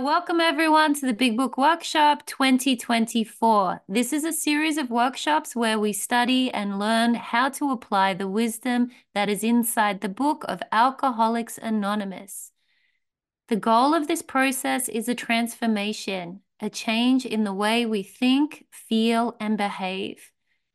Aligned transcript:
Welcome 0.00 0.40
everyone 0.40 0.94
to 0.94 1.04
the 1.04 1.12
Big 1.12 1.36
Book 1.36 1.58
Workshop 1.58 2.24
2024. 2.24 3.82
This 3.86 4.14
is 4.14 4.24
a 4.24 4.32
series 4.32 4.78
of 4.78 4.88
workshops 4.88 5.54
where 5.54 5.78
we 5.78 5.92
study 5.92 6.50
and 6.50 6.78
learn 6.78 7.16
how 7.16 7.50
to 7.50 7.70
apply 7.70 8.14
the 8.14 8.26
wisdom 8.26 8.92
that 9.14 9.28
is 9.28 9.44
inside 9.44 10.00
the 10.00 10.08
book 10.08 10.42
of 10.48 10.62
Alcoholics 10.72 11.58
Anonymous. 11.58 12.50
The 13.48 13.56
goal 13.56 13.92
of 13.92 14.08
this 14.08 14.22
process 14.22 14.88
is 14.88 15.06
a 15.06 15.14
transformation, 15.14 16.40
a 16.60 16.70
change 16.70 17.26
in 17.26 17.44
the 17.44 17.52
way 17.52 17.84
we 17.84 18.02
think, 18.02 18.64
feel, 18.70 19.36
and 19.38 19.58
behave. 19.58 20.30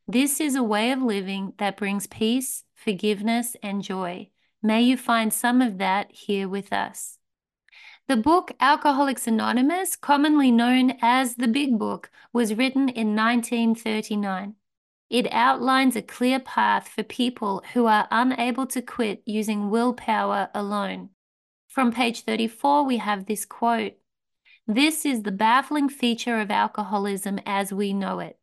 This 0.06 0.40
is 0.40 0.54
a 0.54 0.62
way 0.62 0.92
of 0.92 1.02
living 1.02 1.54
that 1.58 1.76
brings 1.76 2.06
peace, 2.06 2.62
forgiveness, 2.76 3.56
and 3.60 3.82
joy. 3.82 4.30
May 4.62 4.82
you 4.82 4.96
find 4.96 5.34
some 5.34 5.60
of 5.62 5.78
that 5.78 6.12
here 6.12 6.48
with 6.48 6.72
us. 6.72 7.15
The 8.08 8.16
book 8.16 8.52
Alcoholics 8.60 9.26
Anonymous, 9.26 9.96
commonly 9.96 10.52
known 10.52 10.96
as 11.02 11.34
the 11.34 11.48
Big 11.48 11.76
Book, 11.76 12.08
was 12.32 12.54
written 12.54 12.88
in 12.88 13.16
1939. 13.16 14.54
It 15.10 15.26
outlines 15.32 15.96
a 15.96 16.02
clear 16.02 16.38
path 16.38 16.86
for 16.86 17.02
people 17.02 17.64
who 17.72 17.86
are 17.86 18.06
unable 18.12 18.64
to 18.68 18.80
quit 18.80 19.22
using 19.26 19.70
willpower 19.70 20.50
alone. 20.54 21.10
From 21.66 21.90
page 21.90 22.20
34, 22.20 22.84
we 22.84 22.98
have 22.98 23.26
this 23.26 23.44
quote 23.44 23.94
This 24.68 25.04
is 25.04 25.24
the 25.24 25.32
baffling 25.32 25.88
feature 25.88 26.40
of 26.40 26.52
alcoholism 26.52 27.40
as 27.44 27.72
we 27.72 27.92
know 27.92 28.20
it. 28.20 28.38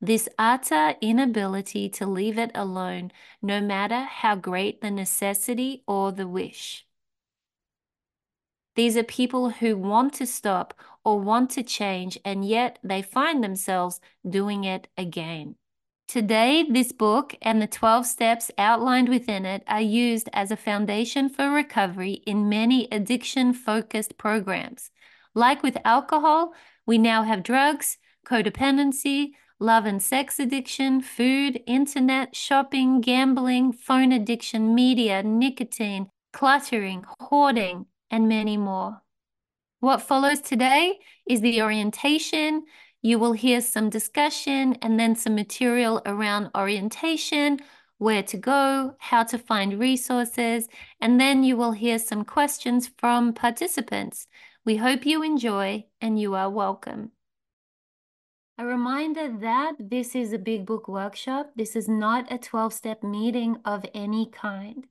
This 0.00 0.28
utter 0.40 0.96
inability 1.00 1.88
to 1.90 2.06
leave 2.06 2.36
it 2.36 2.50
alone, 2.52 3.12
no 3.40 3.60
matter 3.60 4.00
how 4.00 4.34
great 4.34 4.80
the 4.80 4.90
necessity 4.90 5.84
or 5.86 6.10
the 6.10 6.26
wish. 6.26 6.84
These 8.76 8.96
are 8.96 9.04
people 9.04 9.50
who 9.50 9.76
want 9.76 10.14
to 10.14 10.26
stop 10.26 10.74
or 11.04 11.20
want 11.20 11.50
to 11.50 11.62
change, 11.62 12.18
and 12.24 12.44
yet 12.44 12.78
they 12.82 13.02
find 13.02 13.42
themselves 13.42 14.00
doing 14.28 14.64
it 14.64 14.88
again. 14.98 15.54
Today, 16.08 16.66
this 16.68 16.92
book 16.92 17.34
and 17.40 17.62
the 17.62 17.66
12 17.66 18.06
steps 18.06 18.50
outlined 18.58 19.08
within 19.08 19.46
it 19.46 19.62
are 19.66 19.80
used 19.80 20.28
as 20.32 20.50
a 20.50 20.56
foundation 20.56 21.28
for 21.28 21.50
recovery 21.50 22.22
in 22.26 22.48
many 22.48 22.88
addiction 22.92 23.52
focused 23.52 24.18
programs. 24.18 24.90
Like 25.34 25.62
with 25.62 25.78
alcohol, 25.84 26.52
we 26.86 26.98
now 26.98 27.22
have 27.22 27.42
drugs, 27.42 27.96
codependency, 28.26 29.30
love 29.58 29.86
and 29.86 30.02
sex 30.02 30.38
addiction, 30.38 31.00
food, 31.00 31.60
internet, 31.66 32.36
shopping, 32.36 33.00
gambling, 33.00 33.72
phone 33.72 34.12
addiction, 34.12 34.74
media, 34.74 35.22
nicotine, 35.22 36.10
cluttering, 36.32 37.04
hoarding, 37.20 37.86
and 38.10 38.28
many 38.28 38.56
more. 38.56 39.02
What 39.80 40.02
follows 40.02 40.40
today 40.40 40.98
is 41.28 41.40
the 41.40 41.60
orientation. 41.60 42.64
You 43.02 43.18
will 43.18 43.32
hear 43.34 43.60
some 43.60 43.90
discussion 43.90 44.78
and 44.80 44.98
then 44.98 45.14
some 45.14 45.34
material 45.34 46.00
around 46.06 46.50
orientation, 46.56 47.60
where 47.98 48.22
to 48.22 48.36
go, 48.36 48.96
how 48.98 49.24
to 49.24 49.38
find 49.38 49.78
resources, 49.78 50.68
and 51.00 51.20
then 51.20 51.44
you 51.44 51.56
will 51.56 51.72
hear 51.72 51.98
some 51.98 52.24
questions 52.24 52.90
from 52.98 53.34
participants. 53.34 54.26
We 54.64 54.76
hope 54.76 55.04
you 55.04 55.22
enjoy 55.22 55.84
and 56.00 56.18
you 56.18 56.34
are 56.34 56.48
welcome. 56.48 57.12
A 58.56 58.64
reminder 58.64 59.36
that 59.40 59.74
this 59.78 60.14
is 60.14 60.32
a 60.32 60.38
big 60.38 60.64
book 60.64 60.88
workshop. 60.88 61.50
This 61.56 61.74
is 61.74 61.88
not 61.88 62.32
a 62.32 62.38
12 62.38 62.72
step 62.72 63.02
meeting 63.02 63.58
of 63.64 63.84
any 63.92 64.30
kind. 64.30 64.86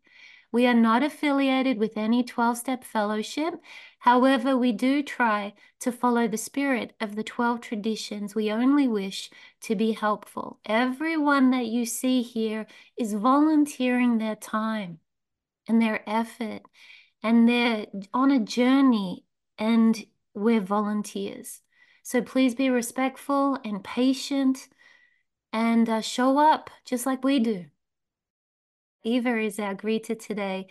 We 0.54 0.68
are 0.68 0.76
not 0.76 1.02
affiliated 1.02 1.80
with 1.80 1.98
any 1.98 2.24
12 2.24 2.60
step 2.60 2.84
fellowship. 2.84 3.56
However, 3.98 4.56
we 4.56 4.72
do 4.72 5.02
try 5.02 5.56
to 5.80 5.92
follow 5.92 6.28
the 6.28 6.38
spirit 6.38 6.94
of 7.02 7.16
the 7.16 7.24
12 7.24 7.60
traditions. 7.60 8.36
We 8.36 8.52
only 8.52 8.88
wish 8.88 9.32
to 9.62 9.76
be 9.76 9.94
helpful. 9.94 10.60
Everyone 10.64 11.50
that 11.50 11.66
you 11.66 11.88
see 11.88 12.22
here 12.22 12.68
is 12.96 13.16
volunteering 13.16 14.20
their 14.20 14.36
time 14.36 15.00
and 15.68 15.82
their 15.82 16.08
effort, 16.08 16.62
and 17.24 17.50
they're 17.50 17.88
on 18.14 18.30
a 18.30 18.40
journey, 18.40 19.26
and 19.58 20.06
we're 20.36 20.62
volunteers. 20.62 21.62
So 22.04 22.22
please 22.22 22.54
be 22.54 22.70
respectful 22.70 23.58
and 23.66 23.84
patient 23.84 24.70
and 25.52 25.90
uh, 25.90 26.02
show 26.02 26.38
up 26.38 26.70
just 26.86 27.08
like 27.08 27.24
we 27.24 27.40
do. 27.40 27.66
Eva 29.04 29.38
is 29.38 29.60
our 29.60 29.76
greeter 29.76 30.18
today. 30.18 30.68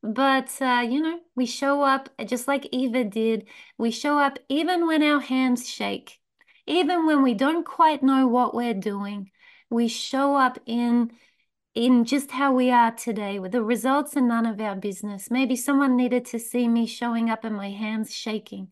But, 0.02 0.50
uh, 0.60 0.84
you 0.88 1.00
know, 1.00 1.20
we 1.34 1.46
show 1.46 1.82
up 1.82 2.08
just 2.24 2.46
like 2.46 2.68
Eva 2.70 3.04
did. 3.04 3.48
We 3.78 3.90
show 3.90 4.18
up 4.18 4.38
even 4.48 4.86
when 4.86 5.02
our 5.02 5.20
hands 5.20 5.68
shake 5.68 6.17
even 6.68 7.06
when 7.06 7.22
we 7.22 7.34
don't 7.34 7.64
quite 7.64 8.02
know 8.02 8.28
what 8.28 8.54
we're 8.54 8.74
doing, 8.74 9.30
we 9.70 9.88
show 9.88 10.36
up 10.36 10.58
in 10.66 11.10
in 11.74 12.04
just 12.04 12.32
how 12.32 12.52
we 12.52 12.70
are 12.70 12.90
today 12.90 13.38
with 13.38 13.52
the 13.52 13.62
results 13.62 14.16
are 14.16 14.20
none 14.20 14.46
of 14.46 14.60
our 14.60 14.74
business. 14.74 15.30
Maybe 15.30 15.54
someone 15.54 15.96
needed 15.96 16.24
to 16.26 16.38
see 16.38 16.66
me 16.66 16.86
showing 16.86 17.30
up 17.30 17.44
and 17.44 17.54
my 17.54 17.70
hands 17.70 18.12
shaking. 18.12 18.68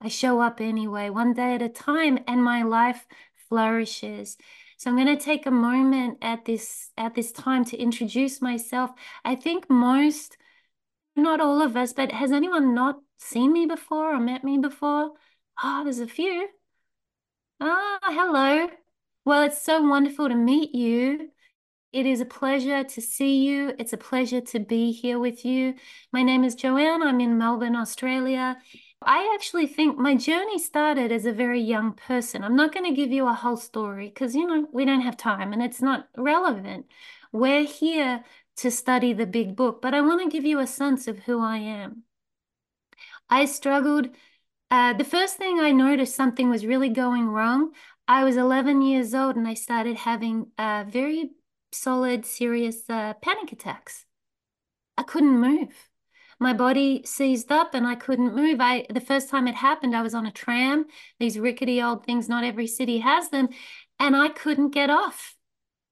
I 0.00 0.08
show 0.08 0.40
up 0.40 0.60
anyway, 0.60 1.10
one 1.10 1.34
day 1.34 1.54
at 1.54 1.62
a 1.62 1.68
time, 1.68 2.20
and 2.26 2.42
my 2.42 2.62
life 2.62 3.06
flourishes. 3.48 4.38
So 4.78 4.88
I'm 4.88 4.96
going 4.96 5.14
to 5.14 5.22
take 5.22 5.44
a 5.44 5.50
moment 5.50 6.18
at 6.22 6.46
this 6.46 6.90
at 6.96 7.14
this 7.14 7.32
time 7.32 7.64
to 7.66 7.76
introduce 7.76 8.40
myself. 8.40 8.90
I 9.24 9.34
think 9.34 9.68
most, 9.68 10.38
not 11.14 11.40
all 11.40 11.60
of 11.60 11.76
us, 11.76 11.92
but 11.92 12.12
has 12.12 12.32
anyone 12.32 12.74
not 12.74 12.96
seen 13.18 13.52
me 13.52 13.66
before 13.66 14.14
or 14.14 14.20
met 14.20 14.42
me 14.42 14.56
before? 14.56 15.12
Oh, 15.62 15.84
there's 15.84 16.00
a 16.00 16.06
few. 16.06 16.48
Ah, 17.60 17.98
hello. 18.04 18.68
Well, 19.24 19.42
it's 19.42 19.60
so 19.62 19.82
wonderful 19.82 20.28
to 20.28 20.34
meet 20.34 20.74
you. 20.74 21.30
It 21.92 22.06
is 22.06 22.20
a 22.20 22.24
pleasure 22.24 22.84
to 22.84 23.00
see 23.00 23.46
you. 23.46 23.74
It's 23.78 23.92
a 23.92 23.98
pleasure 23.98 24.40
to 24.40 24.60
be 24.60 24.92
here 24.92 25.18
with 25.18 25.44
you. 25.44 25.74
My 26.12 26.22
name 26.22 26.44
is 26.44 26.54
Joanne. 26.54 27.02
I'm 27.02 27.20
in 27.20 27.38
Melbourne, 27.38 27.76
Australia. 27.76 28.58
I 29.02 29.32
actually 29.34 29.66
think 29.66 29.98
my 29.98 30.14
journey 30.16 30.58
started 30.58 31.12
as 31.12 31.26
a 31.26 31.32
very 31.32 31.60
young 31.60 31.92
person. 31.94 32.44
I'm 32.44 32.56
not 32.56 32.72
going 32.72 32.86
to 32.86 32.96
give 32.96 33.12
you 33.12 33.26
a 33.28 33.34
whole 33.34 33.56
story 33.56 34.08
because, 34.08 34.34
you 34.34 34.46
know, 34.46 34.68
we 34.72 34.84
don't 34.84 35.00
have 35.02 35.16
time 35.16 35.52
and 35.52 35.62
it's 35.62 35.82
not 35.82 36.08
relevant. 36.16 36.86
We're 37.32 37.64
here 37.64 38.24
to 38.56 38.70
study 38.70 39.12
the 39.12 39.26
big 39.26 39.56
book, 39.56 39.82
but 39.82 39.94
I 39.94 40.00
want 40.02 40.22
to 40.22 40.30
give 40.30 40.44
you 40.44 40.60
a 40.60 40.66
sense 40.66 41.08
of 41.08 41.20
who 41.20 41.40
I 41.40 41.58
am. 41.58 42.04
I 43.28 43.44
struggled 43.46 44.10
uh, 44.70 44.92
the 44.92 45.04
first 45.04 45.36
thing 45.36 45.58
I 45.58 45.72
noticed 45.72 46.14
something 46.14 46.48
was 46.48 46.64
really 46.64 46.88
going 46.88 47.28
wrong. 47.28 47.72
I 48.06 48.24
was 48.24 48.36
11 48.36 48.82
years 48.82 49.14
old 49.14 49.36
and 49.36 49.46
I 49.46 49.54
started 49.54 49.96
having 49.96 50.48
uh, 50.58 50.84
very 50.88 51.30
solid, 51.72 52.24
serious 52.24 52.88
uh, 52.88 53.14
panic 53.14 53.52
attacks. 53.52 54.04
I 54.96 55.02
couldn't 55.02 55.40
move. 55.40 55.88
My 56.38 56.52
body 56.52 57.02
seized 57.04 57.52
up 57.52 57.74
and 57.74 57.86
I 57.86 57.94
couldn't 57.94 58.34
move. 58.34 58.60
I 58.60 58.86
the 58.88 59.00
first 59.00 59.28
time 59.28 59.46
it 59.46 59.56
happened, 59.56 59.94
I 59.94 60.02
was 60.02 60.14
on 60.14 60.24
a 60.26 60.32
tram. 60.32 60.86
These 61.18 61.38
rickety 61.38 61.82
old 61.82 62.04
things, 62.06 62.28
not 62.28 62.44
every 62.44 62.66
city 62.66 62.98
has 62.98 63.28
them, 63.28 63.48
and 63.98 64.16
I 64.16 64.28
couldn't 64.28 64.70
get 64.70 64.88
off. 64.88 65.36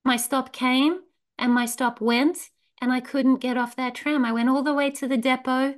My 0.04 0.16
stop 0.16 0.52
came 0.52 1.00
and 1.36 1.52
my 1.52 1.66
stop 1.66 2.00
went, 2.00 2.50
and 2.80 2.92
I 2.92 3.00
couldn't 3.00 3.36
get 3.36 3.58
off 3.58 3.76
that 3.76 3.94
tram. 3.94 4.24
I 4.24 4.32
went 4.32 4.48
all 4.48 4.62
the 4.62 4.74
way 4.74 4.90
to 4.90 5.06
the 5.06 5.18
depot 5.18 5.74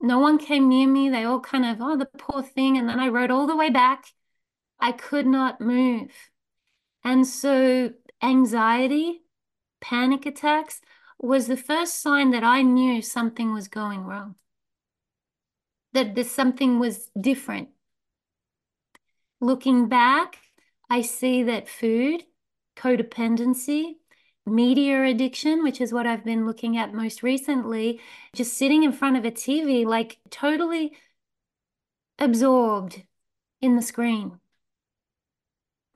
no 0.00 0.18
one 0.18 0.38
came 0.38 0.68
near 0.68 0.88
me. 0.88 1.08
They 1.08 1.24
all 1.24 1.40
kind 1.40 1.64
of, 1.64 1.78
oh, 1.80 1.96
the 1.96 2.06
poor 2.06 2.42
thing. 2.42 2.78
And 2.78 2.88
then 2.88 2.98
I 2.98 3.08
rode 3.08 3.30
all 3.30 3.46
the 3.46 3.56
way 3.56 3.70
back. 3.70 4.06
I 4.78 4.92
could 4.92 5.26
not 5.26 5.60
move. 5.60 6.10
And 7.04 7.26
so 7.26 7.92
anxiety, 8.22 9.22
panic 9.80 10.26
attacks 10.26 10.80
was 11.18 11.46
the 11.46 11.56
first 11.56 12.00
sign 12.00 12.30
that 12.30 12.44
I 12.44 12.62
knew 12.62 13.02
something 13.02 13.52
was 13.52 13.68
going 13.68 14.04
wrong, 14.04 14.36
that 15.92 16.14
there's 16.14 16.30
something 16.30 16.78
was 16.78 17.10
different. 17.18 17.68
Looking 19.40 19.88
back, 19.88 20.38
I 20.88 21.02
see 21.02 21.42
that 21.44 21.68
food, 21.68 22.24
codependency, 22.76 23.96
media 24.46 25.04
addiction, 25.04 25.62
which 25.62 25.80
is 25.80 25.92
what 25.92 26.06
I've 26.06 26.24
been 26.24 26.46
looking 26.46 26.76
at 26.76 26.94
most 26.94 27.22
recently, 27.22 28.00
just 28.34 28.54
sitting 28.54 28.82
in 28.82 28.92
front 28.92 29.16
of 29.16 29.24
a 29.24 29.30
TV, 29.30 29.86
like 29.86 30.18
totally 30.30 30.92
absorbed 32.18 33.02
in 33.60 33.76
the 33.76 33.82
screen. 33.82 34.38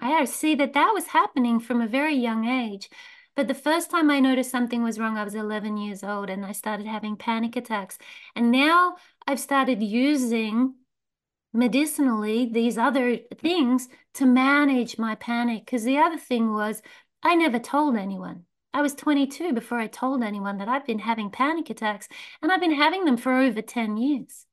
I 0.00 0.24
see 0.26 0.54
that 0.56 0.74
that 0.74 0.92
was 0.92 1.08
happening 1.08 1.60
from 1.60 1.80
a 1.80 1.86
very 1.86 2.14
young 2.14 2.46
age. 2.46 2.90
But 3.36 3.48
the 3.48 3.54
first 3.54 3.90
time 3.90 4.10
I 4.10 4.20
noticed 4.20 4.50
something 4.50 4.82
was 4.82 4.98
wrong, 4.98 5.16
I 5.16 5.24
was 5.24 5.34
11 5.34 5.76
years 5.76 6.04
old 6.04 6.30
and 6.30 6.44
I 6.44 6.52
started 6.52 6.86
having 6.86 7.16
panic 7.16 7.56
attacks. 7.56 7.98
And 8.36 8.52
now 8.52 8.96
I've 9.26 9.40
started 9.40 9.82
using 9.82 10.74
medicinally 11.52 12.46
these 12.46 12.78
other 12.78 13.18
things 13.38 13.88
to 14.14 14.26
manage 14.26 14.98
my 14.98 15.14
panic. 15.14 15.64
Because 15.64 15.84
the 15.84 15.98
other 15.98 16.18
thing 16.18 16.52
was, 16.52 16.82
I 17.24 17.34
never 17.34 17.58
told 17.58 17.96
anyone. 17.96 18.44
I 18.74 18.82
was 18.82 18.94
22 18.94 19.52
before 19.54 19.78
I 19.78 19.86
told 19.86 20.22
anyone 20.22 20.58
that 20.58 20.68
I've 20.68 20.86
been 20.86 20.98
having 20.98 21.30
panic 21.30 21.70
attacks, 21.70 22.08
and 22.42 22.52
I've 22.52 22.60
been 22.60 22.74
having 22.74 23.04
them 23.04 23.16
for 23.16 23.32
over 23.32 23.62
10 23.62 23.96
years. 23.96 24.46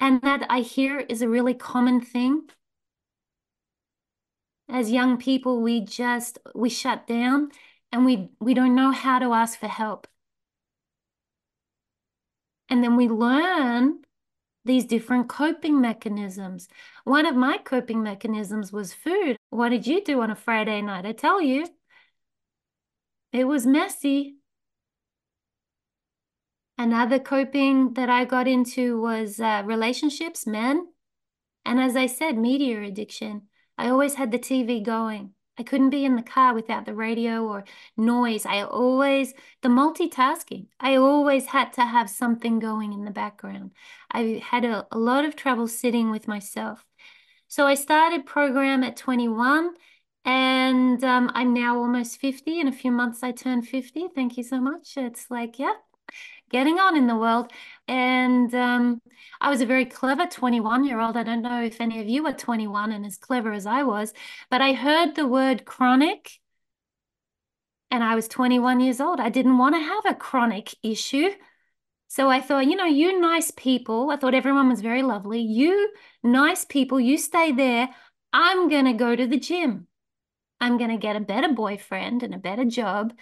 And 0.00 0.22
that 0.22 0.46
I 0.48 0.60
hear 0.60 0.98
is 0.98 1.20
a 1.20 1.28
really 1.28 1.52
common 1.52 2.00
thing. 2.00 2.48
As 4.68 4.90
young 4.90 5.18
people, 5.18 5.60
we 5.60 5.80
just 5.84 6.38
we 6.54 6.70
shut 6.70 7.06
down 7.06 7.50
and 7.92 8.06
we 8.06 8.30
we 8.40 8.54
don't 8.54 8.74
know 8.74 8.92
how 8.92 9.18
to 9.18 9.34
ask 9.34 9.58
for 9.58 9.68
help. 9.68 10.06
And 12.68 12.82
then 12.82 12.96
we 12.96 13.08
learn 13.08 14.04
these 14.64 14.84
different 14.84 15.28
coping 15.28 15.80
mechanisms. 15.80 16.68
One 17.04 17.26
of 17.26 17.34
my 17.34 17.58
coping 17.58 18.02
mechanisms 18.02 18.72
was 18.72 18.92
food. 18.92 19.36
What 19.50 19.70
did 19.70 19.86
you 19.86 20.04
do 20.04 20.20
on 20.20 20.30
a 20.30 20.36
Friday 20.36 20.82
night? 20.82 21.06
I 21.06 21.12
tell 21.12 21.40
you, 21.40 21.66
it 23.32 23.44
was 23.44 23.66
messy. 23.66 24.36
Another 26.76 27.18
coping 27.18 27.94
that 27.94 28.08
I 28.08 28.24
got 28.24 28.48
into 28.48 29.00
was 29.00 29.38
uh, 29.38 29.62
relationships, 29.64 30.46
men. 30.46 30.88
And 31.64 31.78
as 31.78 31.94
I 31.94 32.06
said, 32.06 32.38
media 32.38 32.82
addiction. 32.82 33.42
I 33.76 33.88
always 33.88 34.14
had 34.14 34.30
the 34.30 34.38
TV 34.38 34.82
going. 34.82 35.34
I 35.60 35.62
couldn't 35.62 35.90
be 35.90 36.06
in 36.06 36.16
the 36.16 36.22
car 36.22 36.54
without 36.54 36.86
the 36.86 36.94
radio 36.94 37.44
or 37.44 37.64
noise. 37.94 38.46
I 38.46 38.62
always, 38.62 39.34
the 39.60 39.68
multitasking, 39.68 40.68
I 40.80 40.96
always 40.96 41.46
had 41.46 41.74
to 41.74 41.82
have 41.82 42.08
something 42.08 42.58
going 42.58 42.94
in 42.94 43.04
the 43.04 43.10
background. 43.10 43.72
I 44.10 44.42
had 44.42 44.64
a, 44.64 44.86
a 44.90 44.98
lot 44.98 45.26
of 45.26 45.36
trouble 45.36 45.68
sitting 45.68 46.10
with 46.10 46.26
myself. 46.26 46.86
So 47.46 47.66
I 47.66 47.74
started 47.74 48.24
program 48.24 48.82
at 48.82 48.96
21 48.96 49.74
and 50.24 51.04
um, 51.04 51.30
I'm 51.34 51.52
now 51.52 51.76
almost 51.76 52.18
50. 52.18 52.58
In 52.58 52.66
a 52.66 52.72
few 52.72 52.90
months, 52.90 53.22
I 53.22 53.30
turn 53.30 53.60
50. 53.60 54.08
Thank 54.14 54.38
you 54.38 54.42
so 54.42 54.62
much. 54.62 54.96
It's 54.96 55.30
like, 55.30 55.58
yeah, 55.58 55.74
getting 56.50 56.78
on 56.78 56.96
in 56.96 57.06
the 57.06 57.16
world. 57.16 57.52
And 57.88 58.54
um, 58.54 59.00
I 59.40 59.50
was 59.50 59.60
a 59.60 59.66
very 59.66 59.86
clever 59.86 60.26
21 60.26 60.84
year 60.84 61.00
old. 61.00 61.16
I 61.16 61.22
don't 61.22 61.42
know 61.42 61.62
if 61.62 61.80
any 61.80 62.00
of 62.00 62.08
you 62.08 62.26
are 62.26 62.32
21 62.32 62.92
and 62.92 63.06
as 63.06 63.16
clever 63.16 63.52
as 63.52 63.66
I 63.66 63.82
was, 63.82 64.12
but 64.50 64.60
I 64.60 64.74
heard 64.74 65.14
the 65.14 65.26
word 65.26 65.64
chronic 65.64 66.40
and 67.90 68.04
I 68.04 68.14
was 68.14 68.28
21 68.28 68.80
years 68.80 69.00
old. 69.00 69.20
I 69.20 69.30
didn't 69.30 69.58
want 69.58 69.74
to 69.74 69.80
have 69.80 70.04
a 70.06 70.14
chronic 70.14 70.74
issue. 70.82 71.30
So 72.08 72.28
I 72.28 72.40
thought, 72.40 72.66
you 72.66 72.76
know, 72.76 72.86
you 72.86 73.20
nice 73.20 73.52
people, 73.52 74.10
I 74.10 74.16
thought 74.16 74.34
everyone 74.34 74.68
was 74.68 74.80
very 74.80 75.02
lovely. 75.02 75.40
You 75.40 75.92
nice 76.22 76.64
people, 76.64 77.00
you 77.00 77.16
stay 77.16 77.52
there. 77.52 77.88
I'm 78.32 78.68
going 78.68 78.84
to 78.84 78.92
go 78.92 79.14
to 79.14 79.26
the 79.26 79.38
gym. 79.38 79.86
I'm 80.60 80.76
going 80.76 80.90
to 80.90 80.96
get 80.96 81.16
a 81.16 81.20
better 81.20 81.52
boyfriend 81.52 82.22
and 82.22 82.34
a 82.34 82.38
better 82.38 82.64
job. 82.64 83.12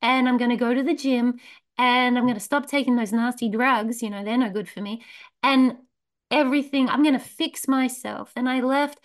And 0.00 0.28
I'm 0.28 0.36
going 0.36 0.50
to 0.50 0.56
go 0.56 0.72
to 0.72 0.82
the 0.82 0.94
gym 0.94 1.38
and 1.76 2.16
I'm 2.16 2.24
going 2.24 2.34
to 2.34 2.40
stop 2.40 2.66
taking 2.66 2.96
those 2.96 3.12
nasty 3.12 3.48
drugs. 3.48 4.02
You 4.02 4.10
know, 4.10 4.24
they're 4.24 4.38
no 4.38 4.50
good 4.50 4.68
for 4.68 4.80
me. 4.80 5.02
And 5.42 5.76
everything, 6.30 6.88
I'm 6.88 7.02
going 7.02 7.18
to 7.18 7.24
fix 7.24 7.66
myself. 7.66 8.32
And 8.36 8.48
I 8.48 8.60
left. 8.60 8.98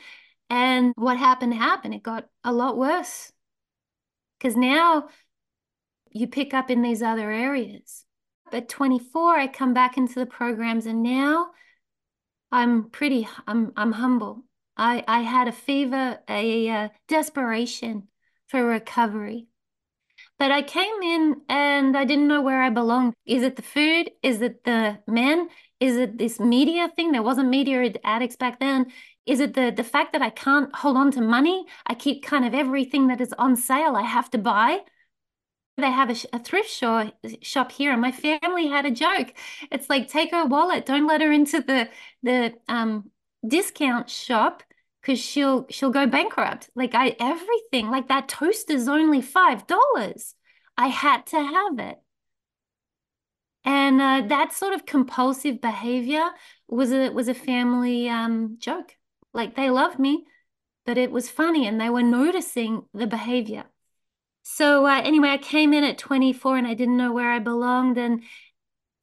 And 0.49 0.93
what 0.95 1.17
happened 1.17 1.53
happened. 1.53 1.93
It 1.93 2.03
got 2.03 2.27
a 2.43 2.51
lot 2.51 2.77
worse. 2.77 3.31
Because 4.37 4.55
now 4.55 5.09
you 6.11 6.27
pick 6.27 6.53
up 6.53 6.69
in 6.69 6.81
these 6.81 7.01
other 7.01 7.31
areas. 7.31 8.05
At 8.51 8.69
24, 8.69 9.37
I 9.37 9.47
come 9.47 9.73
back 9.73 9.97
into 9.97 10.15
the 10.15 10.25
programs, 10.25 10.87
and 10.87 11.03
now 11.03 11.51
I'm 12.51 12.89
pretty, 12.89 13.27
I'm, 13.45 13.73
I'm 13.75 13.91
humble. 13.91 14.43
I, 14.75 15.03
I 15.07 15.21
had 15.21 15.47
a 15.47 15.51
fever, 15.51 16.19
a, 16.27 16.67
a 16.69 16.91
desperation 17.07 18.07
for 18.47 18.63
recovery. 18.63 19.48
But 20.39 20.51
I 20.51 20.61
came 20.61 21.01
in 21.03 21.41
and 21.49 21.97
I 21.97 22.05
didn't 22.05 22.27
know 22.29 22.41
where 22.41 22.61
I 22.61 22.69
belonged. 22.69 23.13
Is 23.25 23.43
it 23.43 23.57
the 23.57 23.61
food? 23.61 24.11
Is 24.23 24.41
it 24.41 24.63
the 24.63 24.99
men? 25.05 25.49
Is 25.81 25.97
it 25.97 26.17
this 26.17 26.39
media 26.39 26.89
thing? 26.95 27.11
There 27.11 27.21
wasn't 27.21 27.49
media 27.49 27.93
addicts 28.05 28.37
back 28.37 28.59
then. 28.59 28.91
Is 29.25 29.41
it 29.41 29.53
the 29.53 29.71
the 29.75 29.83
fact 29.83 30.13
that 30.13 30.21
I 30.21 30.29
can't 30.29 30.73
hold 30.75 30.97
on 30.97 31.11
to 31.11 31.21
money? 31.21 31.65
I 31.85 31.93
keep 31.93 32.23
kind 32.23 32.45
of 32.45 32.53
everything 32.53 33.07
that 33.07 33.21
is 33.21 33.33
on 33.37 33.55
sale 33.57 33.95
I 33.95 34.03
have 34.03 34.29
to 34.31 34.37
buy. 34.37 34.79
They 35.77 35.91
have 35.91 36.09
a, 36.09 36.35
a 36.35 36.39
thrift 36.39 36.69
shop 36.69 37.13
shop 37.41 37.71
here, 37.71 37.91
and 37.91 38.01
my 38.01 38.11
family 38.11 38.67
had 38.67 38.85
a 38.85 38.91
joke. 38.91 39.33
It's 39.71 39.89
like 39.89 40.09
take 40.09 40.31
her 40.31 40.45
wallet, 40.45 40.85
don't 40.85 41.07
let 41.07 41.21
her 41.21 41.31
into 41.31 41.61
the 41.61 41.89
the 42.23 42.53
um 42.67 43.11
discount 43.47 44.09
shop 44.09 44.63
because 45.01 45.19
she'll 45.19 45.65
she'll 45.69 45.91
go 45.91 46.07
bankrupt. 46.07 46.69
Like 46.75 46.95
I 46.95 47.15
everything, 47.19 47.89
like 47.89 48.07
that 48.07 48.27
toaster's 48.27 48.87
only 48.87 49.21
five 49.21 49.67
dollars. 49.67 50.35
I 50.77 50.87
had 50.87 51.25
to 51.27 51.41
have 51.41 51.79
it. 51.79 51.97
And 53.65 54.01
uh, 54.01 54.23
that 54.27 54.53
sort 54.53 54.73
of 54.73 54.85
compulsive 54.85 55.61
behavior 55.61 56.29
was 56.67 56.91
a 56.91 57.09
was 57.09 57.27
a 57.27 57.33
family 57.33 58.09
um, 58.09 58.57
joke. 58.59 58.95
Like 59.33 59.55
they 59.55 59.69
loved 59.69 59.99
me, 59.99 60.25
but 60.85 60.97
it 60.97 61.11
was 61.11 61.29
funny, 61.29 61.67
and 61.67 61.79
they 61.79 61.89
were 61.89 62.03
noticing 62.03 62.83
the 62.93 63.07
behavior. 63.07 63.65
So 64.43 64.85
uh, 64.87 65.01
anyway, 65.01 65.29
I 65.29 65.37
came 65.37 65.73
in 65.73 65.83
at 65.83 65.97
24, 65.97 66.57
and 66.57 66.67
I 66.67 66.73
didn't 66.73 66.97
know 66.97 67.11
where 67.11 67.31
I 67.31 67.39
belonged, 67.39 67.97
and 67.97 68.23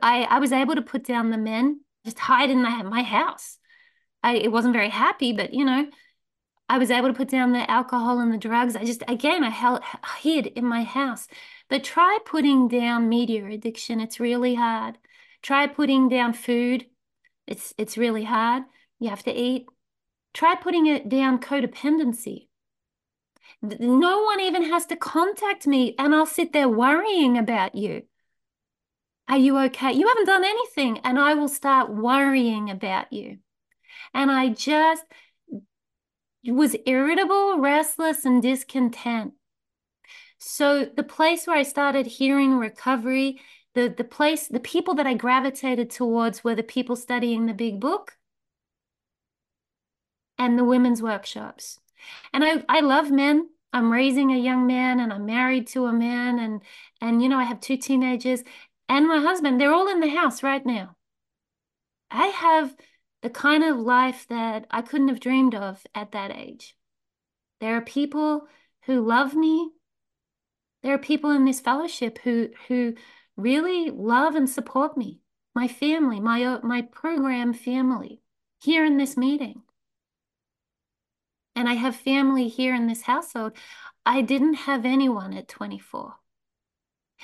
I 0.00 0.22
I 0.24 0.38
was 0.38 0.52
able 0.52 0.74
to 0.74 0.82
put 0.82 1.04
down 1.04 1.30
the 1.30 1.38
men, 1.38 1.80
just 2.04 2.18
hide 2.18 2.50
in 2.50 2.62
my 2.62 2.82
my 2.82 3.02
house. 3.02 3.58
I 4.26 4.34
it 4.34 4.50
wasn't 4.52 4.74
very 4.74 4.88
happy, 4.90 5.32
but 5.32 5.54
you 5.54 5.64
know, 5.64 5.86
I 6.68 6.78
was 6.78 6.90
able 6.90 7.08
to 7.08 7.14
put 7.14 7.28
down 7.28 7.52
the 7.52 7.70
alcohol 7.70 8.18
and 8.18 8.32
the 8.32 8.38
drugs. 8.38 8.74
I 8.74 8.84
just 8.84 9.04
again 9.08 9.44
I 9.44 9.50
held 9.50 9.82
hid 10.20 10.48
in 10.48 10.64
my 10.66 10.82
house. 10.82 11.28
But 11.68 11.84
try 11.84 12.18
putting 12.26 12.68
down 12.68 13.08
media 13.08 13.46
addiction. 13.46 14.00
It's 14.00 14.20
really 14.20 14.56
hard. 14.56 14.98
Try 15.42 15.68
putting 15.68 16.08
down 16.08 16.32
food. 16.32 16.86
It's 17.46 17.72
it's 17.78 17.96
really 17.96 18.24
hard. 18.24 18.64
You 18.98 19.10
have 19.10 19.22
to 19.24 19.32
eat. 19.32 19.66
Try 20.34 20.56
putting 20.56 20.86
it 20.86 21.08
down 21.08 21.38
codependency. 21.40 22.48
No 23.62 24.22
one 24.22 24.40
even 24.40 24.64
has 24.64 24.86
to 24.86 24.96
contact 24.96 25.66
me 25.68 25.94
and 25.98 26.14
I'll 26.14 26.26
sit 26.26 26.52
there 26.52 26.68
worrying 26.68 27.38
about 27.38 27.74
you. 27.76 28.02
Are 29.28 29.38
you 29.38 29.58
okay? 29.66 29.92
You 29.92 30.08
haven't 30.08 30.26
done 30.26 30.44
anything 30.44 30.98
and 31.04 31.18
I 31.18 31.34
will 31.34 31.48
start 31.48 31.90
worrying 31.90 32.70
about 32.70 33.12
you. 33.12 33.38
And 34.14 34.30
I 34.30 34.50
just 34.50 35.04
was 36.44 36.76
irritable, 36.86 37.58
restless, 37.58 38.24
and 38.24 38.42
discontent. 38.42 39.34
So 40.38 40.84
the 40.84 41.02
place 41.02 41.46
where 41.46 41.56
I 41.56 41.62
started 41.62 42.06
hearing 42.06 42.58
recovery, 42.58 43.40
the, 43.74 43.88
the 43.88 44.04
place, 44.04 44.48
the 44.48 44.60
people 44.60 44.94
that 44.94 45.06
I 45.06 45.14
gravitated 45.14 45.90
towards 45.90 46.44
were 46.44 46.54
the 46.54 46.62
people 46.62 46.96
studying 46.96 47.46
the 47.46 47.54
big 47.54 47.80
book 47.80 48.16
and 50.38 50.58
the 50.58 50.64
women's 50.64 51.02
workshops. 51.02 51.80
And 52.32 52.44
I, 52.44 52.64
I 52.68 52.80
love 52.80 53.10
men. 53.10 53.48
I'm 53.72 53.92
raising 53.92 54.30
a 54.32 54.38
young 54.38 54.66
man 54.66 55.00
and 55.00 55.12
I'm 55.12 55.26
married 55.26 55.66
to 55.68 55.86
a 55.86 55.92
man 55.92 56.38
and 56.38 56.62
and 57.00 57.22
you 57.22 57.28
know 57.28 57.38
I 57.38 57.44
have 57.44 57.60
two 57.60 57.76
teenagers 57.76 58.42
and 58.88 59.06
my 59.06 59.18
husband. 59.18 59.60
They're 59.60 59.74
all 59.74 59.88
in 59.88 60.00
the 60.00 60.08
house 60.08 60.42
right 60.42 60.64
now. 60.64 60.96
I 62.10 62.28
have 62.28 62.74
the 63.22 63.30
kind 63.30 63.64
of 63.64 63.78
life 63.78 64.26
that 64.28 64.66
I 64.70 64.82
couldn't 64.82 65.08
have 65.08 65.20
dreamed 65.20 65.54
of 65.54 65.84
at 65.94 66.12
that 66.12 66.30
age. 66.30 66.76
There 67.60 67.76
are 67.76 67.80
people 67.82 68.46
who 68.82 69.00
love 69.00 69.34
me. 69.34 69.70
There 70.82 70.94
are 70.94 70.98
people 70.98 71.30
in 71.30 71.44
this 71.44 71.60
fellowship 71.60 72.18
who 72.18 72.50
who 72.68 72.94
really 73.36 73.90
love 73.90 74.34
and 74.34 74.48
support 74.48 74.96
me. 74.96 75.20
My 75.54 75.68
family, 75.68 76.20
my 76.20 76.44
uh, 76.44 76.60
my 76.62 76.82
program 76.82 77.52
family 77.54 78.20
here 78.60 78.84
in 78.84 78.96
this 78.96 79.16
meeting. 79.16 79.62
And 81.54 81.68
I 81.68 81.74
have 81.74 81.96
family 81.96 82.48
here 82.48 82.74
in 82.74 82.86
this 82.86 83.02
household. 83.02 83.52
I 84.04 84.20
didn't 84.20 84.54
have 84.54 84.84
anyone 84.84 85.32
at 85.32 85.48
24. 85.48 86.14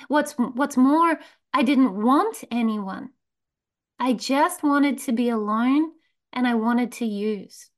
What's 0.07 0.33
what's 0.33 0.75
more, 0.75 1.19
I 1.53 1.63
didn't 1.63 2.01
want 2.01 2.43
anyone. 2.49 3.11
I 3.99 4.13
just 4.13 4.63
wanted 4.63 4.97
to 4.99 5.11
be 5.11 5.29
alone 5.29 5.91
and 6.31 6.47
I 6.47 6.55
wanted 6.55 6.91
to 6.93 7.05
use. 7.05 7.69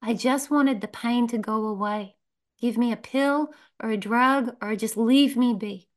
I 0.00 0.14
just 0.14 0.50
wanted 0.50 0.80
the 0.80 0.88
pain 0.88 1.26
to 1.28 1.38
go 1.38 1.66
away. 1.66 2.16
Give 2.60 2.76
me 2.76 2.92
a 2.92 2.96
pill 2.96 3.52
or 3.82 3.90
a 3.90 3.96
drug 3.96 4.56
or 4.60 4.76
just 4.76 4.96
leave 4.96 5.36
me 5.36 5.54
be. 5.54 5.88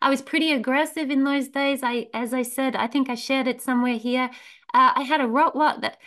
I 0.00 0.08
was 0.08 0.22
pretty 0.22 0.52
aggressive 0.52 1.10
in 1.10 1.24
those 1.24 1.48
days. 1.48 1.80
I, 1.82 2.08
as 2.14 2.32
I 2.32 2.42
said, 2.42 2.76
I 2.76 2.86
think 2.86 3.10
I 3.10 3.14
shared 3.14 3.48
it 3.48 3.60
somewhere 3.60 3.96
here. 3.96 4.30
Uh, 4.72 4.92
I 4.96 5.02
had 5.02 5.20
a 5.20 5.24
Rottweiler 5.24 5.80
that 5.82 5.98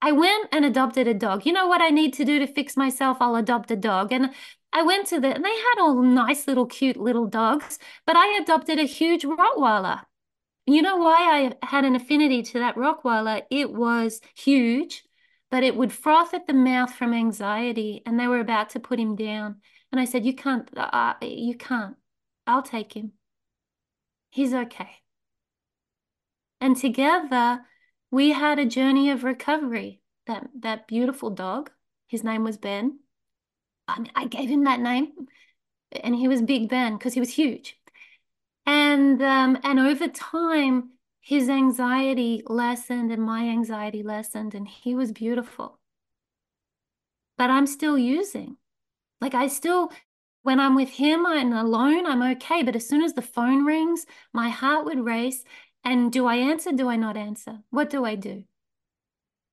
I 0.00 0.12
went 0.12 0.48
and 0.50 0.64
adopted 0.64 1.06
a 1.06 1.14
dog. 1.14 1.46
You 1.46 1.52
know 1.52 1.68
what 1.68 1.80
I 1.80 1.90
need 1.90 2.14
to 2.14 2.24
do 2.24 2.38
to 2.38 2.46
fix 2.46 2.76
myself? 2.76 3.18
I'll 3.20 3.36
adopt 3.36 3.70
a 3.70 3.76
dog. 3.76 4.12
And 4.12 4.30
I 4.72 4.82
went 4.82 5.06
to 5.08 5.20
the, 5.20 5.34
and 5.34 5.44
they 5.44 5.50
had 5.50 5.80
all 5.80 6.02
nice 6.02 6.48
little 6.48 6.66
cute 6.66 6.96
little 6.96 7.26
dogs, 7.26 7.78
but 8.06 8.16
I 8.16 8.38
adopted 8.42 8.78
a 8.78 8.84
huge 8.84 9.24
Rottweiler. 9.24 10.02
You 10.66 10.80
know 10.82 10.96
why 10.96 11.52
I 11.62 11.66
had 11.66 11.84
an 11.84 11.96
affinity 11.96 12.42
to 12.42 12.60
that 12.60 12.76
Rottweiler? 12.76 13.42
It 13.50 13.72
was 13.72 14.20
huge, 14.36 15.04
but 15.50 15.64
it 15.64 15.76
would 15.76 15.92
froth 15.92 16.34
at 16.34 16.46
the 16.46 16.52
mouth 16.54 16.94
from 16.94 17.12
anxiety, 17.12 18.02
and 18.06 18.18
they 18.18 18.28
were 18.28 18.40
about 18.40 18.70
to 18.70 18.80
put 18.80 19.00
him 19.00 19.16
down. 19.16 19.60
And 19.90 20.00
I 20.00 20.04
said, 20.04 20.24
"You 20.24 20.34
can't, 20.34 20.68
uh, 20.76 21.14
you 21.20 21.56
can't. 21.56 21.96
I'll 22.46 22.62
take 22.62 22.94
him. 22.94 23.12
He's 24.30 24.54
okay." 24.54 25.02
And 26.60 26.76
together, 26.76 27.66
we 28.10 28.30
had 28.30 28.58
a 28.58 28.66
journey 28.66 29.10
of 29.10 29.24
recovery. 29.24 30.00
That 30.26 30.48
that 30.60 30.86
beautiful 30.86 31.30
dog, 31.30 31.70
his 32.06 32.22
name 32.22 32.44
was 32.44 32.56
Ben. 32.56 33.00
I, 33.88 33.98
mean, 34.00 34.12
I 34.14 34.26
gave 34.26 34.48
him 34.48 34.64
that 34.64 34.80
name, 34.80 35.12
and 35.90 36.14
he 36.14 36.28
was 36.28 36.42
Big 36.42 36.68
Ben 36.68 36.96
because 36.96 37.14
he 37.14 37.20
was 37.20 37.34
huge. 37.34 37.76
And 38.66 39.20
um, 39.22 39.58
and 39.62 39.78
over 39.78 40.08
time, 40.08 40.90
his 41.20 41.48
anxiety 41.48 42.42
lessened 42.46 43.10
and 43.12 43.22
my 43.22 43.48
anxiety 43.48 44.02
lessened, 44.02 44.54
and 44.54 44.66
he 44.68 44.94
was 44.94 45.12
beautiful. 45.12 45.78
But 47.38 47.50
I'm 47.50 47.66
still 47.66 47.98
using. 47.98 48.56
Like 49.20 49.34
I 49.34 49.48
still, 49.48 49.92
when 50.42 50.60
I'm 50.60 50.74
with 50.74 50.90
him 50.90 51.26
and 51.26 51.54
alone, 51.54 52.06
I'm 52.06 52.22
okay. 52.36 52.62
But 52.62 52.76
as 52.76 52.88
soon 52.88 53.02
as 53.02 53.14
the 53.14 53.22
phone 53.22 53.64
rings, 53.64 54.06
my 54.32 54.48
heart 54.48 54.84
would 54.84 55.00
race. 55.04 55.44
And 55.84 56.12
do 56.12 56.26
I 56.26 56.36
answer? 56.36 56.72
Do 56.72 56.88
I 56.88 56.96
not 56.96 57.16
answer? 57.16 57.60
What 57.70 57.90
do 57.90 58.04
I 58.04 58.14
do? 58.16 58.44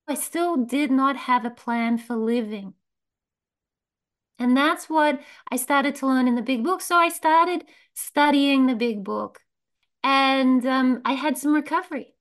I 0.07 0.15
still 0.15 0.57
did 0.57 0.91
not 0.91 1.15
have 1.15 1.45
a 1.45 1.49
plan 1.49 1.97
for 1.97 2.15
living. 2.15 2.73
And 4.39 4.55
that's 4.55 4.89
what 4.89 5.22
I 5.51 5.58
started 5.58 5.96
to 5.96 6.08
learn 6.08 6.27
in 6.27 6.36
the 6.36 6.41
big 6.41 6.63
book. 6.63 6.81
So 6.81 6.96
I 6.96 7.10
started 7.10 7.65
studying 7.93 8.65
the 8.65 8.75
big 8.75 9.03
book 9.03 9.41
and 10.03 10.65
um, 10.65 11.01
I 11.05 11.13
had 11.13 11.38
some 11.38 11.53
recovery. 11.53 12.15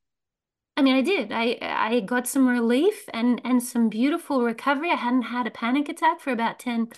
I 0.76 0.82
mean, 0.82 0.94
I 0.94 1.02
did. 1.02 1.32
I 1.32 1.58
I 1.60 2.00
got 2.00 2.28
some 2.28 2.46
relief 2.48 3.08
and 3.12 3.40
and 3.44 3.62
some 3.62 3.88
beautiful 3.88 4.42
recovery. 4.44 4.90
I 4.92 4.96
hadn't 4.96 5.22
had 5.22 5.46
a 5.46 5.50
panic 5.50 5.88
attack 5.88 6.20
for 6.20 6.30
about 6.30 6.58
10, 6.60 6.88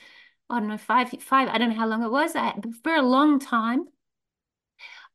I 0.50 0.60
don't 0.60 0.68
know, 0.68 0.78
five, 0.78 1.10
five, 1.22 1.48
I 1.48 1.58
don't 1.58 1.70
know 1.70 1.76
how 1.76 1.86
long 1.86 2.02
it 2.02 2.10
was. 2.10 2.36
I, 2.36 2.54
for 2.82 2.94
a 2.94 3.02
long 3.02 3.38
time. 3.38 3.88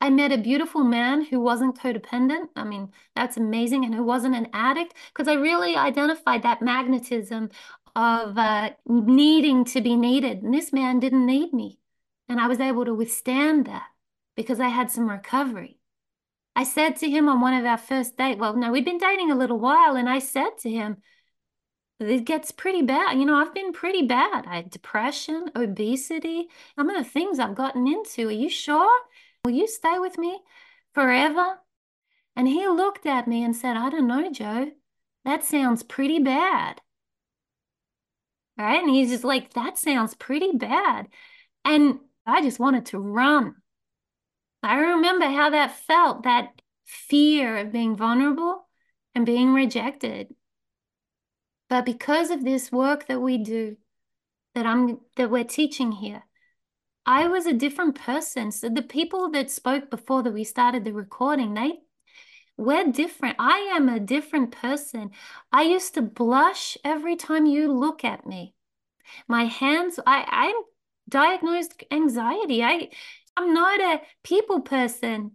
I 0.02 0.10
met 0.10 0.32
a 0.32 0.38
beautiful 0.38 0.84
man 0.84 1.24
who 1.24 1.40
wasn't 1.40 1.80
codependent. 1.80 2.48
I 2.56 2.64
mean, 2.66 2.92
that's 3.16 3.38
amazing. 3.38 3.86
And 3.86 3.96
who 3.96 4.04
wasn't 4.04 4.36
an 4.36 4.48
addict 4.54 4.94
because 5.14 5.28
I 5.28 5.34
really 5.36 5.76
identified 5.76 6.44
that 6.44 6.62
magnetism 6.62 7.50
of 7.96 8.38
uh, 8.38 8.72
needing 8.86 9.66
to 9.66 9.82
be 9.82 9.96
needed. 9.96 10.44
And 10.44 10.54
this 10.54 10.74
man 10.74 11.00
didn't 11.00 11.26
need 11.26 11.54
me. 11.54 11.80
And 12.28 12.40
I 12.40 12.48
was 12.48 12.60
able 12.60 12.86
to 12.86 12.94
withstand 12.94 13.66
that 13.66 13.88
because 14.36 14.60
I 14.60 14.68
had 14.68 14.92
some 14.92 15.10
recovery. 15.10 15.80
I 16.56 16.64
said 16.64 16.96
to 16.98 17.10
him 17.10 17.28
on 17.28 17.42
one 17.42 17.54
of 17.54 17.66
our 17.66 17.78
first 17.78 18.18
dates, 18.18 18.40
well, 18.40 18.56
no, 18.56 18.72
we'd 18.72 18.86
been 18.86 18.98
dating 18.98 19.30
a 19.30 19.36
little 19.36 19.60
while, 19.60 19.96
and 19.98 20.10
I 20.10 20.20
said 20.20 20.52
to 20.62 20.70
him, 20.70 20.98
it 22.00 22.26
gets 22.26 22.52
pretty 22.52 22.82
bad. 22.82 23.18
You 23.18 23.26
know, 23.26 23.36
I've 23.36 23.54
been 23.54 23.74
pretty 23.74 24.04
bad. 24.04 24.46
I 24.48 24.58
had 24.58 24.70
depression, 24.70 25.52
obesity, 25.56 26.48
some 26.76 26.90
of 26.90 26.98
the 26.98 27.10
things 27.10 27.40
I've 27.40 27.56
gotten 27.56 27.88
into. 27.88 28.28
Are 28.28 28.32
you 28.32 28.50
sure? 28.50 28.90
Will 29.44 29.52
you 29.52 29.68
stay 29.68 30.00
with 30.00 30.18
me 30.18 30.40
forever? 30.94 31.60
And 32.36 32.48
he 32.48 32.68
looked 32.68 33.06
at 33.06 33.28
me 33.28 33.44
and 33.44 33.56
said, 33.56 33.78
I 33.78 33.90
don't 33.90 34.08
know, 34.08 34.30
Joe. 34.32 34.72
That 35.24 35.44
sounds 35.44 35.84
pretty 35.84 36.20
bad. 36.20 36.82
Right? 38.58 38.82
And 38.82 38.90
he's 38.90 39.10
just 39.10 39.24
like, 39.24 39.54
that 39.54 39.78
sounds 39.78 40.16
pretty 40.16 40.52
bad. 40.54 41.08
And 41.66 42.00
I 42.26 42.42
just 42.42 42.60
wanted 42.60 42.88
to 42.88 43.00
run. 43.00 43.56
I 44.64 44.78
remember 44.80 45.26
how 45.26 45.50
that 45.52 45.76
felt, 45.76 46.24
that 46.24 46.62
fear 46.86 47.58
of 47.58 47.72
being 47.72 47.96
vulnerable 47.96 48.68
and 49.14 49.26
being 49.26 49.54
rejected. 49.54 50.34
But 51.70 51.86
because 51.86 52.30
of 52.30 52.44
this 52.44 52.72
work 52.72 53.08
that 53.08 53.20
we 53.20 53.38
do, 53.38 53.78
that 54.54 54.66
I'm 54.66 55.00
that 55.18 55.30
we're 55.30 55.44
teaching 55.44 55.92
here, 55.92 56.24
I 57.06 57.28
was 57.28 57.46
a 57.46 57.54
different 57.54 57.96
person. 57.96 58.52
So 58.52 58.70
the 58.70 58.82
people 58.82 59.30
that 59.32 59.52
spoke 59.52 59.90
before 59.90 60.24
that 60.24 60.34
we 60.34 60.44
started 60.44 60.84
the 60.84 60.94
recording, 60.94 61.54
they 61.54 61.74
we're 62.58 62.92
different. 62.92 63.36
I 63.40 63.72
am 63.76 63.90
a 63.90 64.00
different 64.00 64.52
person. 64.52 65.12
I 65.52 65.64
used 65.64 65.94
to 65.96 66.02
blush 66.02 66.78
every 66.84 67.16
time 67.16 67.46
you 67.46 67.72
look 67.72 68.04
at 68.04 68.26
me. 68.26 68.54
My 69.28 69.46
hands, 69.46 70.00
I, 70.06 70.26
I'm 70.28 70.56
diagnosed 71.08 71.84
anxiety. 71.92 72.64
I 72.64 72.90
I'm 73.38 73.54
not 73.54 73.80
a 73.82 74.02
people 74.24 74.62
person. 74.62 75.34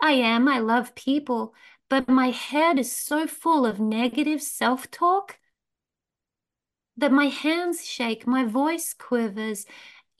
I 0.00 0.12
am, 0.12 0.48
I 0.48 0.60
love 0.60 0.94
people, 0.94 1.54
but 1.88 2.08
my 2.08 2.30
head 2.30 2.78
is 2.78 2.94
so 2.94 3.26
full 3.26 3.66
of 3.66 3.80
negative 3.80 4.40
self-talk 4.40 5.38
that 6.96 7.12
my 7.12 7.26
hands 7.26 7.84
shake, 7.84 8.26
my 8.26 8.44
voice 8.44 8.94
quivers. 8.94 9.66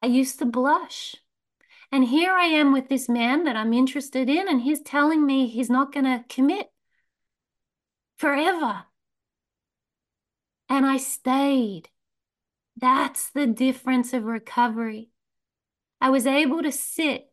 I 0.03 0.07
used 0.07 0.39
to 0.41 0.47
blush. 0.47 1.17
And 1.93 2.05
here 2.05 2.33
I 2.33 2.45
am 2.45 2.73
with 2.73 2.89
this 2.89 3.09
man 3.09 3.45
that 3.45 3.57
I'm 3.57 3.73
interested 3.73 4.29
in, 4.29 4.49
and 4.49 4.63
he's 4.63 4.81
telling 4.81 5.27
me 5.27 5.49
he's 5.49 5.71
not 5.71 5.93
going 5.93 6.05
to 6.05 6.25
commit 6.29 6.71
forever. 8.17 8.85
And 10.69 10.87
I 10.87 10.99
stayed. 10.99 11.89
That's 12.77 13.31
the 13.31 13.47
difference 13.47 14.13
of 14.13 14.25
recovery. 14.25 15.11
I 16.01 16.11
was 16.11 16.27
able 16.27 16.63
to 16.63 16.73
sit 16.73 17.27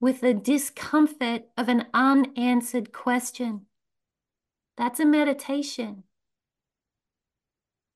with 0.00 0.20
the 0.20 0.34
discomfort 0.34 1.42
of 1.56 1.68
an 1.68 1.86
unanswered 1.92 2.92
question. 2.92 3.66
That's 4.76 5.00
a 5.00 5.04
meditation. 5.04 6.04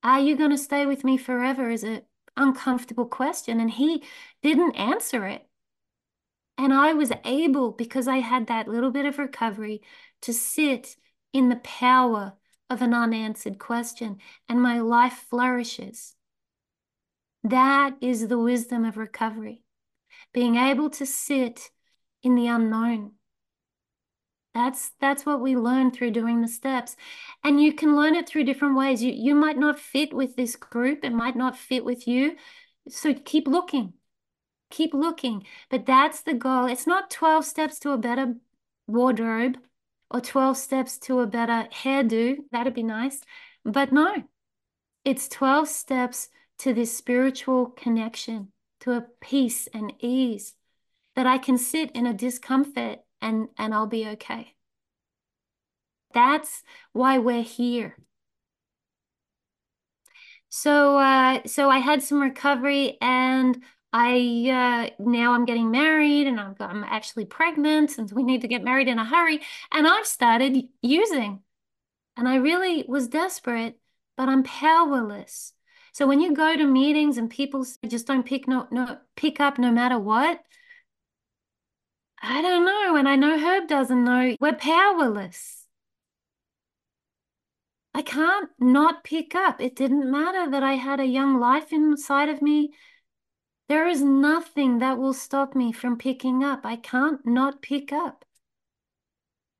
Are 0.03 0.19
you 0.19 0.35
going 0.35 0.51
to 0.51 0.57
stay 0.57 0.85
with 0.85 1.03
me 1.03 1.17
forever 1.17 1.69
is 1.69 1.83
an 1.83 2.03
uncomfortable 2.35 3.05
question. 3.05 3.59
And 3.59 3.71
he 3.71 4.03
didn't 4.41 4.75
answer 4.75 5.25
it. 5.27 5.47
And 6.57 6.73
I 6.73 6.93
was 6.93 7.11
able, 7.25 7.71
because 7.71 8.07
I 8.07 8.17
had 8.17 8.47
that 8.47 8.67
little 8.67 8.91
bit 8.91 9.05
of 9.05 9.17
recovery, 9.17 9.81
to 10.21 10.33
sit 10.33 10.95
in 11.33 11.49
the 11.49 11.57
power 11.57 12.33
of 12.69 12.81
an 12.81 12.93
unanswered 12.93 13.59
question, 13.59 14.19
and 14.47 14.61
my 14.61 14.79
life 14.79 15.25
flourishes. 15.29 16.15
That 17.43 17.95
is 18.01 18.27
the 18.27 18.39
wisdom 18.39 18.85
of 18.85 18.97
recovery 18.97 19.63
being 20.33 20.55
able 20.55 20.89
to 20.91 21.05
sit 21.05 21.71
in 22.21 22.35
the 22.35 22.47
unknown. 22.47 23.11
That's 24.53 24.91
that's 24.99 25.25
what 25.25 25.41
we 25.41 25.57
learn 25.57 25.91
through 25.91 26.11
doing 26.11 26.41
the 26.41 26.47
steps. 26.47 26.95
And 27.43 27.61
you 27.61 27.73
can 27.73 27.95
learn 27.95 28.15
it 28.15 28.27
through 28.27 28.43
different 28.43 28.77
ways. 28.77 29.03
You 29.03 29.11
you 29.11 29.35
might 29.35 29.57
not 29.57 29.79
fit 29.79 30.13
with 30.13 30.35
this 30.35 30.55
group, 30.55 31.03
it 31.03 31.11
might 31.11 31.35
not 31.35 31.57
fit 31.57 31.83
with 31.83 32.07
you. 32.07 32.35
So 32.87 33.13
keep 33.13 33.47
looking. 33.47 33.93
Keep 34.73 34.95
looking. 34.95 35.45
But 35.69 35.85
that's 35.85 36.21
the 36.21 36.33
goal. 36.33 36.65
It's 36.65 36.87
not 36.87 37.11
12 37.11 37.45
steps 37.45 37.77
to 37.79 37.91
a 37.91 37.97
better 37.97 38.33
wardrobe 38.87 39.59
or 40.09 40.19
12 40.19 40.57
steps 40.57 40.97
to 40.99 41.19
a 41.19 41.27
better 41.27 41.67
hairdo. 41.71 42.37
That'd 42.51 42.73
be 42.73 42.81
nice. 42.81 43.21
But 43.63 43.91
no. 43.91 44.23
It's 45.05 45.29
12 45.29 45.67
steps 45.67 46.29
to 46.57 46.73
this 46.73 46.97
spiritual 46.97 47.67
connection 47.67 48.51
to 48.79 48.93
a 48.93 49.05
peace 49.21 49.67
and 49.75 49.93
ease 49.99 50.55
that 51.15 51.27
I 51.27 51.37
can 51.37 51.59
sit 51.59 51.91
in 51.91 52.07
a 52.07 52.13
discomfort 52.13 52.97
and, 53.21 53.49
and 53.59 53.75
I'll 53.75 53.85
be 53.85 54.07
okay. 54.07 54.55
That's 56.15 56.63
why 56.93 57.19
we're 57.19 57.43
here. 57.43 57.95
So, 60.49 60.97
uh, 60.97 61.41
so 61.45 61.69
I 61.69 61.77
had 61.77 62.01
some 62.01 62.19
recovery 62.19 62.97
and 63.01 63.61
I 63.93 64.89
uh, 64.89 65.03
now 65.03 65.33
I'm 65.33 65.45
getting 65.45 65.69
married 65.69 66.25
and 66.27 66.39
I'm, 66.39 66.55
I'm 66.59 66.83
actually 66.83 67.25
pregnant 67.25 67.97
and 67.99 68.11
we 68.11 68.23
need 68.23 68.41
to 68.41 68.47
get 68.47 68.63
married 68.63 68.87
in 68.87 68.97
a 68.99 69.05
hurry. 69.05 69.41
And 69.71 69.87
I've 69.87 70.07
started 70.07 70.67
using 70.81 71.41
and 72.17 72.27
I 72.27 72.35
really 72.37 72.85
was 72.87 73.07
desperate, 73.07 73.79
but 74.17 74.29
I'm 74.29 74.43
powerless. 74.43 75.53
So 75.93 76.07
when 76.07 76.21
you 76.21 76.33
go 76.33 76.55
to 76.57 76.65
meetings 76.65 77.17
and 77.17 77.29
people 77.29 77.65
just 77.87 78.07
don't 78.07 78.25
pick 78.25 78.47
no 78.47 78.67
no 78.71 78.97
pick 79.15 79.39
up 79.39 79.59
no 79.59 79.71
matter 79.71 79.99
what, 79.99 80.41
I 82.21 82.41
don't 82.41 82.65
know. 82.65 82.95
And 82.95 83.07
I 83.07 83.15
know 83.15 83.37
Herb 83.37 83.67
doesn't 83.67 84.03
know. 84.03 84.35
We're 84.39 84.53
powerless. 84.53 85.67
I 87.93 88.01
can't 88.01 88.49
not 88.59 89.03
pick 89.03 89.35
up. 89.35 89.61
It 89.61 89.75
didn't 89.75 90.09
matter 90.09 90.49
that 90.49 90.63
I 90.63 90.73
had 90.73 90.99
a 90.99 91.05
young 91.05 91.39
life 91.39 91.71
inside 91.71 92.29
of 92.29 92.41
me. 92.41 92.73
There 93.67 93.87
is 93.89 94.01
nothing 94.01 94.79
that 94.79 94.97
will 94.97 95.13
stop 95.13 95.53
me 95.53 95.73
from 95.73 95.97
picking 95.97 96.45
up. 96.45 96.65
I 96.65 96.77
can't 96.77 97.25
not 97.25 97.61
pick 97.61 97.91
up. 97.91 98.23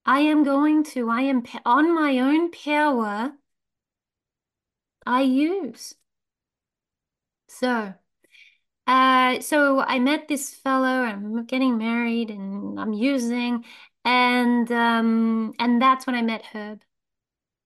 I 0.06 0.22
am 0.22 0.44
going 0.46 0.84
to. 0.96 1.10
I 1.10 1.24
am 1.24 1.44
on 1.66 1.94
my 1.94 2.18
own 2.20 2.50
power. 2.52 3.34
I 5.06 5.22
use. 5.22 5.96
So 7.48 7.94
Uh, 8.88 9.40
so 9.42 9.80
I 9.82 10.00
met 10.00 10.28
this 10.28 10.54
fellow, 10.54 11.04
I'm 11.04 11.46
getting 11.46 11.78
married 11.78 12.30
and 12.32 12.80
I'm 12.80 12.94
using, 12.94 13.66
and 14.06 14.72
um, 14.72 15.54
and 15.60 15.82
that's 15.82 16.06
when 16.08 16.16
I 16.16 16.22
met 16.22 16.44
Herb. 16.54 16.84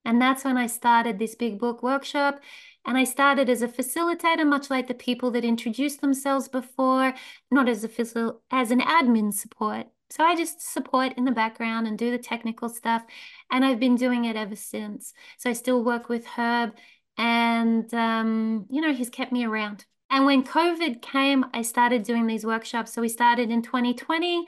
And 0.05 0.21
that's 0.21 0.43
when 0.45 0.57
I 0.57 0.67
started 0.67 1.19
this 1.19 1.35
big 1.35 1.59
book 1.59 1.83
workshop. 1.83 2.41
And 2.87 2.97
I 2.97 3.03
started 3.03 3.49
as 3.49 3.61
a 3.61 3.67
facilitator, 3.67 4.47
much 4.47 4.69
like 4.69 4.87
the 4.87 4.93
people 4.93 5.29
that 5.31 5.43
introduced 5.43 5.99
themselves 5.99 6.47
before, 6.47 7.13
not 7.51 7.67
as 7.67 7.83
a 7.83 7.89
facil 7.89 8.37
as 8.49 8.71
an 8.71 8.79
admin 8.79 9.33
support. 9.33 9.87
So 10.09 10.23
I 10.23 10.37
just 10.37 10.61
support 10.61 11.13
in 11.17 11.25
the 11.25 11.31
background 11.31 11.85
and 11.85 11.97
do 11.97 12.11
the 12.11 12.17
technical 12.17 12.69
stuff. 12.69 13.03
And 13.51 13.65
I've 13.65 13.79
been 13.79 13.97
doing 13.97 14.23
it 14.23 14.37
ever 14.37 14.55
since. 14.55 15.13
So 15.37 15.49
I 15.49 15.53
still 15.53 15.83
work 15.83 16.07
with 16.07 16.25
Herb 16.25 16.75
and, 17.17 17.93
um, 17.93 18.67
you 18.69 18.79
know, 18.79 18.93
he's 18.93 19.09
kept 19.09 19.33
me 19.33 19.43
around. 19.43 19.85
And 20.09 20.25
when 20.25 20.43
COVID 20.43 21.01
came, 21.01 21.45
I 21.53 21.63
started 21.63 22.03
doing 22.03 22.25
these 22.25 22.45
workshops. 22.45 22.93
So 22.93 23.01
we 23.01 23.09
started 23.09 23.51
in 23.51 23.61
2020, 23.61 24.45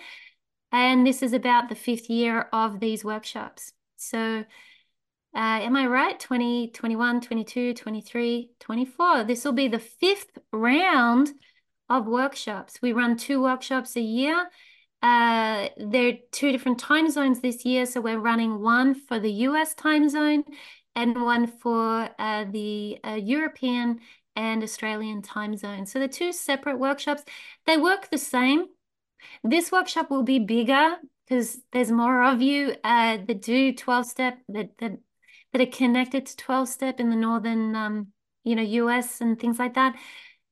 and 0.71 1.05
this 1.05 1.21
is 1.21 1.33
about 1.33 1.67
the 1.67 1.75
fifth 1.75 2.09
year 2.09 2.47
of 2.53 2.79
these 2.79 3.03
workshops. 3.03 3.73
So 3.97 4.45
uh, 5.35 5.61
am 5.61 5.75
I 5.75 5.85
right? 5.85 6.19
20, 6.19 6.71
21, 6.71 7.21
22, 7.21 7.73
23, 7.73 8.49
24. 8.59 9.23
This 9.23 9.45
will 9.45 9.53
be 9.53 9.67
the 9.67 9.79
fifth 9.79 10.37
round 10.51 11.31
of 11.89 12.07
workshops. 12.07 12.81
We 12.81 12.93
run 12.93 13.17
two 13.17 13.41
workshops 13.41 13.95
a 13.95 14.01
year. 14.01 14.49
Uh, 15.01 15.69
there 15.77 16.09
are 16.09 16.17
two 16.31 16.51
different 16.51 16.79
time 16.79 17.09
zones 17.09 17.41
this 17.41 17.63
year. 17.63 17.85
So 17.85 18.01
we're 18.01 18.19
running 18.19 18.61
one 18.61 18.95
for 18.95 19.19
the 19.19 19.31
US 19.31 19.73
time 19.73 20.09
zone 20.09 20.43
and 20.95 21.21
one 21.21 21.47
for 21.47 22.09
uh, 22.17 22.45
the 22.51 22.97
uh, 23.03 23.11
European 23.13 23.99
and 24.35 24.63
Australian 24.63 25.21
time 25.21 25.55
zone. 25.55 25.85
So 25.85 25.99
the 25.99 26.07
two 26.07 26.31
separate 26.31 26.79
workshops, 26.79 27.23
they 27.65 27.77
work 27.77 28.09
the 28.09 28.17
same. 28.17 28.65
This 29.43 29.71
workshop 29.71 30.09
will 30.09 30.23
be 30.23 30.39
bigger 30.39 30.95
because 31.27 31.59
there's 31.71 31.91
more 31.91 32.23
of 32.23 32.41
you 32.41 32.75
uh, 32.83 33.17
that 33.27 33.41
do 33.41 33.73
12 33.73 34.05
step 34.05 34.39
that, 34.49 34.77
that 34.79 34.97
that 35.53 35.61
are 35.61 35.65
connected 35.65 36.25
to 36.25 36.37
12 36.37 36.69
step 36.69 36.99
in 36.99 37.09
the 37.09 37.15
northern 37.15 37.75
um, 37.75 38.07
you 38.43 38.55
know 38.55 38.61
US 38.61 39.21
and 39.21 39.39
things 39.39 39.59
like 39.59 39.75
that. 39.75 39.95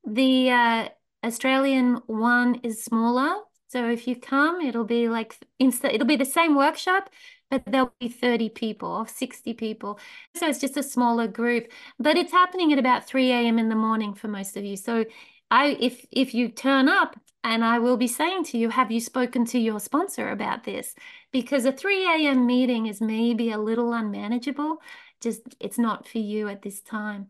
The 0.05 0.51
uh, 0.51 0.89
Australian 1.23 2.01
one 2.07 2.55
is 2.63 2.83
smaller. 2.83 3.43
So 3.69 3.89
if 3.89 4.07
you 4.07 4.15
come, 4.15 4.61
it'll 4.61 4.85
be 4.85 5.09
like 5.09 5.35
insta 5.61 5.93
it'll 5.93 6.07
be 6.07 6.15
the 6.15 6.25
same 6.25 6.55
workshop, 6.55 7.09
but 7.51 7.63
there'll 7.65 7.93
be 7.99 8.07
30 8.09 8.49
people 8.49 8.89
or 8.89 9.07
60 9.07 9.53
people. 9.53 9.99
So 10.35 10.47
it's 10.47 10.59
just 10.59 10.77
a 10.77 10.83
smaller 10.83 11.27
group, 11.27 11.67
but 11.99 12.17
it's 12.17 12.31
happening 12.31 12.71
at 12.71 12.79
about 12.79 13.05
3 13.05 13.31
a.m. 13.31 13.59
in 13.59 13.69
the 13.69 13.75
morning 13.75 14.13
for 14.13 14.27
most 14.27 14.55
of 14.55 14.63
you. 14.63 14.77
So 14.77 15.05
I 15.51 15.77
if 15.79 16.05
if 16.11 16.33
you 16.33 16.49
turn 16.49 16.89
up 16.89 17.19
and 17.43 17.63
I 17.63 17.79
will 17.79 17.97
be 17.97 18.07
saying 18.07 18.43
to 18.45 18.57
you, 18.57 18.69
have 18.69 18.91
you 18.91 18.99
spoken 18.99 19.45
to 19.45 19.59
your 19.59 19.79
sponsor 19.79 20.29
about 20.29 20.63
this? 20.63 20.95
Because 21.31 21.65
a 21.65 21.71
3 21.71 22.05
a.m. 22.27 22.45
meeting 22.45 22.87
is 22.87 22.99
maybe 23.01 23.51
a 23.51 23.57
little 23.57 23.93
unmanageable. 23.93 24.81
Just 25.21 25.41
it's 25.59 25.77
not 25.79 26.07
for 26.07 26.19
you 26.19 26.47
at 26.49 26.61
this 26.61 26.81
time. 26.81 27.27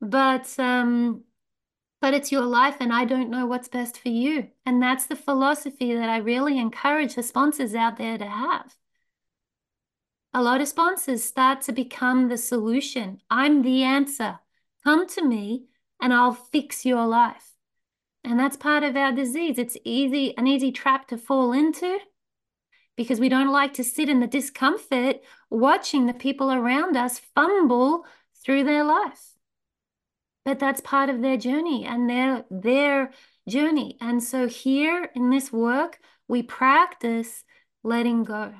But 0.00 0.58
um 0.58 1.24
but 2.00 2.14
it's 2.14 2.32
your 2.32 2.44
life 2.44 2.76
and 2.80 2.92
I 2.92 3.04
don't 3.04 3.30
know 3.30 3.46
what's 3.46 3.68
best 3.68 3.98
for 3.98 4.08
you. 4.08 4.48
And 4.66 4.82
that's 4.82 5.06
the 5.06 5.16
philosophy 5.16 5.94
that 5.94 6.08
I 6.08 6.18
really 6.18 6.58
encourage 6.58 7.14
the 7.14 7.22
sponsors 7.22 7.74
out 7.74 7.96
there 7.98 8.18
to 8.18 8.26
have. 8.26 8.76
A 10.34 10.42
lot 10.42 10.60
of 10.60 10.68
sponsors 10.68 11.24
start 11.24 11.62
to 11.62 11.72
become 11.72 12.28
the 12.28 12.36
solution. 12.38 13.20
I'm 13.30 13.62
the 13.62 13.82
answer. 13.82 14.38
Come 14.84 15.08
to 15.08 15.24
me 15.24 15.66
and 16.00 16.14
I'll 16.14 16.34
fix 16.34 16.86
your 16.86 17.06
life. 17.06 17.47
And 18.28 18.38
that's 18.38 18.56
part 18.56 18.82
of 18.82 18.96
our 18.96 19.12
disease. 19.12 19.58
It's 19.58 19.76
easy, 19.84 20.36
an 20.36 20.46
easy 20.46 20.70
trap 20.70 21.08
to 21.08 21.16
fall 21.16 21.52
into 21.52 21.98
because 22.96 23.20
we 23.20 23.28
don't 23.28 23.52
like 23.52 23.74
to 23.74 23.84
sit 23.84 24.08
in 24.08 24.20
the 24.20 24.26
discomfort 24.26 25.16
watching 25.50 26.06
the 26.06 26.14
people 26.14 26.52
around 26.52 26.96
us 26.96 27.20
fumble 27.34 28.04
through 28.44 28.64
their 28.64 28.84
life 28.84 29.28
but 30.48 30.58
that's 30.58 30.80
part 30.80 31.10
of 31.10 31.20
their 31.20 31.36
journey 31.36 31.84
and 31.84 32.08
their 32.08 32.42
their 32.50 33.10
journey. 33.46 33.98
And 34.00 34.22
so 34.22 34.48
here 34.48 35.10
in 35.14 35.28
this 35.28 35.52
work, 35.52 35.98
we 36.26 36.42
practice 36.42 37.44
letting 37.84 38.24
go. 38.24 38.54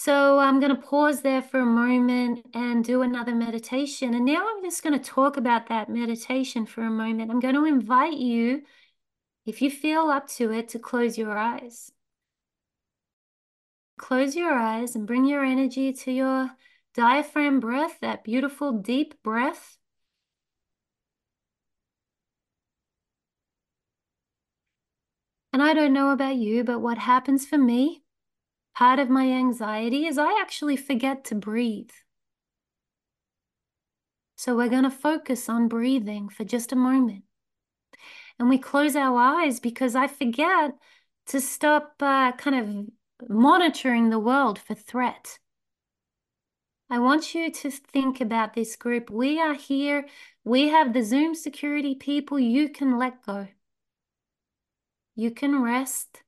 So 0.00 0.38
I'm 0.38 0.60
going 0.60 0.74
to 0.74 0.80
pause 0.80 1.22
there 1.22 1.42
for 1.42 1.58
a 1.58 1.66
moment 1.66 2.46
and 2.54 2.84
do 2.84 3.02
another 3.02 3.34
meditation. 3.34 4.14
And 4.14 4.24
now 4.24 4.46
I'm 4.48 4.62
just 4.62 4.84
going 4.84 4.96
to 4.96 5.04
talk 5.04 5.36
about 5.36 5.66
that 5.70 5.88
meditation 5.88 6.66
for 6.66 6.82
a 6.82 6.90
moment. 6.90 7.32
I'm 7.32 7.40
going 7.40 7.56
to 7.56 7.64
invite 7.64 8.12
you, 8.12 8.62
if 9.44 9.60
you 9.60 9.72
feel 9.72 10.02
up 10.02 10.28
to 10.36 10.52
it, 10.52 10.68
to 10.68 10.78
close 10.78 11.18
your 11.18 11.36
eyes. 11.36 11.90
Close 13.96 14.36
your 14.36 14.52
eyes 14.52 14.94
and 14.94 15.04
bring 15.04 15.24
your 15.24 15.44
energy 15.44 15.92
to 15.92 16.12
your 16.12 16.52
diaphragm 16.94 17.58
breath, 17.58 17.98
that 18.00 18.22
beautiful 18.22 18.70
deep 18.70 19.20
breath. 19.24 19.78
And 25.52 25.60
I 25.60 25.74
don't 25.74 25.92
know 25.92 26.10
about 26.12 26.36
you, 26.36 26.62
but 26.62 26.78
what 26.78 26.98
happens 26.98 27.44
for 27.44 27.58
me, 27.58 28.04
part 28.78 29.00
of 29.00 29.10
my 29.10 29.26
anxiety 29.26 30.06
is 30.06 30.18
I 30.18 30.40
actually 30.40 30.76
forget 30.76 31.24
to 31.24 31.34
breathe. 31.34 31.90
So 34.36 34.54
we're 34.54 34.68
going 34.68 34.84
to 34.84 34.90
focus 34.90 35.48
on 35.48 35.66
breathing 35.66 36.28
for 36.28 36.44
just 36.44 36.70
a 36.70 36.76
moment. 36.76 37.24
And 38.38 38.48
we 38.48 38.56
close 38.56 38.94
our 38.94 39.18
eyes 39.18 39.58
because 39.58 39.96
I 39.96 40.06
forget 40.06 40.74
to 41.26 41.40
stop 41.40 41.94
uh, 42.00 42.30
kind 42.32 42.56
of 42.56 43.28
monitoring 43.28 44.10
the 44.10 44.20
world 44.20 44.60
for 44.60 44.74
threat. 44.74 45.40
I 46.88 47.00
want 47.00 47.34
you 47.34 47.50
to 47.50 47.70
think 47.72 48.20
about 48.20 48.54
this 48.54 48.76
group. 48.76 49.10
We 49.10 49.40
are 49.40 49.54
here. 49.54 50.06
We 50.44 50.68
have 50.68 50.92
the 50.92 51.02
Zoom 51.02 51.34
security 51.34 51.96
people. 51.96 52.38
You 52.38 52.68
can 52.68 52.96
let 52.96 53.26
go. 53.26 53.48
You 55.16 55.32
can 55.32 55.60
rest. 55.60 56.22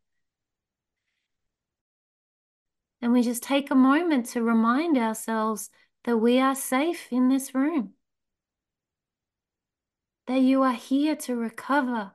And 3.02 3.12
we 3.12 3.22
just 3.22 3.42
take 3.42 3.70
a 3.70 3.74
moment 3.74 4.26
to 4.26 4.42
remind 4.42 4.98
ourselves 4.98 5.70
that 6.04 6.18
we 6.18 6.38
are 6.38 6.54
safe 6.54 7.08
in 7.10 7.28
this 7.28 7.54
room. 7.54 7.94
That 10.26 10.40
you 10.40 10.62
are 10.62 10.74
here 10.74 11.16
to 11.16 11.34
recover, 11.34 12.12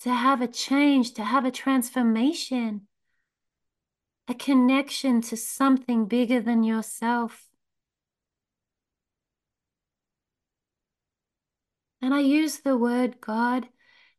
to 0.00 0.14
have 0.14 0.40
a 0.40 0.48
change, 0.48 1.14
to 1.14 1.24
have 1.24 1.44
a 1.44 1.50
transformation, 1.50 2.86
a 4.28 4.34
connection 4.34 5.20
to 5.22 5.36
something 5.36 6.06
bigger 6.06 6.40
than 6.40 6.62
yourself. 6.62 7.48
And 12.00 12.14
I 12.14 12.20
use 12.20 12.58
the 12.58 12.76
word 12.76 13.20
God 13.20 13.68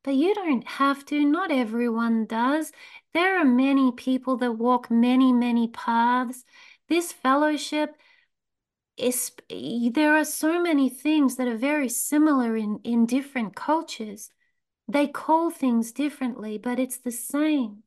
but 0.03 0.15
you 0.15 0.33
don't 0.33 0.67
have 0.67 1.05
to. 1.05 1.25
Not 1.25 1.51
everyone 1.51 2.25
does. 2.25 2.71
There 3.13 3.39
are 3.39 3.45
many 3.45 3.91
people 3.91 4.38
that 4.38 4.53
walk 4.53 4.89
many, 4.89 5.33
many 5.33 5.67
paths. 5.67 6.43
This 6.88 7.12
fellowship 7.12 7.95
is, 8.97 9.31
there 9.49 10.15
are 10.15 10.25
so 10.25 10.62
many 10.62 10.89
things 10.89 11.35
that 11.35 11.47
are 11.47 11.57
very 11.57 11.89
similar 11.89 12.55
in, 12.55 12.79
in 12.83 13.05
different 13.05 13.55
cultures. 13.55 14.31
They 14.88 15.07
call 15.07 15.49
things 15.51 15.91
differently, 15.91 16.57
but 16.57 16.79
it's 16.79 16.97
the 16.97 17.12
same. 17.12 17.83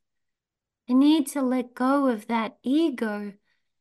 I 0.88 0.94
need 0.94 1.28
to 1.28 1.42
let 1.42 1.74
go 1.74 2.08
of 2.08 2.26
that 2.28 2.58
ego, 2.62 3.32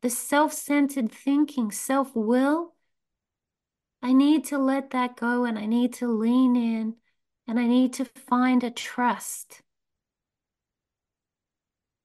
the 0.02 0.10
self 0.10 0.54
centered 0.54 1.12
thinking, 1.12 1.72
self 1.72 2.16
will. 2.16 2.76
I 4.02 4.14
need 4.14 4.46
to 4.46 4.58
let 4.58 4.92
that 4.92 5.16
go 5.16 5.46
and 5.46 5.60
I 5.60 5.68
need 5.68 5.94
to 5.96 6.08
lean 6.08 6.56
in 6.56 6.96
and 7.48 7.60
I 7.60 7.68
need 7.68 7.94
to 7.94 8.06
find 8.06 8.64
a 8.64 8.72
trust. 8.72 9.62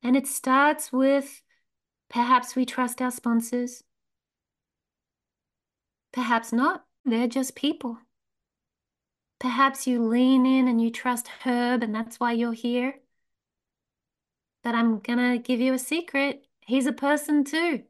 And 0.02 0.16
it 0.16 0.26
starts 0.26 0.92
with 0.92 1.42
perhaps 2.08 2.54
we 2.54 2.64
trust 2.64 3.02
our 3.02 3.10
sponsors. 3.10 3.82
Perhaps 6.12 6.52
not. 6.52 6.84
They're 7.04 7.28
just 7.28 7.54
people. 7.54 7.98
Perhaps 9.38 9.86
you 9.86 10.02
lean 10.02 10.46
in 10.46 10.66
and 10.66 10.80
you 10.80 10.90
trust 10.90 11.28
Herb, 11.44 11.82
and 11.82 11.94
that's 11.94 12.18
why 12.18 12.32
you're 12.32 12.52
here. 12.52 12.94
But 14.64 14.74
I'm 14.74 14.98
going 14.98 15.18
to 15.18 15.38
give 15.38 15.60
you 15.60 15.74
a 15.74 15.78
secret. 15.78 16.46
He's 16.60 16.86
a 16.86 16.92
person 16.92 17.44
too. 17.44 17.84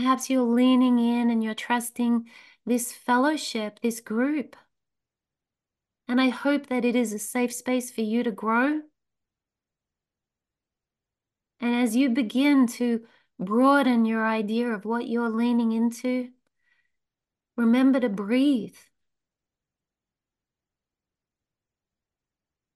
Perhaps 0.00 0.30
you're 0.30 0.40
leaning 0.40 0.98
in 0.98 1.28
and 1.28 1.44
you're 1.44 1.52
trusting 1.52 2.26
this 2.64 2.90
fellowship, 2.90 3.80
this 3.82 4.00
group. 4.00 4.56
And 6.08 6.18
I 6.18 6.30
hope 6.30 6.68
that 6.68 6.86
it 6.86 6.96
is 6.96 7.12
a 7.12 7.18
safe 7.18 7.52
space 7.52 7.90
for 7.90 8.00
you 8.00 8.22
to 8.22 8.30
grow. 8.30 8.80
And 11.60 11.74
as 11.74 11.96
you 11.96 12.08
begin 12.08 12.66
to 12.78 13.02
broaden 13.38 14.06
your 14.06 14.26
idea 14.26 14.68
of 14.68 14.86
what 14.86 15.06
you're 15.06 15.28
leaning 15.28 15.72
into, 15.72 16.30
Remember 17.58 18.00
to 18.00 18.08
breathe. 18.08 18.78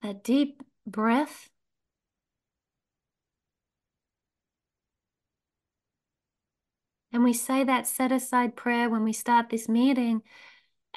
That 0.03 0.23
deep 0.23 0.63
breath. 0.87 1.49
And 7.15 7.23
we 7.23 7.33
say 7.33 7.63
that 7.63 7.87
set 7.87 8.11
aside 8.11 8.57
prayer 8.57 8.91
when 8.91 9.05
we 9.05 9.13
start 9.13 9.49
this 9.49 9.69
meeting. 9.69 10.23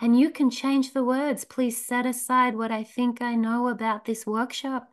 And 0.02 0.20
you 0.20 0.32
can 0.32 0.50
change 0.50 0.94
the 0.94 1.04
words. 1.04 1.46
Please 1.46 1.86
set 1.86 2.08
aside 2.08 2.56
what 2.56 2.72
I 2.72 2.84
think 2.84 3.22
I 3.22 3.36
know 3.36 3.68
about 3.68 4.06
this 4.06 4.26
workshop, 4.26 4.92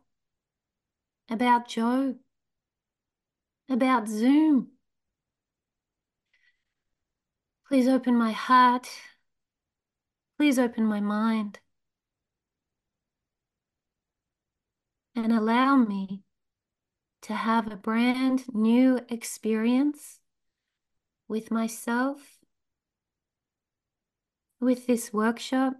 about 1.27 1.67
Joe, 1.67 2.13
about 3.67 4.07
Zoom. 4.07 4.67
Please 7.67 7.87
open 7.87 8.15
my 8.15 8.31
heart. 8.31 8.87
Please 10.37 10.59
open 10.59 10.85
my 10.85 10.99
mind. 10.99 11.57
And 15.15 15.33
allow 15.33 15.75
me 15.75 16.21
to 17.23 17.33
have 17.33 17.71
a 17.71 17.75
brand 17.75 18.43
new 18.53 18.99
experience 19.09 20.19
with 21.27 21.51
myself, 21.51 22.39
with 24.59 24.87
this 24.87 25.11
workshop, 25.13 25.73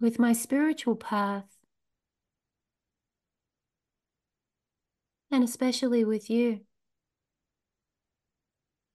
with 0.00 0.18
my 0.18 0.32
spiritual 0.32 0.96
path, 0.96 1.46
and 5.30 5.42
especially 5.42 6.04
with 6.04 6.30
you, 6.30 6.60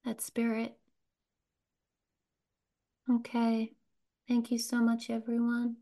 that 0.05 0.21
spirit. 0.21 0.77
Okay. 3.09 3.73
Thank 4.27 4.51
you 4.51 4.59
so 4.59 4.77
much, 4.77 5.09
everyone. 5.09 5.77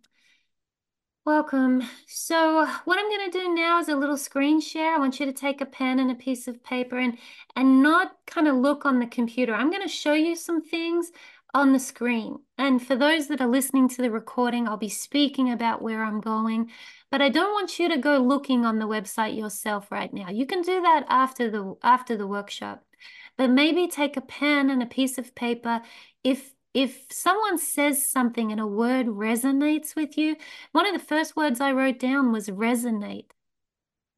Welcome. 1.28 1.84
So 2.08 2.66
what 2.86 2.98
I'm 2.98 3.10
going 3.10 3.30
to 3.30 3.38
do 3.38 3.54
now 3.54 3.82
is 3.82 3.90
a 3.90 3.98
little 3.98 4.16
screen 4.16 4.62
share. 4.62 4.96
I 4.96 4.98
want 4.98 5.20
you 5.20 5.26
to 5.26 5.34
take 5.34 5.60
a 5.60 5.66
pen 5.66 6.00
and 6.00 6.10
a 6.10 6.16
piece 6.16 6.48
of 6.48 6.64
paper 6.64 6.98
and, 6.98 7.18
and 7.54 7.84
not 7.84 8.14
kind 8.26 8.48
of 8.48 8.56
look 8.56 8.86
on 8.86 9.00
the 9.00 9.08
computer. 9.08 9.54
I'm 9.54 9.70
going 9.70 9.82
to 9.82 9.90
show 9.90 10.14
you 10.14 10.38
some 10.38 10.62
things 10.62 11.12
on 11.54 11.74
the 11.74 11.80
screen. 11.80 12.38
And 12.58 12.82
for 12.82 12.96
those 12.96 13.28
that 13.28 13.42
are 13.42 13.48
listening 13.48 13.90
to 13.90 14.02
the 14.02 14.10
recording, 14.10 14.70
I'll 14.70 14.78
be 14.78 14.88
speaking 14.88 15.52
about 15.52 15.82
where 15.82 16.02
I'm 16.02 16.22
going, 16.22 16.72
but 17.12 17.22
I 17.22 17.28
don't 17.28 17.52
want 17.52 17.78
you 17.78 17.90
to 17.90 17.98
go 17.98 18.20
looking 18.20 18.64
on 18.66 18.80
the 18.80 18.88
website 18.88 19.38
yourself 19.38 19.92
right 19.92 20.14
now. 20.14 20.30
You 20.30 20.46
can 20.46 20.62
do 20.62 20.82
that 20.82 21.04
after 21.10 21.52
the 21.52 21.76
after 21.84 22.16
the 22.16 22.26
workshop. 22.26 22.86
But 23.38 23.50
maybe 23.50 23.90
take 23.90 24.16
a 24.16 24.22
pen 24.22 24.70
and 24.70 24.82
a 24.82 24.86
piece 24.86 25.18
of 25.18 25.36
paper 25.36 25.82
if 26.24 26.54
if 26.78 27.08
someone 27.10 27.58
says 27.58 28.08
something 28.08 28.52
and 28.52 28.62
a 28.62 28.68
word 28.68 29.08
resonates 29.08 29.96
with 29.96 30.16
you, 30.16 30.36
one 30.74 30.86
of 30.86 30.94
the 30.94 31.04
first 31.04 31.36
words 31.36 31.60
I 31.60 31.72
wrote 31.72 31.98
down 31.98 32.32
was 32.32 32.50
resonate. 32.50 33.32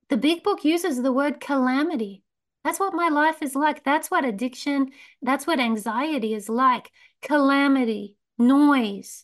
The 0.09 0.17
big 0.17 0.43
book 0.43 0.65
uses 0.65 1.01
the 1.01 1.13
word 1.13 1.39
calamity. 1.39 2.21
That's 2.65 2.77
what 2.77 2.93
my 2.93 3.07
life 3.07 3.41
is 3.41 3.55
like. 3.55 3.85
That's 3.85 4.11
what 4.11 4.25
addiction, 4.25 4.91
that's 5.21 5.47
what 5.47 5.61
anxiety 5.61 6.33
is 6.33 6.49
like. 6.49 6.91
Calamity, 7.21 8.17
noise, 8.37 9.23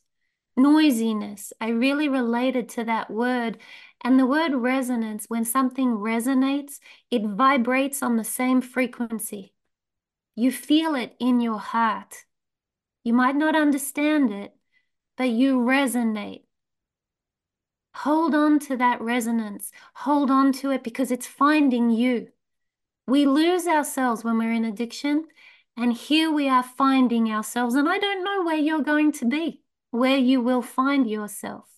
noisiness. 0.56 1.52
I 1.60 1.72
really 1.72 2.08
related 2.08 2.70
to 2.70 2.86
that 2.86 3.12
word. 3.12 3.58
And 4.02 4.18
the 4.18 4.26
word 4.26 4.56
resonance, 4.56 5.26
when 5.28 5.44
something 5.44 5.98
resonates, 5.98 6.80
it 7.12 7.26
vibrates 7.26 8.02
on 8.02 8.16
the 8.16 8.24
same 8.24 8.62
frequency. 8.62 9.52
You 10.38 10.54
feel 10.54 10.96
it 10.96 11.18
in 11.20 11.42
your 11.42 11.60
heart. 11.60 12.25
You 13.06 13.14
might 13.14 13.36
not 13.36 13.56
understand 13.56 14.32
it, 14.32 14.52
but 15.16 15.30
you 15.30 15.60
resonate. 15.60 16.42
Hold 17.94 18.34
on 18.34 18.58
to 18.62 18.78
that 18.78 19.00
resonance. 19.00 19.72
Hold 19.94 20.32
on 20.32 20.52
to 20.54 20.72
it 20.72 20.84
because 20.84 21.12
it's 21.12 21.28
finding 21.28 21.92
you. 21.92 22.30
We 23.08 23.28
lose 23.28 23.68
ourselves 23.68 24.24
when 24.24 24.40
we're 24.40 24.52
in 24.52 24.66
addiction, 24.66 25.26
and 25.78 25.94
here 25.94 26.32
we 26.32 26.50
are 26.50 26.64
finding 26.64 27.32
ourselves. 27.32 27.76
And 27.76 27.88
I 27.88 28.00
don't 28.00 28.24
know 28.24 28.44
where 28.44 28.58
you're 28.58 28.82
going 28.82 29.12
to 29.14 29.26
be, 29.26 29.62
where 29.92 30.18
you 30.18 30.42
will 30.42 30.64
find 30.64 31.08
yourself, 31.08 31.70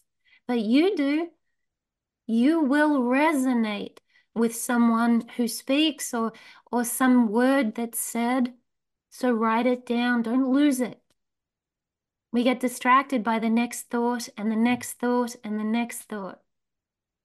but 0.47 0.61
you 0.61 0.95
do. 0.95 1.27
You 2.25 2.61
will 2.61 3.01
resonate 3.01 3.97
with 4.33 4.55
someone 4.55 5.27
who 5.35 5.49
speaks 5.49 6.13
or, 6.13 6.31
or 6.71 6.85
some 6.85 7.27
word 7.27 7.75
that's 7.75 7.99
said. 7.99 8.53
So 9.09 9.33
write 9.33 9.65
it 9.65 9.85
down, 9.85 10.21
don't 10.21 10.53
lose 10.53 10.79
it. 10.79 11.01
We 12.37 12.43
get 12.43 12.59
distracted 12.59 13.23
by 13.23 13.39
the 13.39 13.49
next 13.49 13.89
thought 13.89 14.29
and 14.37 14.51
the 14.51 14.55
next 14.55 14.99
thought 14.99 15.35
and 15.43 15.59
the 15.59 15.63
next 15.63 16.03
thought. 16.03 16.39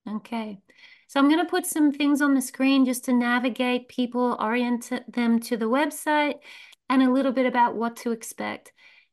Okay. 0.09 0.59
So 1.07 1.21
I'm 1.21 1.29
going 1.29 1.45
to 1.45 1.51
put 1.51 1.67
some 1.67 1.93
things 1.93 2.23
on 2.23 2.33
the 2.33 2.41
screen 2.41 2.87
just 2.87 3.05
to 3.05 3.13
navigate 3.13 3.89
people, 3.89 4.39
orient 4.41 4.91
them 5.07 5.39
to 5.41 5.59
the 5.59 5.67
website 5.67 6.37
and 6.89 7.03
a 7.03 7.13
little 7.13 7.31
bit 7.31 7.45
about 7.45 7.75
what 7.75 7.97
to 7.97 8.13
expect. 8.13 8.73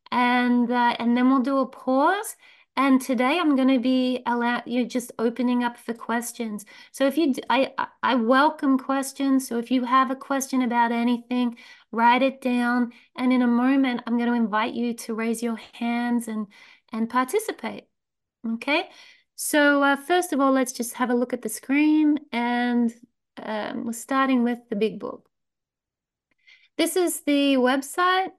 And, 0.10 0.72
uh, 0.72 0.96
and 1.00 1.18
then 1.18 1.30
we'll 1.30 1.42
do 1.42 1.58
a 1.58 1.66
pause 1.66 2.38
and 2.80 3.02
today 3.02 3.38
I'm 3.38 3.58
going 3.58 3.68
to 3.68 3.80
be 3.80 4.24
allow 4.26 4.64
you 4.66 4.86
just 4.86 5.12
opening 5.20 5.66
up 5.66 5.78
for 5.78 5.94
questions. 5.94 6.64
So 6.94 7.06
if 7.08 7.18
you, 7.18 7.34
I, 7.50 7.74
I 8.02 8.16
welcome 8.16 8.80
questions. 8.80 9.46
So 9.46 9.58
if 9.58 9.70
you 9.70 9.84
have 9.84 10.12
a 10.12 10.16
question 10.16 10.62
about 10.62 10.94
anything, 10.94 11.58
write 11.92 12.22
it 12.22 12.40
down. 12.40 12.94
And 13.18 13.34
in 13.34 13.42
a 13.42 13.48
moment, 13.48 14.04
I'm 14.08 14.18
going 14.18 14.30
to 14.30 14.36
invite 14.36 14.76
you 14.76 14.94
to 14.94 15.14
raise 15.14 15.44
your 15.44 15.60
hands 15.74 16.30
and, 16.30 16.48
and 16.94 17.10
participate. 17.10 17.84
Okay. 18.48 18.88
So 19.36 19.84
uh, 19.84 19.98
first 19.98 20.32
of 20.32 20.40
all, 20.40 20.54
let's 20.54 20.72
just 20.72 20.94
have 20.94 21.10
a 21.10 21.16
look 21.16 21.34
at 21.34 21.42
the 21.42 21.50
screen 21.50 22.18
and 22.32 22.94
um, 23.44 23.88
we're 23.88 23.92
starting 23.92 24.42
with 24.44 24.60
the 24.70 24.78
big 24.78 25.02
book. 25.02 25.28
This 26.78 26.96
is 26.96 27.24
the 27.24 27.56
website 27.56 28.32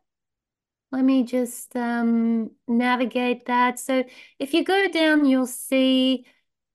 let 0.93 1.05
me 1.05 1.23
just 1.23 1.75
um, 1.77 2.51
navigate 2.67 3.47
that. 3.47 3.79
So 3.79 4.05
if 4.39 4.53
you 4.55 4.65
go 4.65 4.89
down, 4.89 5.25
you'll 5.25 5.47
see 5.47 6.27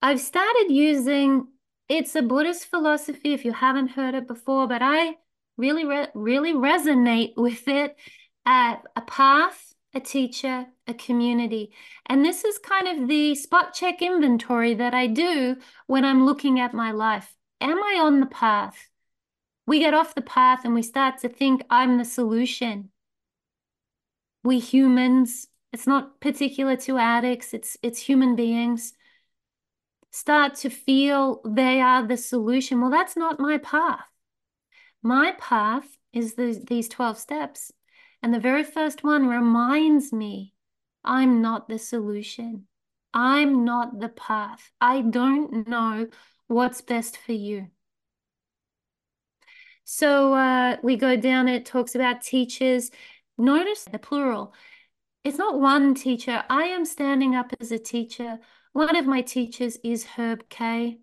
I've 0.02 0.22
started 0.22 0.68
using, 0.70 1.48
it's 1.90 2.16
a 2.16 2.22
Buddhist 2.22 2.66
philosophy 2.68 3.34
if 3.34 3.44
you 3.44 3.52
haven't 3.52 3.90
heard 3.90 4.16
it 4.16 4.28
before, 4.28 4.68
but 4.68 4.82
I 4.82 5.16
really, 5.58 5.86
re 5.86 6.08
really 6.14 6.54
resonate 6.54 7.34
with 7.38 7.68
it. 7.68 7.98
Uh, 8.46 8.78
a 8.96 9.02
path, 9.02 9.74
a 9.96 10.00
teacher, 10.00 10.68
a 10.88 10.94
community. 10.94 11.74
And 12.06 12.24
this 12.24 12.46
is 12.46 12.60
kind 12.60 12.88
of 12.88 13.08
the 13.08 13.34
spot 13.34 13.74
check 13.74 14.02
inventory 14.02 14.76
that 14.76 14.94
I 14.94 15.08
do 15.08 15.58
when 15.88 16.06
I'm 16.06 16.26
looking 16.26 16.60
at 16.60 16.74
my 16.74 16.92
life. 16.92 17.36
Am 17.60 17.80
I 17.84 18.00
on 18.02 18.20
the 18.20 18.28
path? 18.28 18.78
We 19.66 19.80
get 19.80 19.96
off 19.96 20.14
the 20.14 20.22
path 20.22 20.64
and 20.64 20.76
we 20.76 20.84
start 20.84 21.20
to 21.22 21.30
think 21.30 21.64
I'm 21.72 21.98
the 21.98 22.06
solution 22.06 22.92
we 24.46 24.60
humans, 24.60 25.48
it's 25.74 25.88
not 25.88 26.22
particular 26.22 26.78
to 26.78 26.98
addicts, 26.98 27.54
it's 27.54 27.78
it's 27.82 28.00
human 28.00 28.36
beings, 28.36 28.94
start 30.12 30.56
to 30.56 30.70
feel 30.70 31.42
they 31.46 31.82
are 31.82 32.08
the 32.08 32.18
solution. 32.18 32.80
Well, 32.80 32.92
that's 32.92 33.18
not 33.18 33.40
my 33.40 33.58
path. 33.58 34.06
My 35.04 35.34
path 35.38 35.98
is 36.14 36.36
the, 36.36 36.64
these 36.66 36.88
12 36.88 37.18
steps. 37.18 37.72
And 38.24 38.34
the 38.34 38.40
very 38.40 38.64
first 38.64 39.04
one 39.04 39.28
reminds 39.28 40.14
me 40.14 40.54
I'm 41.04 41.42
not 41.42 41.68
the 41.68 41.78
solution. 41.78 42.68
I'm 43.14 43.66
not 43.66 44.00
the 44.00 44.10
path. 44.10 44.72
I 44.82 45.02
don't 45.02 45.68
know 45.68 46.08
what's 46.48 46.82
best 46.82 47.18
for 47.18 47.34
you. 47.34 47.68
So 49.84 50.34
uh, 50.34 50.78
we 50.82 50.96
go 50.96 51.16
down, 51.16 51.48
it 51.48 51.66
talks 51.66 51.94
about 51.94 52.24
teachers. 52.24 52.90
Notice 53.38 53.84
the 53.84 54.00
plural. 54.00 54.54
It's 55.24 55.38
not 55.38 55.60
one 55.60 55.96
teacher. 55.96 56.44
I 56.50 56.66
am 56.66 56.86
standing 56.86 57.36
up 57.36 57.52
as 57.60 57.72
a 57.72 57.80
teacher. 57.80 58.40
One 58.74 58.96
of 58.96 59.08
my 59.08 59.22
teachers 59.22 59.78
is 59.84 60.06
Herb 60.06 60.50
K. 60.50 61.00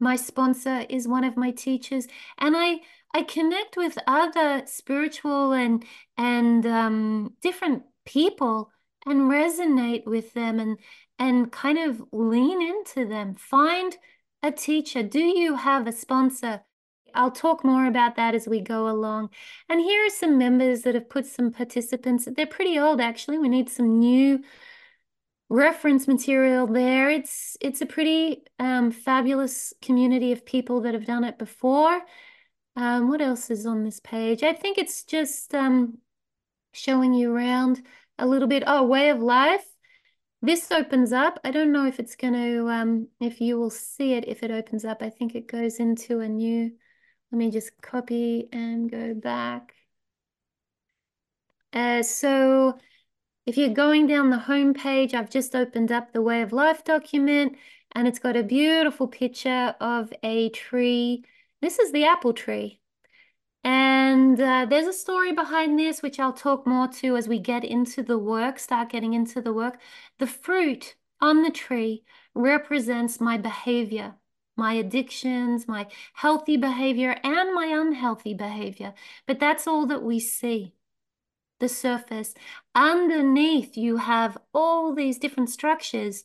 My 0.00 0.16
sponsor 0.16 0.86
is 0.88 1.06
one 1.06 1.24
of 1.24 1.36
my 1.36 1.50
teachers, 1.50 2.08
and 2.38 2.56
I 2.56 2.80
I 3.12 3.22
connect 3.24 3.76
with 3.76 3.98
other 4.06 4.62
spiritual 4.66 5.52
and 5.52 5.84
and 6.16 6.64
um, 6.66 7.34
different 7.42 7.84
people 8.06 8.70
and 9.06 9.30
resonate 9.30 10.06
with 10.06 10.32
them 10.32 10.58
and 10.58 10.78
and 11.18 11.52
kind 11.52 11.78
of 11.78 12.02
lean 12.12 12.62
into 12.62 13.06
them. 13.06 13.34
Find 13.34 13.96
a 14.42 14.50
teacher. 14.50 15.02
Do 15.02 15.20
you 15.20 15.56
have 15.56 15.86
a 15.86 15.92
sponsor? 15.92 16.62
I'll 17.14 17.30
talk 17.30 17.64
more 17.64 17.86
about 17.86 18.16
that 18.16 18.34
as 18.34 18.48
we 18.48 18.60
go 18.60 18.88
along. 18.88 19.30
And 19.68 19.80
here 19.80 20.06
are 20.06 20.10
some 20.10 20.38
members 20.38 20.82
that 20.82 20.94
have 20.94 21.08
put 21.08 21.26
some 21.26 21.52
participants. 21.52 22.28
They're 22.36 22.46
pretty 22.46 22.78
old, 22.78 23.00
actually. 23.00 23.38
We 23.38 23.48
need 23.48 23.68
some 23.68 23.98
new 23.98 24.42
reference 25.48 26.06
material 26.06 26.66
there. 26.66 27.10
It's 27.10 27.56
it's 27.60 27.80
a 27.80 27.86
pretty 27.86 28.44
um, 28.58 28.90
fabulous 28.90 29.74
community 29.82 30.32
of 30.32 30.46
people 30.46 30.80
that 30.82 30.94
have 30.94 31.06
done 31.06 31.24
it 31.24 31.38
before. 31.38 32.00
Um, 32.76 33.08
what 33.08 33.20
else 33.20 33.50
is 33.50 33.66
on 33.66 33.84
this 33.84 34.00
page? 34.00 34.42
I 34.42 34.52
think 34.52 34.78
it's 34.78 35.04
just 35.04 35.54
um, 35.54 35.98
showing 36.72 37.14
you 37.14 37.34
around 37.34 37.82
a 38.18 38.26
little 38.26 38.48
bit. 38.48 38.62
Oh, 38.66 38.84
way 38.84 39.10
of 39.10 39.20
life. 39.20 39.64
This 40.42 40.72
opens 40.72 41.12
up. 41.12 41.38
I 41.44 41.50
don't 41.50 41.72
know 41.72 41.84
if 41.84 41.98
it's 42.00 42.16
going 42.16 42.32
to, 42.32 42.68
um, 42.68 43.08
if 43.20 43.40
you 43.42 43.58
will 43.58 43.70
see 43.70 44.14
it 44.14 44.26
if 44.26 44.42
it 44.42 44.50
opens 44.50 44.86
up. 44.86 45.02
I 45.02 45.10
think 45.10 45.34
it 45.34 45.46
goes 45.46 45.78
into 45.80 46.20
a 46.20 46.28
new, 46.28 46.72
let 47.30 47.38
me 47.38 47.50
just 47.50 47.70
copy 47.80 48.48
and 48.52 48.90
go 48.90 49.14
back. 49.14 49.74
Uh, 51.72 52.02
so 52.02 52.76
if 53.46 53.56
you're 53.56 53.70
going 53.70 54.06
down 54.06 54.30
the 54.30 54.38
home 54.38 54.74
page, 54.74 55.14
I've 55.14 55.30
just 55.30 55.54
opened 55.54 55.92
up 55.92 56.12
the 56.12 56.22
Way 56.22 56.42
of 56.42 56.52
Life 56.52 56.84
document 56.84 57.56
and 57.92 58.06
it's 58.06 58.18
got 58.18 58.36
a 58.36 58.42
beautiful 58.42 59.08
picture 59.08 59.74
of 59.80 60.12
a 60.22 60.50
tree. 60.50 61.24
This 61.60 61.78
is 61.78 61.92
the 61.92 62.04
apple 62.04 62.32
tree. 62.32 62.80
And 63.62 64.40
uh, 64.40 64.66
there's 64.68 64.86
a 64.86 64.92
story 64.92 65.32
behind 65.32 65.78
this, 65.78 66.02
which 66.02 66.18
I'll 66.18 66.32
talk 66.32 66.66
more 66.66 66.88
to 66.88 67.16
as 67.16 67.28
we 67.28 67.38
get 67.38 67.64
into 67.64 68.02
the 68.02 68.18
work, 68.18 68.58
start 68.58 68.88
getting 68.88 69.12
into 69.12 69.42
the 69.42 69.52
work. 69.52 69.80
The 70.18 70.26
fruit 70.26 70.96
on 71.20 71.42
the 71.42 71.50
tree 71.50 72.04
represents 72.34 73.20
my 73.20 73.36
behavior, 73.36 74.14
my 74.60 74.74
addictions, 74.74 75.66
my 75.66 75.86
healthy 76.12 76.56
behavior, 76.58 77.16
and 77.24 77.54
my 77.54 77.66
unhealthy 77.66 78.34
behavior. 78.34 78.92
But 79.26 79.40
that's 79.40 79.66
all 79.66 79.86
that 79.86 80.02
we 80.02 80.20
see 80.20 80.74
the 81.60 81.68
surface. 81.68 82.34
Underneath, 82.74 83.76
you 83.76 83.96
have 83.96 84.36
all 84.52 84.94
these 84.94 85.18
different 85.18 85.50
structures 85.50 86.24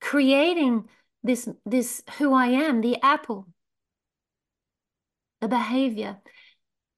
creating 0.00 0.88
this, 1.22 1.48
this 1.64 2.02
who 2.18 2.34
I 2.34 2.48
am, 2.48 2.82
the 2.82 3.02
apple, 3.02 3.46
the 5.40 5.48
behavior. 5.48 6.18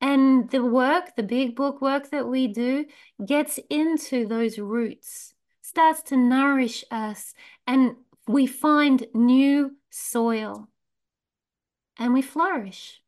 And 0.00 0.50
the 0.50 0.64
work, 0.64 1.14
the 1.16 1.22
big 1.22 1.55
book 1.55 1.81
work 1.81 2.11
that 2.11 2.26
we 2.26 2.48
do, 2.48 2.87
gets 3.24 3.59
into 3.70 4.26
those 4.26 4.59
roots, 4.59 5.33
starts 5.62 6.02
to 6.09 6.16
nourish 6.16 6.85
us, 6.90 7.35
and 7.66 7.96
we 8.29 8.46
find 8.46 9.07
new 9.14 9.76
soil 9.97 10.69
and 11.99 12.13
we 12.13 12.23
flourish. 12.23 13.01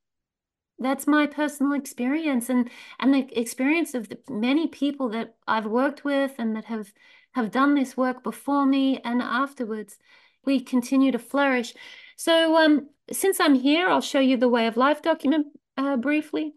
That's 0.78 1.06
my 1.06 1.26
personal 1.26 1.72
experience 1.72 2.48
and, 2.48 2.70
and 2.98 3.12
the 3.12 3.38
experience 3.38 3.94
of 3.94 4.08
the 4.08 4.18
many 4.28 4.68
people 4.68 5.08
that 5.10 5.34
I've 5.46 5.66
worked 5.66 6.04
with 6.04 6.32
and 6.38 6.56
that 6.56 6.66
have, 6.66 6.92
have 7.32 7.50
done 7.50 7.74
this 7.74 7.96
work 7.96 8.22
before 8.22 8.64
me 8.64 9.00
and 9.04 9.20
afterwards. 9.20 9.98
We 10.44 10.60
continue 10.60 11.12
to 11.12 11.18
flourish. 11.18 11.74
So 12.16 12.56
um, 12.56 12.88
since 13.12 13.40
I'm 13.40 13.54
here, 13.54 13.88
I'll 13.88 14.00
show 14.00 14.20
you 14.20 14.36
the 14.36 14.48
Way 14.48 14.66
of 14.66 14.76
Life 14.76 15.02
document 15.02 15.48
uh, 15.76 15.96
briefly. 15.96 16.54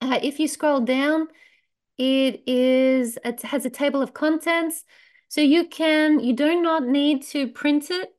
Uh, 0.00 0.18
if 0.22 0.40
you 0.40 0.48
scroll 0.48 0.80
down, 0.80 1.28
it 1.98 2.42
is 2.46 3.18
it 3.24 3.42
has 3.42 3.64
a 3.66 3.70
table 3.70 4.02
of 4.02 4.14
contents. 4.14 4.84
So 5.28 5.40
you 5.40 5.68
can, 5.68 6.18
you 6.20 6.32
do 6.32 6.60
not 6.60 6.84
need 6.84 7.22
to 7.28 7.48
print 7.48 7.90
it. 7.90 8.10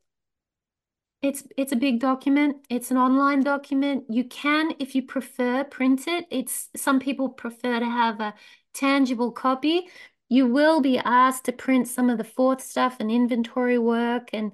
It's 1.24 1.44
it's 1.56 1.72
a 1.72 1.78
big 1.78 2.02
document. 2.02 2.58
It's 2.70 2.92
an 2.92 2.98
online 2.98 3.42
document. 3.44 4.04
You 4.10 4.26
can, 4.26 4.76
if 4.78 4.94
you 4.94 5.04
prefer, 5.04 5.64
print 5.64 6.06
it. 6.06 6.26
It's 6.30 6.70
some 6.76 7.00
people 7.00 7.30
prefer 7.30 7.80
to 7.80 7.86
have 7.86 8.20
a 8.20 8.34
tangible 8.74 9.32
copy. 9.32 9.88
You 10.28 10.48
will 10.48 10.82
be 10.82 10.98
asked 10.98 11.46
to 11.46 11.54
print 11.54 11.88
some 11.88 12.10
of 12.10 12.18
the 12.18 12.26
fourth 12.26 12.62
stuff 12.62 12.98
and 13.00 13.10
inventory 13.10 13.80
work, 13.80 14.32
and 14.34 14.52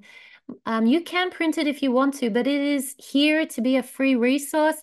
um, 0.64 0.86
you 0.86 1.02
can 1.02 1.30
print 1.30 1.58
it 1.58 1.66
if 1.66 1.82
you 1.82 1.90
want 1.90 2.14
to, 2.14 2.30
but 2.30 2.46
it 2.46 2.60
is 2.60 2.94
here 2.98 3.46
to 3.46 3.60
be 3.60 3.76
a 3.76 3.82
free 3.82 4.14
resource. 4.14 4.76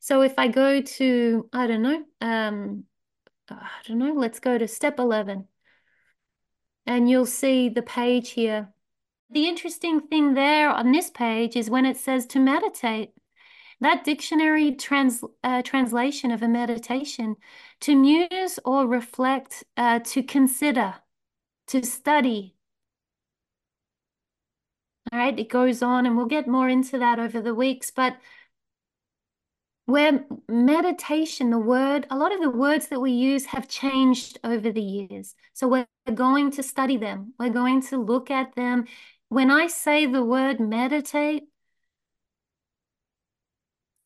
So 0.00 0.22
if 0.22 0.38
I 0.38 0.48
go 0.48 0.80
to, 0.80 1.48
I 1.52 1.66
don't 1.66 1.82
know, 1.82 2.04
um, 2.20 2.84
I 3.50 3.68
don't 3.86 3.98
know, 3.98 4.14
let's 4.14 4.40
go 4.40 4.56
to 4.58 4.68
step 4.68 4.98
11. 4.98 5.46
And 6.86 7.08
you'll 7.08 7.26
see 7.26 7.68
the 7.70 7.82
page 7.82 8.30
here. 8.30 8.73
The 9.30 9.48
interesting 9.48 10.00
thing 10.00 10.34
there 10.34 10.68
on 10.70 10.92
this 10.92 11.10
page 11.10 11.56
is 11.56 11.70
when 11.70 11.86
it 11.86 11.96
says 11.96 12.26
to 12.26 12.38
meditate. 12.38 13.10
That 13.80 14.04
dictionary 14.04 14.72
trans, 14.72 15.24
uh, 15.42 15.62
translation 15.62 16.30
of 16.30 16.42
a 16.42 16.48
meditation, 16.48 17.36
to 17.80 17.96
muse 17.96 18.58
or 18.64 18.86
reflect, 18.86 19.64
uh, 19.76 19.98
to 20.00 20.22
consider, 20.22 20.94
to 21.68 21.84
study. 21.84 22.54
All 25.12 25.18
right, 25.18 25.38
it 25.38 25.48
goes 25.48 25.82
on, 25.82 26.06
and 26.06 26.16
we'll 26.16 26.26
get 26.26 26.46
more 26.46 26.68
into 26.68 26.98
that 26.98 27.18
over 27.18 27.40
the 27.40 27.54
weeks. 27.54 27.90
But 27.90 28.16
where 29.86 30.24
meditation, 30.48 31.50
the 31.50 31.58
word, 31.58 32.06
a 32.10 32.16
lot 32.16 32.32
of 32.32 32.40
the 32.40 32.50
words 32.50 32.86
that 32.88 33.00
we 33.00 33.10
use 33.12 33.46
have 33.46 33.68
changed 33.68 34.38
over 34.42 34.72
the 34.72 34.80
years. 34.80 35.34
So 35.52 35.68
we're 35.68 35.86
going 36.14 36.52
to 36.52 36.62
study 36.62 36.96
them, 36.96 37.34
we're 37.38 37.50
going 37.50 37.82
to 37.88 37.98
look 37.98 38.30
at 38.30 38.54
them. 38.54 38.86
When 39.34 39.50
I 39.50 39.66
say 39.66 40.06
the 40.06 40.22
word 40.22 40.60
meditate, 40.60 41.48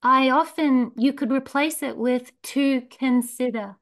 I 0.02 0.30
often, 0.30 0.92
you 0.96 1.12
could 1.12 1.30
replace 1.30 1.82
it 1.82 1.98
with 1.98 2.32
to 2.54 2.80
consider. 2.80 3.76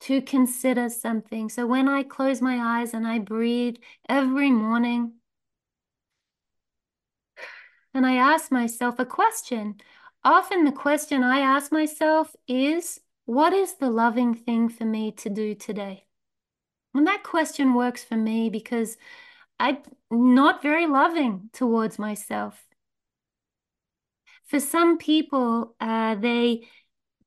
To 0.00 0.20
consider 0.20 0.88
something. 0.88 1.48
So 1.48 1.64
when 1.64 1.88
I 1.88 2.02
close 2.02 2.42
my 2.42 2.80
eyes 2.80 2.92
and 2.92 3.06
I 3.06 3.20
breathe 3.20 3.76
every 4.08 4.50
morning, 4.50 5.12
and 7.94 8.04
I 8.04 8.16
ask 8.16 8.50
myself 8.50 8.98
a 8.98 9.06
question 9.06 9.76
Often 10.24 10.64
the 10.64 10.72
question 10.72 11.22
I 11.22 11.38
ask 11.38 11.70
myself 11.70 12.34
is, 12.48 12.98
what 13.26 13.52
is 13.52 13.74
the 13.74 13.90
loving 13.90 14.34
thing 14.34 14.70
for 14.70 14.84
me 14.84 15.12
to 15.12 15.30
do 15.30 15.54
today? 15.54 16.06
And 16.94 17.06
that 17.06 17.22
question 17.22 17.74
works 17.74 18.02
for 18.02 18.16
me 18.16 18.50
because 18.50 18.96
I'm 19.60 19.78
not 20.10 20.62
very 20.62 20.86
loving 20.86 21.50
towards 21.52 21.98
myself. 21.98 22.66
For 24.44 24.60
some 24.60 24.98
people, 24.98 25.74
uh, 25.80 26.14
they 26.14 26.68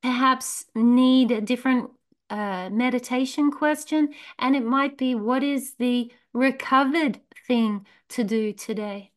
perhaps 0.02 0.65
need 0.74 1.32
a 1.32 1.41
different 1.41 1.91
uh, 2.30 2.70
meditation 2.72 3.52
question, 3.52 4.13
and 4.39 4.56
it 4.56 4.63
might 4.63 4.98
be 4.98 5.13
what 5.13 5.44
is 5.44 5.76
the 5.76 6.12
recovered 6.34 7.20
thing 7.46 7.86
to 8.10 8.24
do 8.24 8.54
today? 8.54 9.12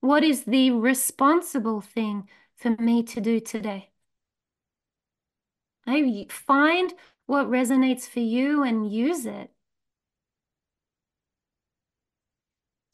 What 0.00 0.24
is 0.24 0.44
the 0.44 0.72
responsible 0.72 1.80
thing 1.80 2.28
for 2.60 2.76
me 2.78 3.02
to 3.02 3.20
do 3.20 3.40
today. 3.40 3.90
I 5.86 6.26
find 6.28 6.92
what 7.26 7.46
resonates 7.46 8.06
for 8.06 8.20
you 8.20 8.62
and 8.62 8.92
use 8.92 9.24
it. 9.24 9.50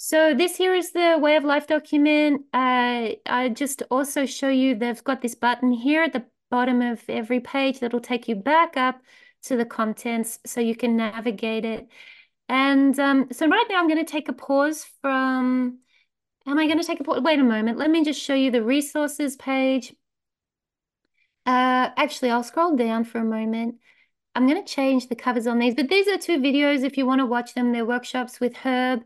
So 0.08 0.34
this 0.34 0.54
here 0.56 0.72
is 0.72 0.92
the 0.92 1.18
Way 1.20 1.34
of 1.34 1.42
Life 1.42 1.66
document. 1.66 2.42
Uh, 2.54 3.18
I 3.26 3.52
just 3.52 3.82
also 3.90 4.24
show 4.24 4.48
you 4.48 4.76
they've 4.76 5.02
got 5.02 5.20
this 5.20 5.34
button 5.34 5.72
here 5.72 6.04
at 6.04 6.12
the 6.12 6.24
bottom 6.48 6.80
of 6.80 7.02
every 7.08 7.40
page 7.40 7.80
that'll 7.80 7.98
take 7.98 8.28
you 8.28 8.36
back 8.36 8.76
up 8.76 9.02
to 9.46 9.56
the 9.56 9.64
contents 9.64 10.38
so 10.46 10.60
you 10.60 10.76
can 10.76 10.96
navigate 10.96 11.64
it. 11.64 11.88
And 12.48 12.96
um, 13.00 13.26
so 13.32 13.48
right 13.48 13.66
now 13.68 13.80
I'm 13.80 13.88
going 13.88 13.98
to 13.98 14.08
take 14.08 14.28
a 14.28 14.32
pause 14.32 14.86
from 15.02 15.80
Am 16.46 16.56
I 16.56 16.66
going 16.66 16.78
to 16.78 16.86
take 16.86 17.00
a 17.00 17.02
pause? 17.02 17.20
Wait 17.20 17.40
a 17.40 17.42
moment. 17.42 17.76
Let 17.76 17.90
me 17.90 18.04
just 18.04 18.22
show 18.22 18.34
you 18.34 18.52
the 18.52 18.62
resources 18.62 19.34
page. 19.34 19.92
Uh, 21.46 21.90
actually, 21.96 22.30
I'll 22.30 22.44
scroll 22.44 22.76
down 22.76 23.02
for 23.02 23.18
a 23.18 23.24
moment. 23.24 23.80
I'm 24.36 24.46
going 24.46 24.64
to 24.64 24.72
change 24.72 25.08
the 25.08 25.16
covers 25.16 25.48
on 25.48 25.58
these, 25.58 25.74
but 25.74 25.88
these 25.88 26.06
are 26.06 26.16
two 26.16 26.38
videos 26.38 26.84
if 26.84 26.96
you 26.96 27.06
want 27.06 27.22
to 27.22 27.26
watch 27.26 27.54
them. 27.54 27.72
They're 27.72 27.84
workshops 27.84 28.38
with 28.38 28.54
Herb, 28.58 29.02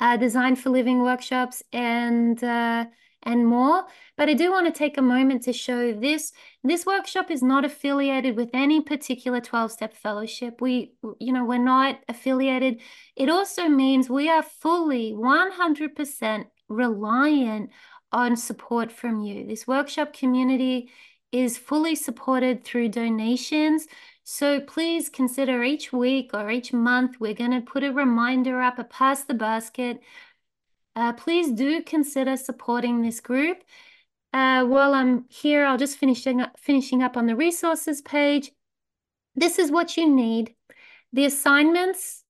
uh, 0.00 0.16
Design 0.16 0.56
for 0.56 0.70
Living 0.70 1.02
workshops, 1.02 1.62
and 1.72 2.42
uh, 2.42 2.86
and 3.24 3.46
more. 3.46 3.84
But 4.16 4.28
I 4.28 4.34
do 4.34 4.50
want 4.50 4.66
to 4.66 4.78
take 4.78 4.96
a 4.96 5.02
moment 5.02 5.42
to 5.44 5.52
show 5.52 5.92
this. 5.92 6.32
This 6.62 6.86
workshop 6.86 7.30
is 7.30 7.42
not 7.42 7.64
affiliated 7.64 8.36
with 8.36 8.50
any 8.54 8.80
particular 8.80 9.40
12-step 9.40 9.94
fellowship. 9.94 10.60
We, 10.60 10.92
you 11.18 11.32
know, 11.32 11.44
we're 11.44 11.58
not 11.58 12.00
affiliated. 12.08 12.80
It 13.16 13.28
also 13.28 13.68
means 13.68 14.08
we 14.08 14.28
are 14.30 14.42
fully 14.42 15.12
100% 15.12 16.44
reliant 16.68 17.70
on 18.12 18.36
support 18.36 18.92
from 18.92 19.20
you. 19.20 19.46
This 19.46 19.66
workshop 19.66 20.12
community 20.12 20.90
is 21.32 21.58
fully 21.58 21.94
supported 21.94 22.64
through 22.64 22.88
donations. 22.88 23.86
So 24.30 24.60
please 24.60 25.08
consider 25.08 25.64
each 25.64 25.90
week 25.90 26.32
or 26.34 26.50
each 26.50 26.70
month, 26.70 27.18
we're 27.18 27.32
going 27.32 27.52
to 27.52 27.62
put 27.62 27.82
a 27.82 27.90
reminder 27.90 28.60
up, 28.60 28.78
a 28.78 28.84
pass 28.84 29.24
the 29.24 29.32
basket. 29.32 30.02
Uh, 30.94 31.14
please 31.14 31.50
do 31.50 31.82
consider 31.82 32.36
supporting 32.36 33.00
this 33.00 33.20
group. 33.20 33.64
Uh, 34.34 34.66
while 34.66 34.92
I'm 34.92 35.24
here, 35.30 35.64
I'll 35.64 35.78
just 35.78 35.96
finishing 35.96 36.42
up, 36.42 36.60
finishing 36.60 37.02
up 37.02 37.16
on 37.16 37.24
the 37.24 37.34
resources 37.34 38.02
page. 38.02 38.52
This 39.34 39.58
is 39.58 39.70
what 39.70 39.96
you 39.96 40.06
need. 40.06 40.54
The 41.14 41.24
assignments 41.24 42.22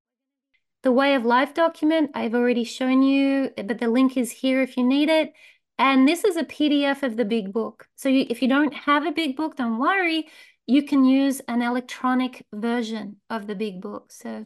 the 0.85 0.93
Way 0.93 1.17
of 1.17 1.25
Life 1.25 1.53
document, 1.53 2.13
I've 2.15 2.37
already 2.37 2.63
shown 2.63 3.03
you, 3.03 3.51
but 3.57 3.79
the 3.79 3.89
link 3.89 4.17
is 4.17 4.31
here 4.31 4.63
if 4.63 4.77
you 4.77 4.85
need 4.85 5.09
it. 5.09 5.33
And 5.81 6.07
this 6.07 6.23
is 6.23 6.37
a 6.37 6.45
PDF 6.45 7.03
of 7.03 7.17
the 7.17 7.25
big 7.25 7.53
book. 7.53 7.89
So 7.97 8.09
you, 8.09 8.25
if 8.31 8.41
you 8.41 8.49
don't 8.49 8.73
have 8.73 9.05
a 9.05 9.11
big 9.11 9.37
book, 9.37 9.57
don't 9.57 9.79
worry. 9.79 10.29
You 10.71 10.83
can 10.83 11.07
use 11.07 11.41
an 11.49 11.63
electronic 11.63 12.45
version 12.53 13.17
of 13.31 13.47
the 13.47 13.55
big 13.55 13.81
book. 13.81 14.13
So 14.13 14.45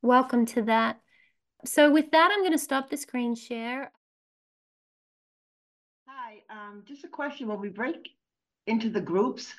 welcome 0.00 0.46
to 0.46 0.62
that. 0.62 1.00
So 1.64 1.90
with 1.90 2.12
that, 2.12 2.30
I'm 2.32 2.42
going 2.42 2.52
to 2.52 2.58
stop 2.58 2.88
the 2.88 2.96
screen 2.96 3.34
share. 3.34 3.90
Hi, 6.06 6.36
um, 6.48 6.84
just 6.86 7.02
a 7.02 7.08
question. 7.08 7.48
When 7.48 7.60
we 7.60 7.70
break 7.70 8.10
into 8.68 8.90
the 8.90 9.00
groups, 9.00 9.52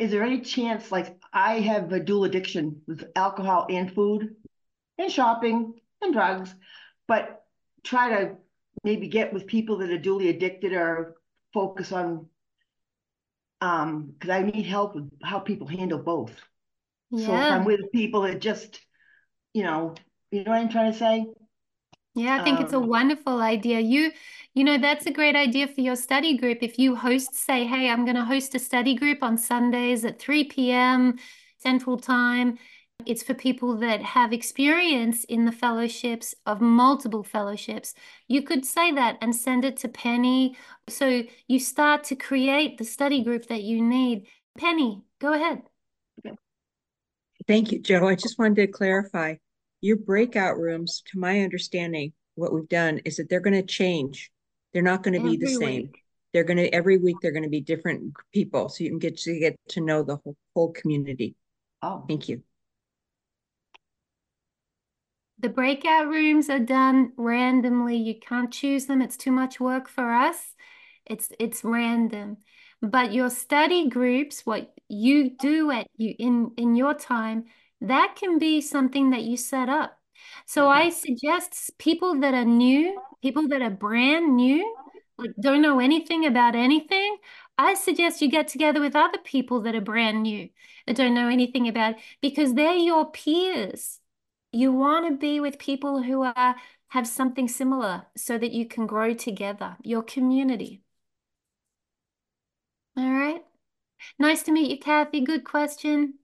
is 0.00 0.10
there 0.10 0.24
any 0.24 0.40
chance, 0.40 0.90
like 0.90 1.16
I 1.32 1.60
have 1.60 1.92
a 1.92 2.00
dual 2.00 2.24
addiction 2.24 2.82
with 2.88 3.04
alcohol 3.14 3.68
and 3.70 3.94
food 3.94 4.34
and 4.98 5.10
shopping 5.10 5.74
and 6.02 6.12
drugs, 6.12 6.52
but 7.06 7.44
try 7.84 8.08
to 8.08 8.34
maybe 8.82 9.06
get 9.06 9.32
with 9.32 9.46
people 9.46 9.78
that 9.78 9.90
are 9.90 9.98
duly 9.98 10.30
addicted 10.30 10.72
or 10.72 11.14
focus 11.54 11.92
on 11.92 12.26
um 13.60 14.12
because 14.12 14.30
I 14.30 14.42
need 14.42 14.66
help 14.66 14.94
with 14.94 15.10
how 15.22 15.38
people 15.40 15.66
handle 15.66 15.98
both. 15.98 16.32
Yeah. 17.10 17.26
So 17.26 17.34
if 17.34 17.50
I'm 17.50 17.64
with 17.64 17.92
people 17.92 18.22
that 18.22 18.40
just, 18.40 18.80
you 19.52 19.62
know, 19.62 19.94
you 20.30 20.44
know 20.44 20.50
what 20.50 20.60
I'm 20.60 20.68
trying 20.68 20.92
to 20.92 20.98
say? 20.98 21.26
Yeah, 22.14 22.36
I 22.36 22.42
think 22.42 22.58
um, 22.58 22.64
it's 22.64 22.72
a 22.72 22.78
um, 22.78 22.88
wonderful 22.88 23.40
idea. 23.40 23.80
You, 23.80 24.10
you 24.54 24.64
know, 24.64 24.76
that's 24.76 25.06
a 25.06 25.12
great 25.12 25.36
idea 25.36 25.68
for 25.68 25.80
your 25.80 25.94
study 25.94 26.36
group. 26.36 26.58
If 26.62 26.78
you 26.78 26.96
host, 26.96 27.34
say, 27.34 27.64
hey, 27.64 27.88
I'm 27.88 28.04
going 28.04 28.16
to 28.16 28.24
host 28.24 28.54
a 28.54 28.58
study 28.58 28.94
group 28.94 29.22
on 29.22 29.38
Sundays 29.38 30.04
at 30.04 30.18
3 30.18 30.44
p.m. 30.44 31.18
Central 31.58 31.96
Time. 31.96 32.58
It's 33.08 33.22
for 33.22 33.32
people 33.32 33.76
that 33.78 34.02
have 34.02 34.34
experience 34.34 35.24
in 35.24 35.46
the 35.46 35.52
fellowships 35.52 36.34
of 36.44 36.60
multiple 36.60 37.24
fellowships. 37.24 37.94
You 38.28 38.42
could 38.42 38.66
say 38.66 38.92
that 38.92 39.16
and 39.22 39.34
send 39.34 39.64
it 39.64 39.78
to 39.78 39.88
Penny. 39.88 40.56
So 40.88 41.22
you 41.46 41.58
start 41.58 42.04
to 42.04 42.16
create 42.16 42.76
the 42.76 42.84
study 42.84 43.24
group 43.24 43.46
that 43.46 43.62
you 43.62 43.82
need. 43.82 44.26
Penny, 44.58 45.02
go 45.20 45.32
ahead. 45.32 45.62
Thank 47.46 47.72
you, 47.72 47.80
Joe. 47.80 48.06
I 48.06 48.14
just 48.14 48.38
wanted 48.38 48.56
to 48.56 48.66
clarify 48.66 49.36
your 49.80 49.96
breakout 49.96 50.58
rooms, 50.58 51.02
to 51.10 51.18
my 51.18 51.40
understanding, 51.40 52.12
what 52.34 52.52
we've 52.52 52.68
done 52.68 53.00
is 53.06 53.16
that 53.16 53.30
they're 53.30 53.40
going 53.40 53.54
to 53.54 53.62
change. 53.62 54.30
They're 54.74 54.82
not 54.82 55.02
going 55.02 55.14
to 55.14 55.26
be 55.26 55.38
the 55.38 55.46
same. 55.46 55.82
Week. 55.82 56.02
They're 56.34 56.44
going 56.44 56.58
to 56.58 56.68
every 56.74 56.98
week. 56.98 57.16
They're 57.22 57.32
going 57.32 57.44
to 57.44 57.48
be 57.48 57.62
different 57.62 58.12
people, 58.34 58.68
so 58.68 58.84
you 58.84 58.90
can 58.90 58.98
get 58.98 59.16
to 59.20 59.38
get 59.38 59.56
to 59.70 59.80
know 59.80 60.02
the 60.02 60.16
whole, 60.16 60.36
whole 60.54 60.72
community. 60.72 61.36
Oh, 61.80 62.04
thank 62.06 62.28
you. 62.28 62.42
The 65.40 65.48
breakout 65.48 66.08
rooms 66.08 66.50
are 66.50 66.58
done 66.58 67.12
randomly. 67.16 67.96
You 67.96 68.18
can't 68.18 68.52
choose 68.52 68.86
them. 68.86 69.00
It's 69.00 69.16
too 69.16 69.30
much 69.32 69.60
work 69.60 69.88
for 69.88 70.12
us. 70.12 70.54
It's 71.06 71.30
it's 71.38 71.64
random. 71.64 72.38
But 72.82 73.12
your 73.12 73.30
study 73.30 73.88
groups, 73.88 74.44
what 74.46 74.74
you 74.88 75.30
do 75.36 75.70
at 75.70 75.88
you 75.96 76.14
in 76.18 76.52
in 76.56 76.74
your 76.76 76.94
time, 76.94 77.46
that 77.80 78.16
can 78.16 78.38
be 78.38 78.60
something 78.60 79.10
that 79.10 79.22
you 79.22 79.36
set 79.36 79.68
up. 79.68 79.98
So 80.46 80.68
I 80.68 80.90
suggest 80.90 81.78
people 81.78 82.20
that 82.20 82.34
are 82.34 82.44
new, 82.44 83.00
people 83.22 83.48
that 83.48 83.62
are 83.62 83.70
brand 83.70 84.36
new, 84.36 84.76
like 85.18 85.30
don't 85.40 85.62
know 85.62 85.78
anything 85.80 86.26
about 86.26 86.54
anything, 86.56 87.18
I 87.56 87.74
suggest 87.74 88.20
you 88.22 88.28
get 88.30 88.48
together 88.48 88.80
with 88.80 88.96
other 88.96 89.18
people 89.18 89.60
that 89.62 89.74
are 89.76 89.80
brand 89.80 90.22
new, 90.22 90.48
that 90.86 90.96
don't 90.96 91.14
know 91.14 91.28
anything 91.28 91.68
about 91.68 91.96
because 92.20 92.54
they're 92.54 92.74
your 92.74 93.10
peers. 93.10 94.00
You 94.52 94.72
want 94.72 95.08
to 95.08 95.16
be 95.16 95.40
with 95.40 95.58
people 95.58 96.02
who 96.02 96.22
are 96.22 96.56
have 96.88 97.06
something 97.06 97.48
similar 97.48 98.06
so 98.16 98.38
that 98.38 98.52
you 98.52 98.66
can 98.66 98.86
grow 98.86 99.12
together, 99.12 99.76
your 99.82 100.02
community. 100.02 100.82
All 102.96 103.10
right. 103.10 103.42
Nice 104.18 104.42
to 104.44 104.52
meet 104.52 104.70
you, 104.70 104.78
Kathy. 104.78 105.20
Good 105.20 105.44
question. 105.44 106.14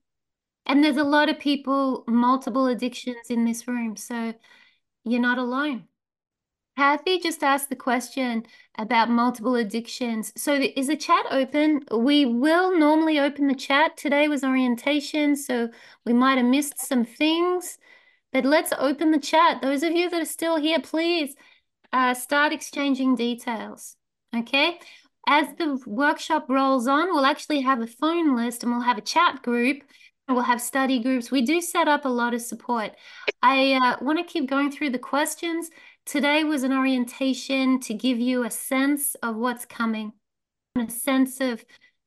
And 0.66 0.82
there's 0.82 0.96
a 0.96 1.04
lot 1.04 1.28
of 1.28 1.38
people, 1.38 2.04
multiple 2.08 2.66
addictions 2.66 3.28
in 3.28 3.44
this 3.44 3.68
room. 3.68 3.96
So 3.96 4.32
you're 5.04 5.20
not 5.20 5.38
alone. 5.38 5.84
Kathy 6.76 7.20
just 7.20 7.44
asked 7.44 7.68
the 7.68 7.76
question 7.76 8.46
about 8.78 9.08
multiple 9.08 9.54
addictions. 9.54 10.32
So 10.36 10.54
is 10.54 10.88
the 10.88 10.96
chat 10.96 11.26
open? 11.30 11.84
We 11.92 12.26
will 12.26 12.76
normally 12.76 13.20
open 13.20 13.46
the 13.46 13.54
chat. 13.54 13.96
Today 13.96 14.26
was 14.26 14.42
orientation, 14.42 15.36
so 15.36 15.68
we 16.04 16.12
might 16.12 16.38
have 16.38 16.46
missed 16.46 16.80
some 16.80 17.04
things. 17.04 17.78
But 18.34 18.44
let's 18.44 18.72
open 18.78 19.10
the 19.10 19.18
chat. 19.18 19.62
Those 19.62 19.82
of 19.82 19.92
you 19.92 20.10
that 20.10 20.20
are 20.20 20.26
still 20.26 20.56
here, 20.56 20.80
please 20.80 21.34
uh, 21.92 22.12
start 22.12 22.52
exchanging 22.52 23.14
details. 23.14 23.96
Okay. 24.36 24.78
As 25.26 25.46
the 25.56 25.80
workshop 25.86 26.44
rolls 26.50 26.86
on, 26.86 27.06
we'll 27.06 27.24
actually 27.24 27.62
have 27.62 27.80
a 27.80 27.86
phone 27.86 28.36
list 28.36 28.62
and 28.62 28.70
we'll 28.70 28.82
have 28.82 28.98
a 28.98 29.00
chat 29.02 29.42
group 29.42 29.82
We'll 30.28 30.42
have 30.42 30.60
study 30.60 31.00
groups. 31.00 31.30
We 31.30 31.42
do 31.42 31.60
set 31.60 31.86
up 31.86 32.06
a 32.06 32.08
lot 32.08 32.32
of 32.32 32.40
support. 32.40 32.92
I 33.42 33.74
uh, 33.74 33.96
want 34.00 34.18
to 34.18 34.24
keep 34.24 34.48
going 34.48 34.70
through 34.70 34.90
the 34.90 34.98
questions. 34.98 35.68
Today 36.06 36.44
was 36.44 36.62
an 36.62 36.72
orientation 36.72 37.78
to 37.80 37.92
give 37.92 38.18
you 38.18 38.44
a 38.44 38.50
sense 38.50 39.16
of 39.16 39.36
what's 39.36 39.66
coming, 39.66 40.12
a 40.78 40.90
sense 40.90 41.40
of 41.40 41.64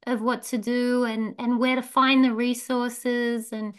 of 0.08 0.22
what 0.22 0.42
to 0.42 0.58
do 0.58 1.04
and 1.04 1.36
and 1.38 1.60
where 1.60 1.76
to 1.76 1.82
find 1.84 2.24
the 2.24 2.34
resources 2.34 3.52
and 3.52 3.76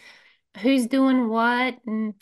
who's 0.59 0.87
doing 0.87 1.29
what 1.29 1.79
and 1.87 2.15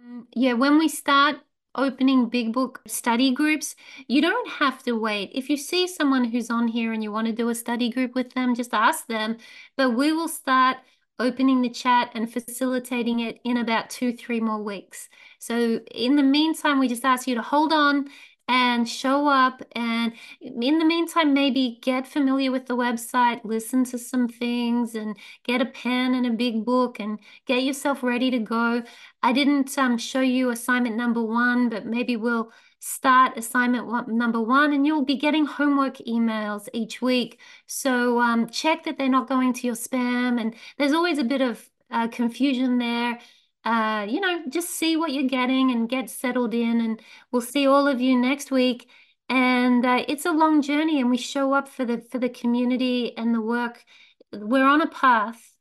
um, 0.00 0.26
yeah 0.34 0.52
when 0.52 0.78
we 0.78 0.88
start 0.88 1.36
opening 1.74 2.28
big 2.28 2.52
book 2.52 2.82
study 2.86 3.32
groups 3.32 3.74
you 4.06 4.20
don't 4.20 4.48
have 4.50 4.82
to 4.82 4.92
wait 4.92 5.30
if 5.34 5.48
you 5.48 5.56
see 5.56 5.86
someone 5.88 6.24
who's 6.24 6.50
on 6.50 6.68
here 6.68 6.92
and 6.92 7.02
you 7.02 7.10
want 7.10 7.26
to 7.26 7.32
do 7.32 7.48
a 7.48 7.54
study 7.54 7.90
group 7.90 8.14
with 8.14 8.32
them 8.34 8.54
just 8.54 8.74
ask 8.74 9.06
them 9.06 9.36
but 9.76 9.90
we 9.90 10.12
will 10.12 10.28
start 10.28 10.76
opening 11.22 11.62
the 11.62 11.70
chat 11.70 12.10
and 12.14 12.32
facilitating 12.32 13.20
it 13.20 13.38
in 13.44 13.56
about 13.56 13.88
two, 13.90 14.12
three 14.12 14.40
more 14.40 14.62
weeks. 14.62 15.08
So 15.38 15.80
in 15.94 16.16
the 16.16 16.22
meantime, 16.22 16.80
we 16.80 16.88
just 16.88 17.04
ask 17.04 17.26
you 17.26 17.34
to 17.36 17.42
hold 17.42 17.72
on 17.72 18.08
and 18.48 18.88
show 18.88 19.28
up. 19.28 19.62
And 19.72 20.12
in 20.40 20.78
the 20.78 20.84
meantime, 20.84 21.32
maybe 21.32 21.78
get 21.82 22.06
familiar 22.06 22.50
with 22.50 22.66
the 22.66 22.76
website, 22.76 23.40
listen 23.44 23.84
to 23.86 23.98
some 23.98 24.28
things, 24.28 24.94
and 24.94 25.16
get 25.44 25.60
a 25.60 25.66
pen 25.66 26.14
and 26.14 26.26
a 26.26 26.30
big 26.30 26.64
book 26.64 27.00
and 27.00 27.18
get 27.46 27.62
yourself 27.62 28.02
ready 28.02 28.30
to 28.30 28.38
go. 28.38 28.82
I 29.22 29.32
didn't 29.32 29.76
um, 29.78 29.98
show 29.98 30.20
you 30.20 30.50
assignment 30.50 30.96
number 30.96 31.22
one, 31.22 31.68
but 31.68 31.86
maybe 31.86 32.16
we'll 32.16 32.52
start 32.84 33.38
assignment 33.38 33.86
one, 33.86 34.18
number 34.18 34.40
one 34.40 34.72
and 34.72 34.84
you'll 34.84 35.04
be 35.04 35.16
getting 35.16 35.46
homework 35.46 35.98
emails 35.98 36.68
each 36.72 37.00
week. 37.00 37.38
So 37.66 38.18
um, 38.20 38.48
check 38.48 38.82
that 38.84 38.98
they're 38.98 39.08
not 39.08 39.28
going 39.28 39.52
to 39.52 39.66
your 39.68 39.76
spam. 39.76 40.40
And 40.40 40.56
there's 40.78 40.92
always 40.92 41.18
a 41.18 41.24
bit 41.24 41.40
of 41.40 41.70
uh, 41.92 42.08
confusion 42.08 42.78
there. 42.78 43.20
Uh, 43.64 44.06
you 44.08 44.20
know, 44.20 44.42
just 44.48 44.70
see 44.70 44.96
what 44.96 45.12
you're 45.12 45.28
getting 45.28 45.70
and 45.70 45.88
get 45.88 46.10
settled 46.10 46.54
in. 46.54 46.80
And 46.80 47.00
we'll 47.30 47.42
see 47.42 47.66
all 47.66 47.86
of 47.86 48.00
you 48.00 48.16
next 48.16 48.50
week. 48.50 48.88
And 49.28 49.86
uh, 49.86 50.04
it's 50.08 50.26
a 50.26 50.32
long 50.32 50.60
journey, 50.62 51.00
and 51.00 51.10
we 51.10 51.16
show 51.16 51.54
up 51.54 51.68
for 51.68 51.84
the 51.84 51.98
for 51.98 52.18
the 52.18 52.28
community 52.28 53.16
and 53.16 53.34
the 53.34 53.40
work. 53.40 53.84
We're 54.32 54.66
on 54.66 54.82
a 54.82 54.88
path. 54.88 55.56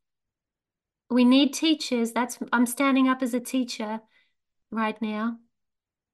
We 1.09 1.23
need 1.25 1.53
teachers. 1.53 2.11
That's 2.11 2.37
I'm 2.51 2.65
standing 2.65 3.07
up 3.07 3.21
as 3.21 3.33
a 3.33 3.39
teacher 3.39 4.01
right 4.71 5.01
now. 5.01 5.37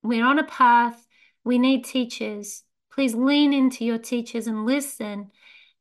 We're 0.04 0.26
on 0.26 0.40
a 0.40 0.44
path. 0.44 1.08
We 1.44 1.58
need 1.58 1.86
teachers. 1.86 2.64
Please 2.92 3.16
lean 3.16 3.54
into 3.54 3.86
your 3.86 3.98
teachers 3.98 4.48
and 4.48 4.66
listen. 4.66 5.32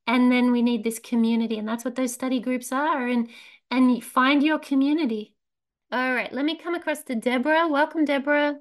And 0.07 0.31
then 0.33 0.53
we 0.53 0.62
need 0.62 0.85
this 0.85 0.99
community. 0.99 1.59
And 1.59 1.69
that's 1.69 1.85
what 1.85 1.97
those 1.97 2.14
study 2.14 2.40
groups 2.40 2.73
are. 2.73 3.07
And 3.07 3.29
and 3.71 4.03
find 4.03 4.42
your 4.42 4.59
community. 4.59 5.36
All 5.92 6.14
right, 6.14 6.33
let 6.33 6.44
me 6.44 6.57
come 6.57 6.75
across 6.75 7.05
to 7.05 7.14
Deborah. 7.14 7.68
Welcome, 7.68 8.05
Deborah. 8.05 8.57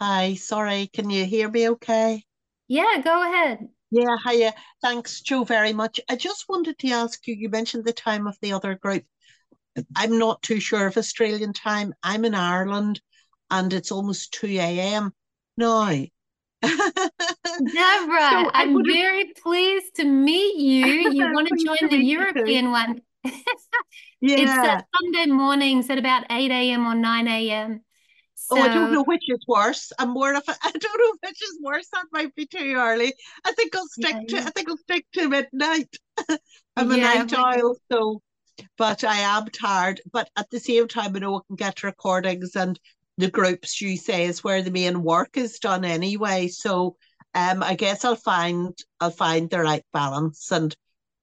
Hi, 0.00 0.34
sorry, 0.34 0.88
can 0.92 1.08
you 1.08 1.24
hear 1.24 1.48
me 1.48 1.68
okay? 1.70 2.24
Yeah, 2.66 3.00
go 3.04 3.22
ahead. 3.22 3.68
Yeah, 3.92 4.16
hiya. 4.26 4.54
Thanks, 4.82 5.20
Joe, 5.20 5.44
very 5.44 5.72
much. 5.72 6.00
I 6.08 6.16
just 6.16 6.48
wanted 6.48 6.78
to 6.78 6.90
ask 6.90 7.26
you, 7.28 7.34
you 7.34 7.48
mentioned 7.48 7.84
the 7.84 7.92
time 7.92 8.26
of 8.26 8.36
the 8.40 8.52
other 8.52 8.74
group. 8.74 9.04
I'm 9.94 10.18
not 10.18 10.42
too 10.42 10.58
sure 10.58 10.86
of 10.86 10.96
Australian 10.96 11.52
time. 11.52 11.94
I'm 12.02 12.24
in 12.24 12.34
Ireland 12.34 13.00
and 13.50 13.72
it's 13.72 13.92
almost 13.92 14.32
2 14.34 14.46
a.m. 14.46 15.12
now. 15.56 15.86
Deborah, 16.62 18.30
so 18.30 18.50
I'm 18.52 18.84
very 18.84 19.32
pleased 19.42 19.96
to 19.96 20.04
meet 20.04 20.56
you. 20.56 20.86
You 20.86 21.28
want 21.32 21.48
to 21.48 21.54
join 21.64 21.90
the 21.90 21.96
European 22.04 22.70
one? 22.70 23.02
yeah. 24.20 24.36
It's 24.38 24.84
Sunday 25.00 25.32
mornings 25.32 25.90
at 25.90 25.98
about 25.98 26.24
8 26.30 26.50
a.m. 26.50 26.86
or 26.86 26.94
9 26.94 27.28
a.m. 27.28 27.82
So... 28.34 28.56
Oh, 28.56 28.62
I 28.62 28.68
don't 28.68 28.92
know 28.92 29.04
which 29.04 29.24
is 29.28 29.44
worse. 29.46 29.92
I'm 29.98 30.10
more 30.10 30.34
of 30.34 30.42
a, 30.48 30.52
I 30.62 30.70
don't 30.70 30.82
know 30.82 31.28
which 31.28 31.42
is 31.42 31.58
worse. 31.62 31.86
That 31.92 32.06
might 32.12 32.34
be 32.34 32.46
too 32.46 32.74
early. 32.76 33.12
I 33.44 33.52
think 33.52 33.76
I'll 33.76 33.86
stick 33.86 34.14
yeah, 34.14 34.26
to 34.28 34.36
yeah. 34.36 34.44
I 34.46 34.50
think 34.50 34.68
I'll 34.68 34.76
stick 34.78 35.06
to 35.14 35.28
midnight. 35.28 35.94
I'm 36.76 36.90
a 36.90 36.96
night 36.96 37.32
owl, 37.32 37.76
so 37.90 38.22
but 38.76 39.04
I 39.04 39.18
am 39.18 39.46
tired. 39.48 40.00
But 40.12 40.30
at 40.36 40.50
the 40.50 40.60
same 40.60 40.88
time, 40.88 41.14
I 41.14 41.18
know 41.18 41.36
I 41.36 41.40
can 41.46 41.56
get 41.56 41.82
recordings 41.82 42.56
and 42.56 42.78
the 43.18 43.30
groups 43.30 43.80
you 43.80 43.96
say 43.96 44.24
is 44.24 44.42
where 44.42 44.62
the 44.62 44.70
main 44.70 45.02
work 45.02 45.36
is 45.36 45.58
done 45.58 45.84
anyway. 45.84 46.48
So 46.48 46.96
um, 47.34 47.62
I 47.62 47.74
guess 47.74 48.04
I'll 48.04 48.16
find 48.16 48.76
I'll 48.98 49.10
find 49.10 49.48
the 49.48 49.60
right 49.60 49.84
balance, 49.92 50.50
and 50.50 50.74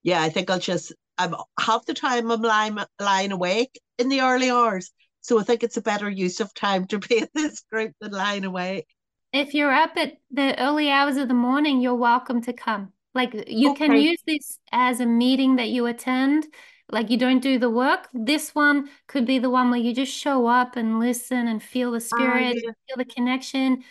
yeah, 0.04 0.22
I 0.22 0.30
think 0.30 0.50
I'll 0.50 0.60
just. 0.60 0.94
I'm 1.18 1.36
half 1.60 1.86
the 1.86 1.94
time 1.94 2.32
I'm 2.32 2.42
lying 2.42 2.78
lying 3.00 3.32
awake 3.32 3.80
in 3.98 4.10
the 4.10 4.22
early 4.22 4.50
hours, 4.50 4.92
so 5.22 5.40
I 5.40 5.44
think 5.44 5.64
it's 5.64 5.78
a 5.78 5.82
better 5.82 6.10
use 6.10 6.40
of 6.40 6.54
time 6.54 6.86
to 6.88 7.00
be 7.00 7.18
in 7.22 7.28
this 7.34 7.64
group 7.72 7.94
than 8.00 8.12
lying 8.12 8.46
awake. 8.46 8.88
If 9.34 9.54
you're 9.54 9.74
up 9.74 9.98
at 9.98 10.18
the 10.32 10.60
early 10.60 10.90
hours 10.90 11.18
of 11.18 11.28
the 11.28 11.34
morning, 11.34 11.82
you're 11.82 11.96
welcome 11.96 12.42
to 12.44 12.54
come. 12.54 12.94
Like 13.14 13.34
you 13.48 13.72
okay. 13.72 13.88
can 13.88 13.98
use 13.98 14.22
this 14.26 14.60
as 14.72 15.00
a 15.00 15.06
meeting 15.06 15.58
that 15.58 15.70
you 15.70 15.86
attend. 15.88 16.46
Like 16.90 17.10
you 17.10 17.18
don't 17.18 17.42
do 17.42 17.60
the 17.60 17.70
work. 17.70 18.08
This 18.14 18.56
one 18.56 18.90
could 19.08 19.26
be 19.26 19.40
the 19.40 19.50
one 19.50 19.70
where 19.70 19.80
you 19.80 19.94
just 19.94 20.14
show 20.14 20.48
up 20.48 20.78
and 20.78 21.00
listen 21.00 21.48
and 21.48 21.62
feel 21.62 21.92
the 21.92 22.00
spirit, 22.00 22.56
uh, 22.56 22.62
yeah. 22.64 22.72
feel 22.88 22.98
the 22.98 23.06
connection. 23.06 23.84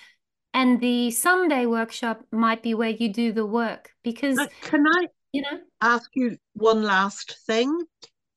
And 0.55 0.81
the 0.81 1.11
Sunday 1.11 1.67
workshop 1.67 2.25
might 2.31 2.63
be 2.63 2.73
where 2.73 2.89
you 2.89 3.13
do 3.13 3.33
the 3.33 3.45
work 3.45 3.91
because 4.03 4.39
uh, 4.39 4.47
can 4.63 4.87
I 4.87 5.09
you 5.33 5.43
know 5.43 5.59
ask 5.81 6.11
you 6.15 6.37
one 6.55 6.83
last 6.83 7.39
thing? 7.47 7.79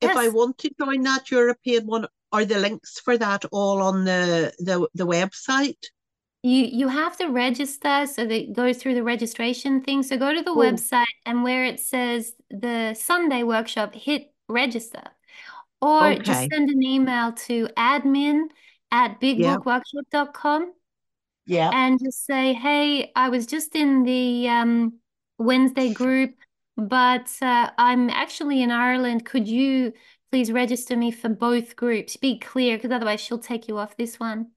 Yes. 0.00 0.12
If 0.12 0.16
I 0.16 0.28
want 0.28 0.58
to 0.58 0.70
join 0.80 1.02
that 1.02 1.30
European 1.30 1.86
one, 1.86 2.06
are 2.32 2.44
the 2.44 2.58
links 2.58 3.00
for 3.00 3.18
that 3.18 3.44
all 3.52 3.82
on 3.82 4.04
the 4.04 4.52
the, 4.58 4.88
the 4.94 5.06
website? 5.06 5.82
You 6.42 6.64
you 6.64 6.88
have 6.88 7.16
to 7.18 7.26
register, 7.26 8.06
so 8.06 8.24
that 8.26 8.52
goes 8.54 8.78
through 8.78 8.94
the 8.94 9.02
registration 9.02 9.82
thing. 9.82 10.02
So 10.02 10.16
go 10.16 10.32
to 10.32 10.42
the 10.42 10.52
oh. 10.52 10.56
website 10.56 11.04
and 11.26 11.42
where 11.42 11.64
it 11.64 11.80
says 11.80 12.32
the 12.50 12.94
Sunday 12.94 13.42
workshop, 13.42 13.94
hit 13.94 14.32
register. 14.48 15.02
Or 15.82 16.08
okay. 16.08 16.22
just 16.22 16.50
send 16.50 16.68
an 16.68 16.82
email 16.82 17.32
to 17.32 17.68
admin 17.76 18.48
at 18.90 19.20
bigbookworkshop.com. 19.20 20.72
Yeah. 21.46 21.70
And 21.72 21.98
just 22.02 22.26
say, 22.26 22.52
hey, 22.52 23.10
I 23.16 23.28
was 23.28 23.46
just 23.46 23.74
in 23.74 24.02
the 24.04 24.48
um, 24.48 24.98
Wednesday 25.38 25.92
group, 25.92 26.34
but 26.80 27.30
uh, 27.42 27.70
I'm 27.78 28.10
actually 28.10 28.62
in 28.62 28.70
Ireland. 28.70 29.24
Could 29.24 29.48
you 29.48 29.92
please 30.30 30.52
register 30.52 30.96
me 30.96 31.10
for 31.10 31.28
both 31.28 31.76
groups. 31.76 32.16
Be 32.16 32.38
clear, 32.38 32.76
because 32.76 32.92
otherwise 32.92 33.20
she'll 33.20 33.38
take 33.38 33.68
you 33.68 33.78
off 33.78 33.96
this 33.96 34.20
one. 34.20 34.48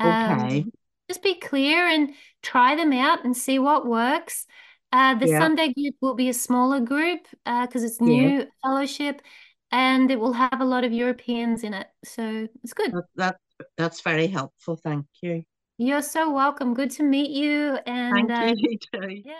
Okay. 0.00 0.60
Um, 0.60 0.72
just 1.08 1.22
be 1.22 1.34
clear 1.34 1.86
and 1.86 2.10
try 2.42 2.76
them 2.76 2.92
out 2.92 3.24
and 3.24 3.36
see 3.36 3.58
what 3.58 3.86
works. 3.86 4.46
Uh, 4.92 5.14
the 5.14 5.28
yeah. 5.28 5.38
Sunday 5.38 5.72
group 5.72 5.94
will 6.00 6.14
be 6.14 6.28
a 6.28 6.34
smaller 6.34 6.80
group 6.80 7.20
because 7.44 7.82
uh, 7.82 7.86
it's 7.86 8.00
new 8.00 8.40
yeah. 8.40 8.44
fellowship, 8.62 9.22
and 9.70 10.10
it 10.10 10.18
will 10.18 10.32
have 10.32 10.60
a 10.60 10.64
lot 10.64 10.84
of 10.84 10.92
Europeans 10.92 11.62
in 11.62 11.74
it. 11.74 11.86
So 12.04 12.48
it's 12.62 12.72
good. 12.72 12.92
That, 12.92 13.04
that 13.16 13.36
that's 13.76 14.00
very 14.00 14.26
helpful. 14.26 14.76
Thank 14.76 15.06
you. 15.22 15.44
You're 15.78 16.02
so 16.02 16.30
welcome. 16.30 16.74
Good 16.74 16.90
to 16.92 17.02
meet 17.02 17.30
you. 17.30 17.78
And 17.86 18.28
thank 18.28 18.58
uh, 18.94 19.06
you. 19.06 19.22
Yeah. 19.24 19.34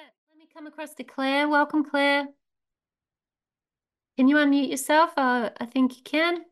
Come 0.61 0.67
across 0.67 0.93
to 0.97 1.05
Claire. 1.05 1.49
Welcome, 1.49 1.87
Claire. 1.89 2.27
Can 4.19 4.29
you 4.29 4.37
unmute 4.37 4.69
yourself? 4.69 5.11
Uh, 5.17 5.49
I 5.59 5.65
think 5.65 5.97
you 5.97 6.03
can. 6.03 6.43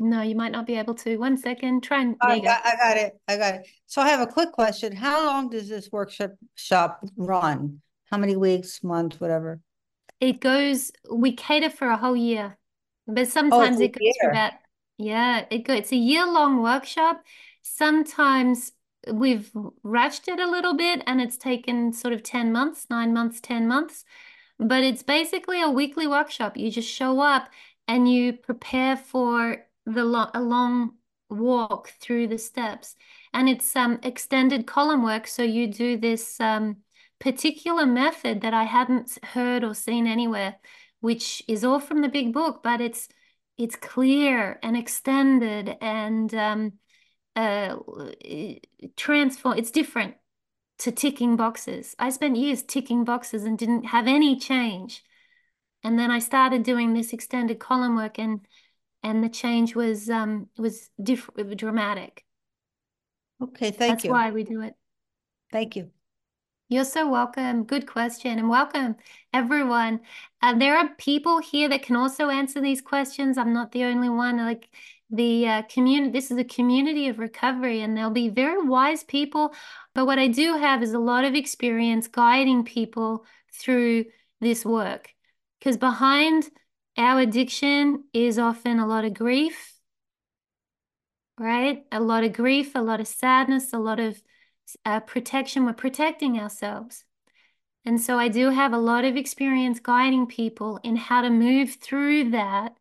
No, 0.00 0.22
you 0.22 0.34
might 0.34 0.50
not 0.50 0.66
be 0.66 0.74
able 0.74 0.94
to. 0.94 1.16
One 1.16 1.36
second. 1.36 1.84
Try 1.84 2.00
and 2.02 2.16
I 2.20 2.40
got, 2.40 2.66
I 2.66 2.74
got 2.74 2.96
it. 2.96 3.12
I 3.28 3.36
got 3.36 3.54
it. 3.54 3.68
So 3.86 4.02
I 4.02 4.08
have 4.08 4.18
a 4.18 4.26
quick 4.26 4.50
question. 4.50 4.90
How 4.90 5.24
long 5.24 5.50
does 5.50 5.68
this 5.68 5.88
workshop 5.92 6.32
shop 6.56 7.04
run? 7.16 7.80
How 8.10 8.18
many 8.18 8.34
weeks, 8.34 8.82
months, 8.82 9.20
whatever? 9.20 9.60
It 10.18 10.40
goes, 10.40 10.90
we 11.08 11.30
cater 11.30 11.70
for 11.70 11.88
a 11.90 11.96
whole 11.96 12.16
year, 12.16 12.58
but 13.06 13.28
sometimes 13.28 13.78
oh, 13.78 13.84
it 13.84 13.92
goes 13.92 14.14
for 14.20 14.30
about, 14.30 14.54
yeah, 14.98 15.44
it 15.48 15.58
goes, 15.58 15.78
it's 15.78 15.92
a 15.92 15.96
year 15.96 16.26
long 16.26 16.60
workshop. 16.60 17.22
Sometimes 17.62 18.72
we've 19.12 19.50
rushed 19.82 20.28
it 20.28 20.40
a 20.40 20.50
little 20.50 20.74
bit 20.74 21.02
and 21.06 21.20
it's 21.20 21.36
taken 21.36 21.92
sort 21.92 22.14
of 22.14 22.22
10 22.22 22.52
months, 22.52 22.86
nine 22.90 23.12
months, 23.12 23.40
10 23.40 23.66
months. 23.66 24.04
But 24.58 24.82
it's 24.82 25.02
basically 25.02 25.62
a 25.62 25.70
weekly 25.70 26.06
workshop. 26.06 26.56
You 26.56 26.70
just 26.70 26.88
show 26.88 27.20
up 27.20 27.48
and 27.88 28.12
you 28.12 28.34
prepare 28.34 28.96
for 28.96 29.64
the 29.86 30.04
lo- 30.04 30.30
a 30.34 30.40
long 30.40 30.96
walk 31.30 31.94
through 32.00 32.28
the 32.28 32.38
steps. 32.38 32.96
And 33.32 33.48
it's 33.48 33.74
um, 33.74 34.00
extended 34.02 34.66
column 34.66 35.02
work. 35.02 35.26
So 35.26 35.42
you 35.42 35.66
do 35.66 35.96
this 35.96 36.40
um, 36.40 36.78
particular 37.20 37.86
method 37.86 38.40
that 38.42 38.52
I 38.54 38.64
hadn't 38.64 39.18
heard 39.24 39.64
or 39.64 39.74
seen 39.74 40.06
anywhere, 40.06 40.56
which 41.00 41.42
is 41.48 41.64
all 41.64 41.80
from 41.80 42.02
the 42.02 42.08
big 42.08 42.32
book, 42.32 42.62
but 42.62 42.80
it's 42.80 43.08
it's 43.56 43.76
clear 43.76 44.58
and 44.62 44.74
extended 44.74 45.76
and 45.82 46.34
um, 46.34 46.72
uh, 47.36 47.76
transform. 48.96 49.58
It's 49.58 49.70
different 49.70 50.14
to 50.78 50.90
ticking 50.90 51.36
boxes. 51.36 51.94
I 51.98 52.10
spent 52.10 52.36
years 52.36 52.62
ticking 52.62 53.04
boxes 53.04 53.44
and 53.44 53.58
didn't 53.58 53.84
have 53.84 54.06
any 54.06 54.38
change. 54.38 55.04
And 55.82 55.98
then 55.98 56.10
I 56.10 56.18
started 56.18 56.62
doing 56.62 56.92
this 56.92 57.12
extended 57.12 57.58
column 57.58 57.96
work 57.96 58.18
and 58.18 58.40
and 59.02 59.24
the 59.24 59.28
change 59.28 59.74
was 59.74 60.10
um 60.10 60.48
was 60.58 60.90
different 61.02 61.56
dramatic. 61.56 62.24
Okay, 63.42 63.70
thank 63.70 63.78
That's 63.78 64.04
you. 64.04 64.10
That's 64.10 64.20
why 64.20 64.30
we 64.30 64.44
do 64.44 64.60
it. 64.62 64.74
Thank 65.50 65.76
you. 65.76 65.90
You're 66.68 66.84
so 66.84 67.10
welcome. 67.10 67.64
Good 67.64 67.86
question. 67.86 68.38
And 68.38 68.48
welcome, 68.48 68.94
everyone. 69.32 70.00
Uh, 70.40 70.54
there 70.56 70.76
are 70.76 70.88
people 70.98 71.40
here 71.40 71.68
that 71.68 71.82
can 71.82 71.96
also 71.96 72.28
answer 72.28 72.60
these 72.60 72.80
questions. 72.80 73.38
I'm 73.38 73.52
not 73.52 73.72
the 73.72 73.84
only 73.84 74.08
one. 74.08 74.36
Like 74.36 74.68
the 75.10 75.46
uh, 75.46 75.62
community, 75.62 76.12
this 76.12 76.30
is 76.30 76.38
a 76.38 76.44
community 76.44 77.08
of 77.08 77.18
recovery, 77.18 77.82
and 77.82 77.96
there'll 77.96 78.10
be 78.10 78.28
very 78.28 78.62
wise 78.66 79.02
people. 79.02 79.52
But 79.94 80.06
what 80.06 80.18
I 80.18 80.28
do 80.28 80.56
have 80.56 80.82
is 80.82 80.92
a 80.92 80.98
lot 80.98 81.24
of 81.24 81.34
experience 81.34 82.06
guiding 82.06 82.64
people 82.64 83.24
through 83.52 84.04
this 84.40 84.64
work. 84.64 85.08
Because 85.58 85.76
behind 85.76 86.48
our 86.96 87.20
addiction 87.20 88.04
is 88.12 88.38
often 88.38 88.78
a 88.78 88.86
lot 88.86 89.04
of 89.04 89.14
grief, 89.14 89.74
right? 91.38 91.84
A 91.90 92.00
lot 92.00 92.24
of 92.24 92.32
grief, 92.32 92.72
a 92.74 92.82
lot 92.82 93.00
of 93.00 93.08
sadness, 93.08 93.72
a 93.72 93.78
lot 93.78 93.98
of 94.00 94.22
uh, 94.84 95.00
protection. 95.00 95.64
We're 95.64 95.72
protecting 95.72 96.38
ourselves. 96.38 97.04
And 97.84 98.00
so 98.00 98.18
I 98.18 98.28
do 98.28 98.50
have 98.50 98.72
a 98.72 98.78
lot 98.78 99.04
of 99.04 99.16
experience 99.16 99.80
guiding 99.80 100.26
people 100.26 100.78
in 100.82 100.96
how 100.96 101.22
to 101.22 101.30
move 101.30 101.74
through 101.74 102.30
that 102.30 102.76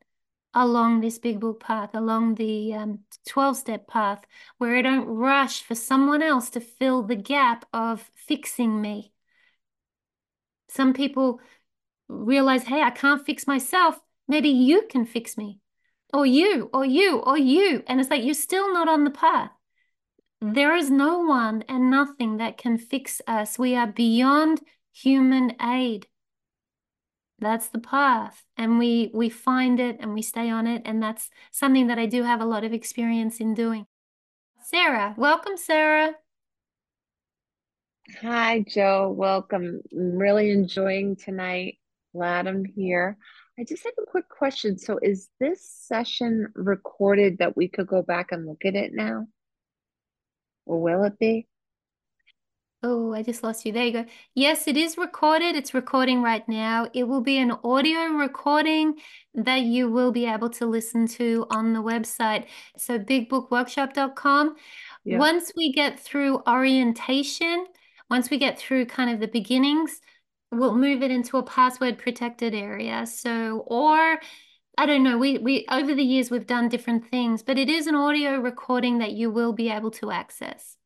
along 0.53 1.01
this 1.01 1.19
big 1.19 1.39
book 1.39 1.59
path, 1.59 1.91
along 1.93 2.35
the 2.35 2.73
um, 2.73 2.99
12 3.27 3.57
step 3.57 3.87
path, 3.87 4.25
where 4.57 4.75
I 4.75 4.81
don't 4.81 5.07
rush 5.07 5.61
for 5.61 5.75
someone 5.75 6.21
else 6.21 6.49
to 6.51 6.59
fill 6.59 7.03
the 7.03 7.15
gap 7.15 7.65
of 7.73 8.09
fixing 8.27 8.81
me. 8.81 9.13
Some 10.69 10.93
people 10.93 11.39
realize, 12.07 12.63
hey, 12.63 12.81
I 12.81 12.89
can't 12.89 13.25
fix 13.25 13.47
myself. 13.47 13.99
Maybe 14.27 14.49
you 14.49 14.83
can 14.89 15.05
fix 15.05 15.37
me, 15.37 15.59
or 16.13 16.25
you, 16.25 16.69
or 16.73 16.85
you, 16.85 17.17
or 17.17 17.37
you. 17.37 17.83
And 17.87 17.99
it's 17.99 18.09
like, 18.09 18.23
you're 18.23 18.33
still 18.33 18.73
not 18.73 18.87
on 18.87 19.03
the 19.03 19.11
path. 19.11 19.51
There 20.41 20.75
is 20.75 20.89
no 20.89 21.19
one 21.19 21.63
and 21.67 21.91
nothing 21.91 22.37
that 22.37 22.57
can 22.57 22.77
fix 22.77 23.21
us. 23.27 23.59
We 23.59 23.75
are 23.75 23.87
beyond 23.87 24.61
human 24.93 25.55
aid. 25.61 26.07
That's 27.41 27.69
the 27.69 27.79
path. 27.79 28.43
And 28.57 28.77
we 28.77 29.11
we 29.13 29.29
find 29.29 29.79
it 29.79 29.97
and 29.99 30.13
we 30.13 30.21
stay 30.21 30.49
on 30.49 30.67
it. 30.67 30.81
And 30.85 31.01
that's 31.01 31.29
something 31.51 31.87
that 31.87 31.99
I 31.99 32.05
do 32.05 32.23
have 32.23 32.41
a 32.41 32.45
lot 32.45 32.63
of 32.63 32.73
experience 32.73 33.39
in 33.39 33.53
doing. 33.53 33.85
Sarah, 34.63 35.15
welcome, 35.17 35.57
Sarah. 35.57 36.13
Hi, 38.21 38.63
Joe. 38.67 39.13
Welcome. 39.15 39.81
I'm 39.91 40.17
really 40.17 40.51
enjoying 40.51 41.15
tonight. 41.15 41.77
Glad 42.13 42.47
I'm 42.47 42.65
here. 42.65 43.17
I 43.59 43.65
just 43.65 43.83
have 43.83 43.93
a 44.01 44.09
quick 44.09 44.29
question. 44.29 44.77
So, 44.77 44.99
is 45.01 45.27
this 45.39 45.63
session 45.63 46.47
recorded 46.55 47.39
that 47.39 47.57
we 47.57 47.67
could 47.67 47.87
go 47.87 48.01
back 48.01 48.31
and 48.31 48.47
look 48.47 48.63
at 48.63 48.75
it 48.75 48.93
now? 48.93 49.27
Or 50.65 50.81
will 50.81 51.03
it 51.03 51.19
be? 51.19 51.48
Oh, 52.81 53.13
I 53.13 53.23
just 53.23 53.43
lost 53.43 53.65
you. 53.65 53.73
There 53.73 53.85
you 53.85 53.91
go. 53.91 54.05
Yes, 54.35 54.65
it 54.65 54.77
is 54.77 54.97
recorded. 54.97 55.55
It's 55.57 55.73
recording 55.73 56.21
right 56.21 56.47
now. 56.47 56.87
It 56.93 57.03
will 57.03 57.19
be 57.19 57.37
an 57.37 57.51
audio 57.61 58.05
recording 58.13 58.95
that 59.33 59.63
you 59.63 59.91
will 59.91 60.13
be 60.13 60.25
able 60.25 60.49
to 60.51 60.65
listen 60.65 61.05
to 61.07 61.45
on 61.49 61.73
the 61.73 61.81
website. 61.81 62.45
So 62.77 62.97
bigbookworkshop.com. 62.97 64.55
Yeah. 65.03 65.17
Once 65.17 65.51
we 65.57 65.73
get 65.73 65.99
through 65.99 66.41
orientation, 66.47 67.65
once 68.09 68.29
we 68.29 68.37
get 68.37 68.57
through 68.57 68.85
kind 68.85 69.09
of 69.09 69.19
the 69.19 69.27
beginnings, 69.27 69.99
we'll 70.49 70.75
move 70.75 71.03
it 71.03 71.11
into 71.11 71.35
a 71.37 71.43
password 71.43 71.97
protected 71.97 72.55
area. 72.55 73.05
So, 73.05 73.65
or 73.67 74.21
I 74.77 74.85
don't 74.85 75.03
know, 75.03 75.17
we, 75.17 75.37
we 75.37 75.65
over 75.69 75.93
the 75.93 76.01
years 76.01 76.31
we've 76.31 76.47
done 76.47 76.69
different 76.69 77.09
things, 77.09 77.43
but 77.43 77.57
it 77.57 77.69
is 77.69 77.87
an 77.87 77.95
audio 77.95 78.37
recording 78.39 78.99
that 78.99 79.11
you 79.11 79.29
will 79.29 79.51
be 79.51 79.69
able 79.69 79.91
to 79.91 80.11
access. 80.11 80.77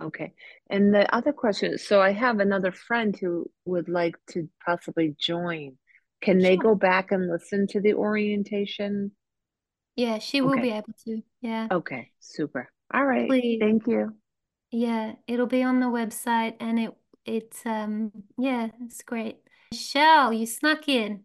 Okay. 0.00 0.32
And 0.70 0.94
the 0.94 1.12
other 1.14 1.32
question 1.32 1.76
so 1.78 2.00
I 2.00 2.12
have 2.12 2.38
another 2.38 2.70
friend 2.70 3.16
who 3.16 3.50
would 3.64 3.88
like 3.88 4.16
to 4.30 4.48
possibly 4.64 5.16
join. 5.18 5.76
Can 6.20 6.38
they 6.38 6.56
go 6.56 6.74
back 6.74 7.12
and 7.12 7.28
listen 7.28 7.66
to 7.68 7.80
the 7.80 7.94
orientation? 7.94 9.12
Yeah, 9.96 10.18
she 10.18 10.40
will 10.40 10.52
okay. 10.52 10.62
be 10.62 10.70
able 10.70 10.94
to. 11.04 11.22
Yeah. 11.40 11.68
Okay, 11.70 12.10
super. 12.20 12.70
All 12.92 13.04
right. 13.04 13.28
Please. 13.28 13.58
Thank 13.60 13.86
you. 13.86 14.14
Yeah, 14.70 15.14
it'll 15.26 15.46
be 15.46 15.62
on 15.62 15.80
the 15.80 15.86
website 15.86 16.54
and 16.60 16.78
it 16.78 16.94
it's 17.24 17.64
um 17.66 18.12
yeah, 18.36 18.68
it's 18.84 19.02
great. 19.02 19.38
Michelle, 19.72 20.32
you 20.32 20.46
snuck 20.46 20.88
in. 20.88 21.24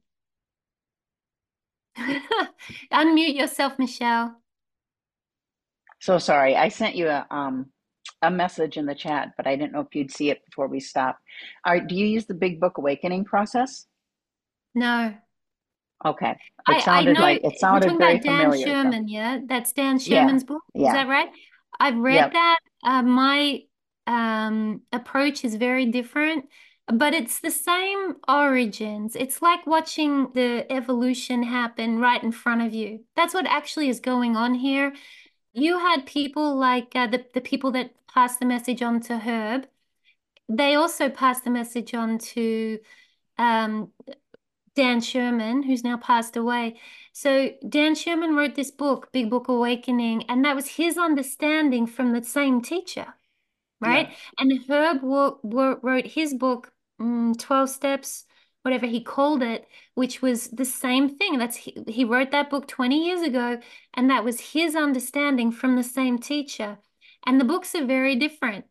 Unmute 2.92 3.36
yourself, 3.36 3.78
Michelle. 3.78 4.42
So 6.00 6.18
sorry, 6.18 6.56
I 6.56 6.70
sent 6.70 6.96
you 6.96 7.08
a 7.08 7.26
um 7.30 7.68
a 8.24 8.32
message 8.32 8.78
in 8.78 8.86
the 8.86 8.96
chat, 8.96 9.34
but 9.38 9.48
I 9.48 9.56
didn't 9.56 9.74
know 9.74 9.82
if 9.82 9.94
you'd 9.94 10.12
see 10.12 10.30
it 10.30 10.44
before 10.46 10.68
we 10.68 10.80
stop. 10.80 11.20
All 11.66 11.74
right, 11.74 11.86
do 11.86 11.96
you 11.96 12.06
use 12.06 12.26
the 12.26 12.34
Big 12.34 12.60
Book 12.60 12.78
Awakening 12.78 13.26
process? 13.26 13.86
No. 14.76 15.14
Okay. 16.06 16.32
It 16.32 16.38
I, 16.68 16.80
sounded 16.82 17.18
I 17.18 17.20
know 17.20 17.22
like 17.22 17.44
it 17.44 17.60
sounded 17.60 17.88
talking 17.88 17.98
very 17.98 18.14
about 18.16 18.24
Dan 18.24 18.40
familiar. 18.52 18.66
Sherman, 18.66 19.08
yeah? 19.08 19.40
That's 19.46 19.74
Dan 19.74 20.00
Yeah, 20.06 20.26
Sherman's 20.26 20.44
book. 20.44 20.62
Is 20.76 20.92
that 20.92 21.08
right? 21.08 21.30
I've 21.80 21.98
read 21.98 22.16
Yep. 22.16 22.34
that. 22.34 22.60
Uh, 22.84 23.02
my 23.04 23.60
um 24.06 24.82
approach 24.92 25.46
is 25.46 25.56
very 25.56 25.86
different, 25.86 26.46
but 26.88 27.14
it's 27.14 27.40
the 27.40 27.52
same 27.52 28.16
origins. 28.28 29.16
It's 29.16 29.42
like 29.42 29.66
watching 29.66 30.32
the 30.34 30.66
evolution 30.72 31.44
happen 31.44 32.00
right 32.00 32.22
in 32.22 32.32
front 32.34 32.62
of 32.62 32.74
you. 32.74 33.06
That's 33.16 33.34
what 33.34 33.46
actually 33.48 33.88
is 33.90 34.00
going 34.02 34.36
on 34.36 34.56
here. 34.56 34.94
You 35.54 35.80
had 35.80 36.06
people 36.06 36.56
like 36.56 36.92
uh, 36.96 37.08
the 37.08 37.26
the 37.34 37.42
people 37.42 37.72
that 37.72 37.92
passed 38.14 38.40
the 38.40 38.46
message 38.46 38.82
on 38.82 39.00
to 39.02 39.18
Herb. 39.20 39.68
They 40.50 40.76
also 40.76 41.10
passed 41.10 41.44
the 41.44 41.50
message 41.50 41.94
on 41.94 42.18
to 42.20 42.80
um, 43.38 43.92
Dan 44.76 45.02
Sherman, 45.02 45.64
who's 45.64 45.84
now 45.84 45.98
passed 45.98 46.36
away. 46.36 46.80
So 47.14 47.52
Dan 47.68 47.96
Sherman 47.96 48.36
wrote 48.36 48.56
this 48.56 48.72
book, 48.72 49.12
Big 49.12 49.30
Book 49.30 49.48
Awakening, 49.48 50.24
and 50.30 50.44
that 50.46 50.56
was 50.56 50.68
his 50.68 50.98
understanding 50.98 51.86
from 51.88 52.12
the 52.14 52.24
same 52.24 52.62
teacher, 52.62 53.14
right? 53.82 54.10
And 54.40 54.52
Herb 54.68 55.00
wrote 55.04 56.08
his 56.08 56.34
book, 56.34 56.74
mm, 57.00 57.38
12 57.38 57.70
Steps, 57.70 58.26
whatever 58.64 58.86
he 58.88 59.02
called 59.04 59.44
it, 59.44 59.68
which 59.96 60.22
was 60.22 60.50
the 60.50 60.66
same 60.66 61.18
thing. 61.18 61.38
That's 61.38 61.58
he, 61.58 61.84
he 61.88 62.06
wrote 62.06 62.32
that 62.32 62.50
book 62.50 62.68
20 62.68 63.06
years 63.06 63.22
ago, 63.22 63.60
and 63.94 64.10
that 64.10 64.24
was 64.24 64.40
his 64.54 64.76
understanding 64.76 65.52
from 65.52 65.76
the 65.76 65.84
same 65.84 66.18
teacher. 66.18 66.80
And 67.26 67.40
the 67.40 67.46
books 67.46 67.74
are 67.76 67.86
very 67.86 68.16
different. 68.16 68.66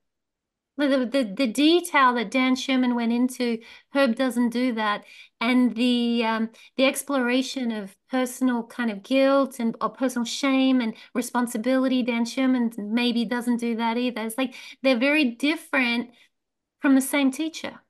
The, 0.78 1.06
the, 1.10 1.34
the 1.36 1.46
detail 1.46 2.14
that 2.14 2.30
Dan 2.30 2.56
Sherman 2.56 2.94
went 2.94 3.12
into, 3.12 3.58
Herb 3.94 4.16
doesn't 4.16 4.50
do 4.50 4.72
that. 4.74 5.04
And 5.40 5.74
the 5.76 6.24
um, 6.24 6.50
the 6.76 6.86
exploration 6.86 7.70
of 7.72 7.94
personal 8.10 8.64
kind 8.64 8.90
of 8.90 9.02
guilt 9.02 9.60
and 9.60 9.76
or 9.80 9.90
personal 9.90 10.24
shame 10.24 10.80
and 10.80 10.94
responsibility, 11.14 12.02
Dan 12.02 12.24
Sherman 12.24 12.72
maybe 12.78 13.24
doesn't 13.24 13.58
do 13.58 13.76
that 13.76 13.98
either. 13.98 14.22
It's 14.22 14.38
like 14.38 14.54
they're 14.82 14.98
very 14.98 15.24
different 15.32 16.10
from 16.80 16.94
the 16.94 17.00
same 17.00 17.30
teacher. 17.30 17.80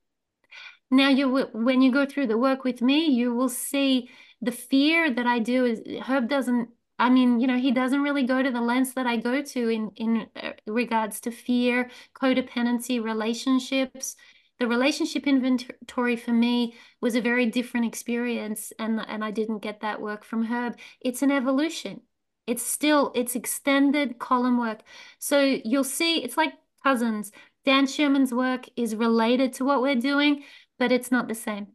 Now 0.90 1.08
you 1.08 1.48
when 1.52 1.82
you 1.82 1.92
go 1.92 2.04
through 2.04 2.26
the 2.26 2.38
work 2.38 2.64
with 2.64 2.82
me, 2.82 3.06
you 3.06 3.32
will 3.34 3.48
see 3.48 4.10
the 4.40 4.52
fear 4.52 5.10
that 5.10 5.26
I 5.26 5.38
do 5.38 5.64
is 5.64 5.82
Herb 6.02 6.28
doesn't 6.28 6.68
I 7.02 7.10
mean, 7.10 7.40
you 7.40 7.48
know, 7.48 7.58
he 7.58 7.72
doesn't 7.72 8.02
really 8.02 8.22
go 8.22 8.42
to 8.44 8.50
the 8.52 8.60
lens 8.60 8.94
that 8.94 9.08
I 9.08 9.16
go 9.16 9.42
to 9.42 9.68
in 9.68 9.90
in 9.96 10.28
uh, 10.36 10.52
regards 10.68 11.20
to 11.22 11.32
fear, 11.32 11.90
codependency, 12.14 13.02
relationships. 13.02 14.14
The 14.60 14.68
relationship 14.68 15.26
inventory 15.26 16.14
for 16.14 16.30
me 16.32 16.74
was 17.00 17.16
a 17.16 17.20
very 17.20 17.46
different 17.46 17.86
experience, 17.86 18.72
and 18.78 19.00
and 19.00 19.24
I 19.24 19.32
didn't 19.32 19.58
get 19.64 19.80
that 19.80 20.00
work 20.00 20.22
from 20.24 20.44
Herb. 20.44 20.78
It's 21.00 21.22
an 21.22 21.32
evolution. 21.32 22.02
It's 22.46 22.62
still 22.62 23.10
it's 23.16 23.34
extended 23.34 24.20
column 24.20 24.58
work. 24.58 24.82
So 25.18 25.40
you'll 25.40 25.82
see 25.84 26.22
it's 26.22 26.36
like 26.36 26.54
cousins. 26.84 27.32
Dan 27.64 27.86
Sherman's 27.88 28.32
work 28.32 28.66
is 28.76 28.94
related 28.94 29.52
to 29.54 29.64
what 29.64 29.82
we're 29.82 29.96
doing, 29.96 30.44
but 30.78 30.92
it's 30.92 31.10
not 31.10 31.26
the 31.28 31.34
same. 31.34 31.74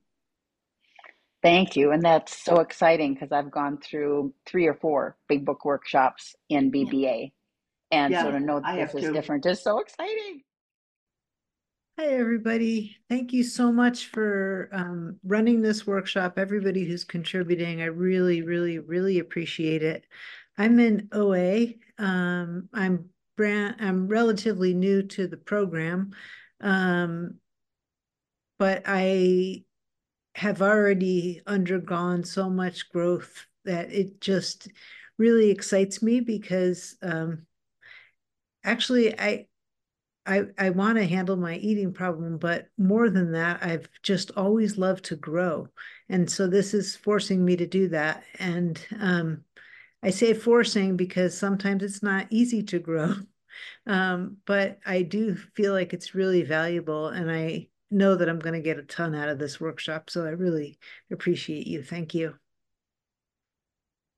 Thank 1.44 1.76
you. 1.76 1.92
And 1.92 2.02
that's 2.02 2.44
so 2.44 2.60
exciting 2.60 3.14
because 3.14 3.32
I've 3.32 3.52
gone 3.52 3.78
through 3.78 4.34
three 4.46 4.68
or 4.68 4.74
four 4.74 5.18
big 5.28 5.46
book 5.46 5.66
workshops 5.66 6.36
in 6.50 6.72
BBA. 6.72 7.32
And 7.92 8.14
so 8.14 8.32
to 8.32 8.40
know 8.40 8.60
that 8.60 8.68
I 8.68 8.86
this 8.86 8.96
is 8.96 9.02
too. 9.02 9.14
different 9.14 9.46
is 9.46 9.62
so 9.62 9.80
exciting. 9.80 10.42
Hi, 12.00 12.06
everybody. 12.06 12.98
Thank 13.10 13.34
you 13.34 13.44
so 13.44 13.72
much 13.72 14.08
for 14.08 14.70
um, 14.72 15.18
running 15.24 15.62
this 15.62 15.88
workshop. 15.88 16.38
Everybody 16.38 16.86
who's 16.86 17.04
contributing, 17.04 17.82
I 17.82 17.86
really, 17.86 18.42
really, 18.42 18.80
really 18.80 19.20
appreciate 19.20 19.84
it. 19.84 20.06
I'm 20.58 20.80
in 20.80 21.08
OA. 21.12 21.68
Um, 21.98 22.70
I'm 22.74 23.10
brand, 23.36 23.78
I'm 23.80 24.08
relatively 24.08 24.74
new 24.74 25.04
to 25.04 25.28
the 25.28 25.38
program, 25.38 26.12
um, 26.62 27.36
but 28.60 28.84
I 28.86 29.64
have 30.38 30.62
already 30.62 31.42
undergone 31.48 32.24
so 32.24 32.48
much 32.48 32.92
growth 32.92 33.48
that 33.66 33.92
it 33.92 34.22
just 34.22 34.68
really 35.18 35.50
excites 35.50 36.04
me 36.04 36.20
because 36.20 36.96
um, 37.02 37.48
actually 38.64 39.20
I 39.20 39.48
I, 40.28 40.44
I 40.58 40.70
want 40.72 40.98
to 40.98 41.06
handle 41.06 41.38
my 41.38 41.56
eating 41.56 41.94
problem, 41.94 42.38
but 42.38 42.68
more 42.78 43.10
than 43.10 43.32
that, 43.32 43.64
I've 43.64 43.88
just 44.04 44.30
always 44.36 44.78
loved 44.78 45.06
to 45.06 45.16
grow. 45.16 45.70
And 46.10 46.30
so 46.30 46.48
this 46.48 46.74
is 46.74 46.98
forcing 46.98 47.46
me 47.46 47.56
to 47.56 47.66
do 47.66 47.88
that. 47.90 48.24
And 48.38 48.78
um, 49.00 49.46
I 50.04 50.10
say 50.10 50.34
forcing 50.34 50.98
because 50.98 51.38
sometimes 51.38 51.82
it's 51.82 52.04
not 52.04 52.28
easy 52.30 52.62
to 52.64 52.80
grow. 52.80 53.14
Um, 53.88 54.38
but 54.46 54.78
I 54.86 55.02
do 55.02 55.36
feel 55.56 55.74
like 55.74 55.92
it's 55.92 56.14
really 56.14 56.44
valuable. 56.44 57.08
And 57.08 57.32
I 57.32 57.70
know 57.90 58.16
that 58.16 58.30
I'm 58.30 58.40
going 58.40 58.56
to 58.56 58.62
get 58.62 58.80
a 58.80 58.84
ton 58.84 59.16
out 59.16 59.30
of 59.30 59.40
this 59.40 59.60
workshop. 59.60 60.10
So 60.10 60.26
I 60.26 60.30
really 60.30 60.78
appreciate 61.12 61.68
you. 61.68 61.84
Thank 61.84 62.14
you. 62.14 62.36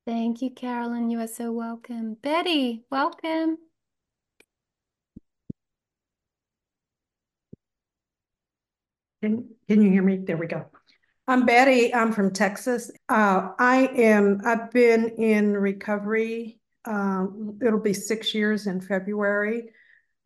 Thank 0.05 0.41
you, 0.41 0.49
Carolyn. 0.49 1.09
You 1.09 1.19
are 1.19 1.27
so 1.27 1.51
welcome. 1.51 2.15
Betty, 2.15 2.83
welcome. 2.89 3.57
Can, 9.21 9.49
can 9.67 9.81
you 9.81 9.91
hear 9.91 10.01
me? 10.01 10.17
There 10.17 10.37
we 10.37 10.47
go. 10.47 10.65
I'm 11.27 11.45
Betty. 11.45 11.93
I'm 11.93 12.11
from 12.11 12.33
Texas. 12.33 12.89
Uh, 13.07 13.49
I 13.59 13.87
am, 13.95 14.41
I've 14.45 14.71
been 14.71 15.09
in 15.09 15.53
recovery. 15.53 16.59
Um, 16.85 17.59
it'll 17.61 17.79
be 17.79 17.93
six 17.93 18.33
years 18.33 18.65
in 18.65 18.81
February. 18.81 19.69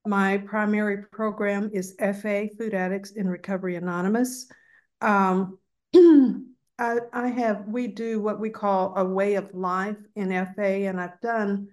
My 0.06 0.38
primary 0.40 1.04
program 1.12 1.70
is 1.74 1.96
FA, 1.98 2.50
Food 2.58 2.74
Addicts 2.74 3.12
in 3.12 3.28
Recovery 3.28 3.78
Anonymous. 3.78 4.52
Um, 5.00 5.58
I, 5.96 6.98
I 7.14 7.28
have, 7.28 7.68
we 7.68 7.88
do 7.88 8.20
what 8.20 8.40
we 8.40 8.50
call 8.50 8.94
a 8.98 9.06
way 9.06 9.36
of 9.36 9.54
life 9.54 9.98
in 10.16 10.30
FA, 10.56 10.88
and 10.88 11.00
I've 11.00 11.22
done 11.22 11.70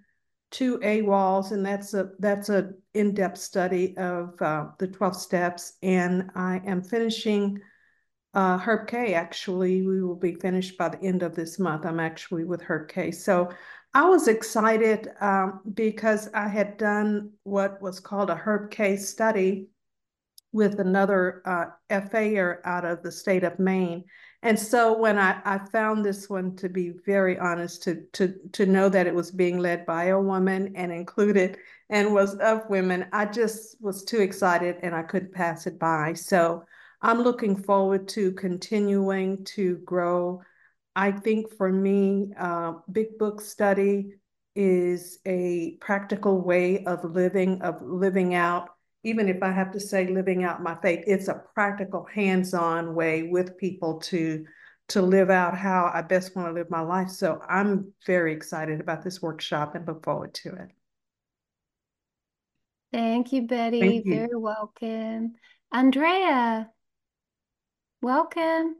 two 0.51 0.79
AWOLs, 0.79 1.51
and 1.51 1.65
that's 1.65 1.93
a 1.93 2.11
that's 2.19 2.49
a 2.49 2.71
in-depth 2.93 3.37
study 3.37 3.97
of 3.97 4.41
uh, 4.41 4.67
the 4.79 4.87
12 4.87 5.15
steps. 5.15 5.73
And 5.81 6.29
I 6.35 6.61
am 6.65 6.83
finishing 6.83 7.59
uh, 8.33 8.57
Herb 8.57 8.87
K. 8.87 9.13
Actually, 9.13 9.85
we 9.85 10.01
will 10.01 10.15
be 10.15 10.35
finished 10.35 10.77
by 10.77 10.89
the 10.89 11.01
end 11.01 11.23
of 11.23 11.35
this 11.35 11.59
month. 11.59 11.85
I'm 11.85 11.99
actually 11.99 12.43
with 12.43 12.61
Herb 12.61 12.89
K. 12.89 13.11
So 13.11 13.49
I 13.93 14.07
was 14.07 14.27
excited 14.27 15.09
um, 15.19 15.59
because 15.73 16.29
I 16.33 16.47
had 16.47 16.77
done 16.77 17.31
what 17.43 17.81
was 17.81 17.99
called 17.99 18.29
a 18.29 18.35
Herb 18.35 18.71
K's 18.71 19.09
study 19.09 19.67
with 20.53 20.79
another 20.79 21.41
uh, 21.45 21.99
FAer 22.09 22.61
out 22.65 22.85
of 22.85 23.03
the 23.03 23.11
state 23.11 23.43
of 23.43 23.59
Maine. 23.59 24.03
And 24.43 24.57
so 24.57 24.97
when 24.97 25.17
I, 25.17 25.39
I 25.45 25.59
found 25.59 26.03
this 26.03 26.29
one 26.29 26.55
to 26.57 26.67
be 26.67 26.93
very 27.05 27.37
honest, 27.37 27.83
to, 27.83 28.03
to, 28.13 28.33
to 28.53 28.65
know 28.65 28.89
that 28.89 29.07
it 29.07 29.15
was 29.15 29.31
being 29.31 29.59
led 29.59 29.85
by 29.85 30.05
a 30.05 30.19
woman 30.19 30.73
and 30.75 30.91
included 30.91 31.57
and 31.89 32.13
was 32.13 32.35
of 32.35 32.69
women, 32.69 33.05
I 33.13 33.25
just 33.25 33.77
was 33.81 34.03
too 34.03 34.19
excited 34.19 34.77
and 34.81 34.95
I 34.95 35.03
couldn't 35.03 35.33
pass 35.33 35.67
it 35.67 35.77
by. 35.77 36.13
So 36.13 36.63
I'm 37.01 37.21
looking 37.21 37.55
forward 37.55 38.07
to 38.09 38.31
continuing 38.33 39.43
to 39.45 39.77
grow. 39.79 40.41
I 40.95 41.11
think 41.11 41.55
for 41.55 41.71
me, 41.71 42.33
uh, 42.37 42.73
Big 42.91 43.17
Book 43.17 43.41
Study 43.41 44.15
is 44.55 45.19
a 45.25 45.77
practical 45.79 46.41
way 46.41 46.83
of 46.85 47.03
living, 47.05 47.61
of 47.61 47.81
living 47.81 48.35
out 48.35 48.69
even 49.03 49.29
if 49.29 49.41
I 49.41 49.51
have 49.51 49.71
to 49.71 49.79
say 49.79 50.07
living 50.07 50.43
out 50.43 50.61
my 50.61 50.75
faith, 50.75 51.03
it's 51.07 51.27
a 51.27 51.41
practical, 51.53 52.05
hands-on 52.05 52.93
way 52.93 53.23
with 53.23 53.57
people 53.57 53.99
to 54.01 54.45
to 54.89 55.01
live 55.01 55.29
out 55.29 55.57
how 55.57 55.89
I 55.93 56.01
best 56.01 56.35
want 56.35 56.49
to 56.49 56.53
live 56.53 56.69
my 56.69 56.81
life. 56.81 57.09
So 57.09 57.39
I'm 57.47 57.93
very 58.05 58.33
excited 58.33 58.81
about 58.81 59.03
this 59.03 59.21
workshop 59.21 59.73
and 59.73 59.87
look 59.87 60.03
forward 60.03 60.33
to 60.35 60.49
it. 60.49 60.71
Thank 62.91 63.31
you, 63.31 63.43
Betty. 63.43 63.79
Thank 63.79 64.05
you. 64.05 64.15
Very 64.15 64.35
welcome. 64.35 65.35
Andrea, 65.71 66.69
welcome. 68.01 68.75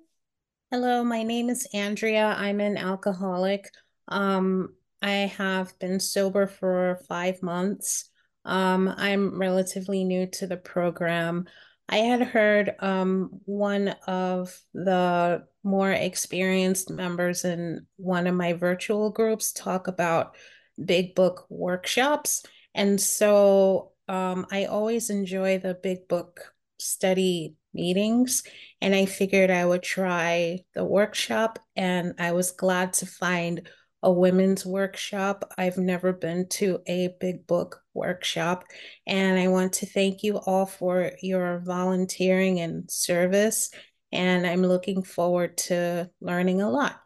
Hello, 0.73 1.03
my 1.03 1.23
name 1.23 1.49
is 1.49 1.67
Andrea. 1.73 2.27
I'm 2.27 2.61
an 2.61 2.77
alcoholic. 2.77 3.69
Um, 4.07 4.73
I 5.01 5.29
have 5.37 5.77
been 5.79 5.99
sober 5.99 6.47
for 6.47 7.01
five 7.09 7.43
months. 7.43 8.09
Um, 8.45 8.87
I'm 8.95 9.37
relatively 9.37 10.05
new 10.05 10.27
to 10.27 10.47
the 10.47 10.55
program. 10.55 11.43
I 11.89 11.97
had 11.97 12.21
heard 12.21 12.73
um, 12.79 13.41
one 13.43 13.89
of 14.07 14.57
the 14.73 15.45
more 15.61 15.91
experienced 15.91 16.89
members 16.89 17.43
in 17.43 17.85
one 17.97 18.25
of 18.25 18.35
my 18.35 18.53
virtual 18.53 19.09
groups 19.09 19.51
talk 19.51 19.89
about 19.89 20.37
big 20.85 21.15
book 21.15 21.47
workshops. 21.49 22.45
And 22.73 23.01
so 23.01 23.91
um, 24.07 24.47
I 24.49 24.65
always 24.67 25.09
enjoy 25.09 25.57
the 25.57 25.73
big 25.73 26.07
book 26.07 26.53
study 26.79 27.57
meetings. 27.73 28.43
And 28.81 28.95
I 28.95 29.05
figured 29.05 29.49
I 29.49 29.65
would 29.65 29.83
try 29.83 30.59
the 30.75 30.83
workshop. 30.83 31.59
And 31.75 32.13
I 32.19 32.31
was 32.31 32.51
glad 32.51 32.93
to 32.93 33.05
find 33.05 33.67
a 34.03 34.11
women's 34.11 34.65
workshop. 34.65 35.51
I've 35.57 35.77
never 35.77 36.13
been 36.13 36.47
to 36.49 36.79
a 36.87 37.15
big 37.19 37.45
book 37.45 37.81
workshop. 37.93 38.65
And 39.05 39.39
I 39.39 39.47
want 39.47 39.73
to 39.73 39.85
thank 39.85 40.23
you 40.23 40.37
all 40.37 40.65
for 40.65 41.11
your 41.21 41.59
volunteering 41.59 42.59
and 42.59 42.89
service. 42.89 43.71
And 44.11 44.45
I'm 44.45 44.63
looking 44.63 45.03
forward 45.03 45.57
to 45.57 46.09
learning 46.19 46.61
a 46.61 46.69
lot. 46.69 46.99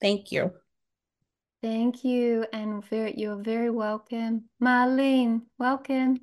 Thank 0.00 0.32
you. 0.32 0.52
Thank 1.62 2.02
you. 2.04 2.44
And 2.52 2.82
you're 2.90 3.42
very 3.42 3.70
welcome. 3.70 4.48
Marlene, 4.60 5.42
welcome. 5.58 6.20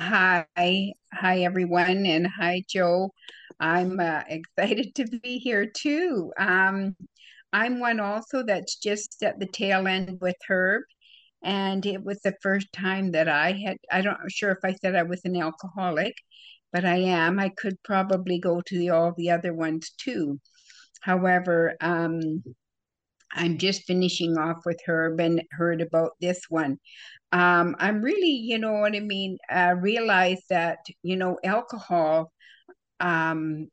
Hi, 0.00 0.46
hi 1.12 1.40
everyone, 1.42 2.06
and 2.06 2.26
hi 2.26 2.62
Joe. 2.68 3.10
I'm 3.58 3.98
uh, 3.98 4.22
excited 4.28 4.94
to 4.94 5.06
be 5.06 5.38
here 5.38 5.66
too. 5.66 6.32
Um, 6.38 6.94
I'm 7.52 7.80
one 7.80 7.98
also 8.00 8.44
that's 8.44 8.76
just 8.76 9.22
at 9.24 9.40
the 9.40 9.46
tail 9.46 9.88
end 9.88 10.18
with 10.20 10.36
Herb, 10.48 10.82
and 11.42 11.84
it 11.84 12.04
was 12.04 12.20
the 12.22 12.36
first 12.42 12.72
time 12.72 13.10
that 13.12 13.28
I 13.28 13.52
had. 13.52 13.78
I 13.90 14.02
don't 14.02 14.18
I'm 14.20 14.28
sure 14.28 14.52
if 14.52 14.58
I 14.64 14.74
said 14.74 14.94
I 14.94 15.02
was 15.02 15.22
an 15.24 15.36
alcoholic, 15.36 16.14
but 16.72 16.84
I 16.84 16.98
am. 16.98 17.40
I 17.40 17.50
could 17.50 17.82
probably 17.84 18.38
go 18.38 18.60
to 18.66 18.78
the, 18.78 18.90
all 18.90 19.14
the 19.16 19.30
other 19.30 19.52
ones 19.54 19.90
too. 19.98 20.40
However, 21.02 21.74
um, 21.80 22.42
I'm 23.32 23.58
just 23.58 23.84
finishing 23.84 24.38
off 24.38 24.58
with 24.64 24.80
Herb 24.86 25.20
and 25.20 25.42
heard 25.52 25.80
about 25.80 26.12
this 26.20 26.40
one. 26.48 26.78
Um, 27.32 27.76
I'm 27.78 28.02
really, 28.02 28.30
you 28.30 28.58
know 28.58 28.72
what 28.74 28.96
I 28.96 29.00
mean, 29.00 29.38
uh, 29.50 29.74
realize 29.78 30.40
that, 30.48 30.78
you 31.02 31.16
know, 31.16 31.38
alcohol 31.44 32.32
um, 33.00 33.68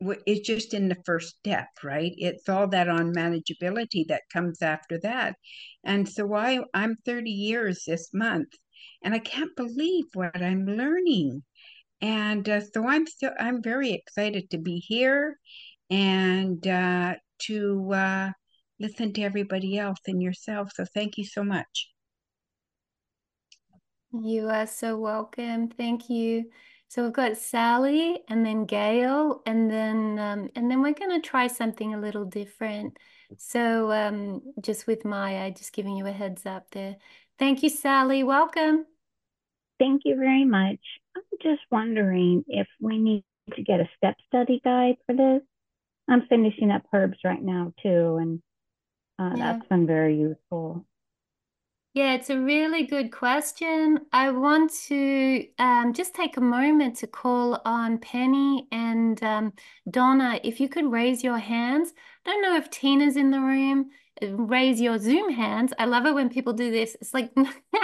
it's 0.00 0.46
just 0.46 0.72
in 0.72 0.88
the 0.88 0.96
first 1.04 1.36
step, 1.38 1.68
right? 1.84 2.12
It's 2.16 2.48
all 2.48 2.66
that 2.68 2.86
unmanageability 2.86 4.08
that 4.08 4.22
comes 4.32 4.62
after 4.62 4.98
that. 5.00 5.36
And 5.84 6.08
so 6.08 6.34
I, 6.34 6.60
I'm 6.72 6.96
30 7.04 7.30
years 7.30 7.84
this 7.86 8.08
month, 8.14 8.48
and 9.02 9.14
I 9.14 9.18
can't 9.18 9.54
believe 9.56 10.06
what 10.14 10.40
I'm 10.40 10.64
learning. 10.64 11.42
And 12.00 12.48
uh, 12.48 12.62
so 12.72 12.88
I'm 12.88 13.06
still, 13.06 13.32
I'm 13.38 13.62
very 13.62 13.92
excited 13.92 14.50
to 14.50 14.58
be 14.58 14.78
here 14.78 15.36
and 15.90 16.66
uh, 16.66 17.16
to 17.42 17.92
uh, 17.92 18.30
listen 18.78 19.12
to 19.14 19.22
everybody 19.22 19.76
else 19.76 19.98
and 20.06 20.22
yourself. 20.22 20.70
So 20.74 20.86
thank 20.94 21.18
you 21.18 21.24
so 21.26 21.44
much. 21.44 21.90
You 24.12 24.48
are 24.48 24.66
so 24.66 24.98
welcome. 24.98 25.68
Thank 25.68 26.10
you. 26.10 26.50
So 26.88 27.04
we've 27.04 27.12
got 27.12 27.36
Sally 27.36 28.18
and 28.28 28.44
then 28.44 28.64
Gail 28.64 29.42
and 29.46 29.70
then 29.70 30.18
um, 30.18 30.50
and 30.56 30.68
then 30.68 30.82
we're 30.82 30.94
going 30.94 31.20
to 31.20 31.26
try 31.26 31.46
something 31.46 31.94
a 31.94 32.00
little 32.00 32.24
different. 32.24 32.96
So 33.38 33.92
um, 33.92 34.42
just 34.60 34.88
with 34.88 35.04
Maya, 35.04 35.52
just 35.52 35.72
giving 35.72 35.96
you 35.96 36.06
a 36.06 36.12
heads 36.12 36.44
up 36.46 36.66
there. 36.72 36.96
Thank 37.38 37.62
you, 37.62 37.68
Sally. 37.68 38.24
Welcome. 38.24 38.86
Thank 39.78 40.02
you 40.04 40.16
very 40.16 40.44
much. 40.44 40.80
I'm 41.16 41.22
just 41.40 41.62
wondering 41.70 42.44
if 42.48 42.66
we 42.80 42.98
need 42.98 43.24
to 43.54 43.62
get 43.62 43.78
a 43.78 43.88
step 43.96 44.16
study 44.26 44.60
guide 44.64 44.96
for 45.06 45.14
this. 45.14 45.42
I'm 46.08 46.26
finishing 46.26 46.72
up 46.72 46.82
herbs 46.92 47.18
right 47.24 47.42
now 47.42 47.72
too, 47.80 48.16
and 48.16 48.42
uh, 49.20 49.36
yeah. 49.36 49.52
that's 49.52 49.68
been 49.68 49.86
very 49.86 50.18
useful. 50.18 50.84
Yeah, 51.92 52.14
it's 52.14 52.30
a 52.30 52.38
really 52.38 52.86
good 52.86 53.10
question. 53.10 53.98
I 54.12 54.30
want 54.30 54.72
to 54.86 55.44
um, 55.58 55.92
just 55.92 56.14
take 56.14 56.36
a 56.36 56.40
moment 56.40 56.96
to 56.98 57.08
call 57.08 57.60
on 57.64 57.98
Penny 57.98 58.68
and 58.70 59.20
um, 59.24 59.52
Donna. 59.90 60.38
If 60.44 60.60
you 60.60 60.68
could 60.68 60.90
raise 60.90 61.24
your 61.24 61.38
hands. 61.38 61.92
I 62.24 62.30
don't 62.30 62.42
know 62.42 62.54
if 62.56 62.70
Tina's 62.70 63.16
in 63.16 63.32
the 63.32 63.40
room. 63.40 63.90
Raise 64.22 64.80
your 64.80 64.98
Zoom 64.98 65.32
hands. 65.32 65.72
I 65.80 65.86
love 65.86 66.06
it 66.06 66.14
when 66.14 66.28
people 66.28 66.52
do 66.52 66.70
this. 66.70 66.96
It's 67.00 67.12
like, 67.12 67.32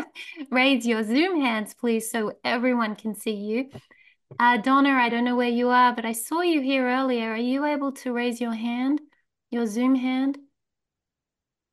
raise 0.50 0.86
your 0.86 1.02
Zoom 1.02 1.40
hands, 1.40 1.74
please, 1.74 2.09
so 2.09 2.32
everyone 2.44 2.94
can 2.94 3.14
see 3.16 3.34
you. 3.34 3.70
Uh, 4.38 4.59
Donna, 4.59 4.90
I 4.90 5.09
don't 5.09 5.24
know 5.24 5.36
where 5.36 5.48
you 5.48 5.70
are, 5.70 5.92
but 5.94 6.04
I 6.04 6.12
saw 6.12 6.42
you 6.42 6.61
here 6.61 6.86
earlier. 6.86 7.32
Are 7.32 7.36
you 7.36 7.64
able 7.64 7.90
to 7.92 8.12
raise 8.12 8.40
your 8.40 8.54
hand, 8.54 9.00
your 9.50 9.66
Zoom 9.66 9.96
hand? 9.96 10.38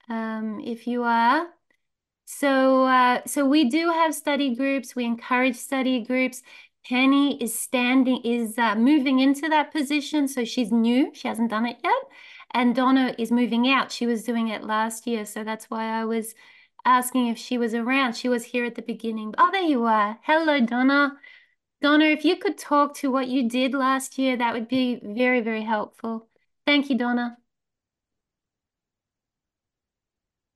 Um, 0.09 0.61
if 0.63 0.87
you 0.87 1.03
are, 1.03 1.47
so, 2.39 2.85
uh, 2.85 3.21
so 3.25 3.45
we 3.45 3.69
do 3.69 3.89
have 3.89 4.15
study 4.15 4.55
groups. 4.55 4.95
We 4.95 5.05
encourage 5.05 5.55
study 5.55 6.03
groups. 6.03 6.41
Penny 6.85 7.41
is 7.41 7.57
standing, 7.57 8.21
is 8.23 8.57
uh, 8.57 8.75
moving 8.75 9.19
into 9.19 9.47
that 9.49 9.71
position. 9.71 10.27
So 10.27 10.43
she's 10.43 10.71
new. 10.71 11.11
She 11.13 11.27
hasn't 11.27 11.51
done 11.51 11.65
it 11.65 11.77
yet. 11.83 12.03
And 12.51 12.75
Donna 12.75 13.15
is 13.17 13.31
moving 13.31 13.69
out. 13.69 13.91
She 13.91 14.05
was 14.05 14.23
doing 14.23 14.47
it 14.49 14.63
last 14.63 15.07
year. 15.07 15.25
So 15.25 15.43
that's 15.43 15.69
why 15.69 15.85
I 15.85 16.05
was 16.05 16.35
asking 16.85 17.27
if 17.27 17.37
she 17.37 17.57
was 17.57 17.73
around. 17.73 18.15
She 18.15 18.29
was 18.29 18.43
here 18.43 18.65
at 18.65 18.75
the 18.75 18.81
beginning. 18.81 19.33
Oh, 19.37 19.49
there 19.51 19.61
you 19.61 19.85
are. 19.85 20.19
Hello, 20.23 20.59
Donna. 20.59 21.17
Donna, 21.81 22.05
if 22.05 22.25
you 22.25 22.37
could 22.37 22.57
talk 22.57 22.95
to 22.95 23.11
what 23.11 23.27
you 23.27 23.49
did 23.49 23.73
last 23.73 24.17
year, 24.17 24.37
that 24.37 24.53
would 24.53 24.67
be 24.67 24.99
very, 25.03 25.41
very 25.41 25.63
helpful. 25.63 26.27
Thank 26.65 26.89
you, 26.89 26.97
Donna. 26.97 27.37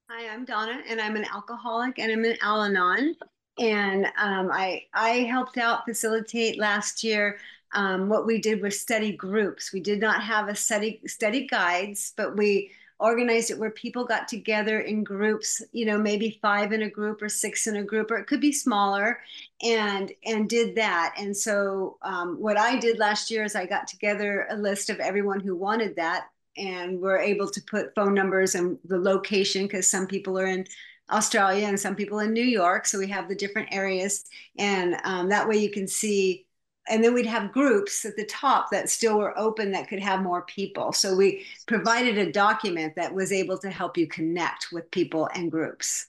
Hi, 0.10 0.30
I'm 0.34 0.45
Donna, 0.45 0.82
and 0.88 1.01
I'm 1.01 1.18
an 1.18 1.26
alcoholic, 1.26 1.99
and 1.99 2.10
I'm 2.10 2.24
an 2.24 2.38
Al-Anon. 2.41 3.16
And 3.60 4.05
um, 4.18 4.49
I 4.53 4.86
I 4.93 5.10
helped 5.30 5.58
out 5.58 5.84
facilitate 5.84 6.58
last 6.58 7.03
year. 7.03 7.39
Um, 7.74 8.08
what 8.08 8.26
we 8.26 8.39
did 8.39 8.62
was 8.62 8.80
study 8.80 9.12
groups. 9.12 9.74
We 9.74 9.82
did 9.82 9.99
not 9.99 10.24
have 10.24 10.47
a 10.47 10.55
study 10.55 11.01
study 11.08 11.45
guides, 11.45 12.14
but 12.16 12.38
we 12.38 12.72
organized 12.99 13.51
it 13.51 13.60
where 13.60 13.72
people 13.72 14.05
got 14.05 14.30
together 14.30 14.80
in 14.80 15.03
groups. 15.03 15.62
You 15.74 15.86
know, 15.86 15.97
maybe 15.97 16.39
five 16.41 16.72
in 16.72 16.84
a 16.84 16.89
group 16.89 17.22
or 17.22 17.28
six 17.28 17.68
in 17.68 17.76
a 17.76 17.84
group, 17.84 18.10
or 18.10 18.18
it 18.18 18.28
could 18.28 18.41
be 18.41 18.53
smaller, 18.53 19.20
and 19.62 20.12
and 20.26 20.49
did 20.49 20.76
that. 20.76 21.16
And 21.20 21.36
so 21.36 21.97
um, 22.01 22.39
what 22.39 22.58
I 22.58 22.78
did 22.80 22.97
last 22.97 23.30
year 23.30 23.43
is 23.43 23.55
I 23.55 23.66
got 23.66 23.88
together 23.88 24.47
a 24.49 24.55
list 24.55 24.89
of 24.89 24.99
everyone 25.01 25.41
who 25.41 25.55
wanted 25.55 25.97
that 25.97 26.28
and 26.58 26.99
we're 26.99 27.20
able 27.20 27.49
to 27.49 27.62
put 27.62 27.93
phone 27.95 28.14
numbers 28.14 28.55
and 28.55 28.78
the 28.86 28.97
location 28.97 29.64
because 29.64 29.88
some 29.88 30.08
people 30.08 30.38
are 30.39 30.47
in 30.47 30.66
Australia 31.12 31.68
and 31.68 31.80
some 31.80 31.95
people 31.95 32.20
in 32.20 32.34
New 32.34 32.43
York. 32.43 32.86
So 32.86 32.99
we 32.99 33.08
have 33.08 33.30
the 33.30 33.36
different 33.36 33.70
areas, 33.72 34.26
and 34.58 34.97
um, 35.03 35.30
that 35.30 35.47
way 35.47 35.58
you 35.58 35.72
can 35.72 35.88
see. 35.88 36.45
And 36.89 37.03
then 37.03 37.14
we'd 37.14 37.26
have 37.26 37.51
groups 37.51 38.05
at 38.05 38.16
the 38.16 38.26
top 38.26 38.72
that 38.72 38.89
still 38.89 39.18
were 39.18 39.38
open 39.38 39.72
that 39.72 39.89
could 39.89 39.99
have 39.99 40.22
more 40.22 40.43
people. 40.43 40.93
So 40.93 41.16
we 41.16 41.45
provided 41.68 42.18
a 42.18 42.32
document 42.32 42.95
that 42.95 43.14
was 43.14 43.34
able 43.34 43.58
to 43.58 43.70
help 43.70 43.97
you 43.97 44.08
connect 44.08 44.68
with 44.72 44.89
people 44.91 45.28
and 45.36 45.51
groups. 45.51 46.08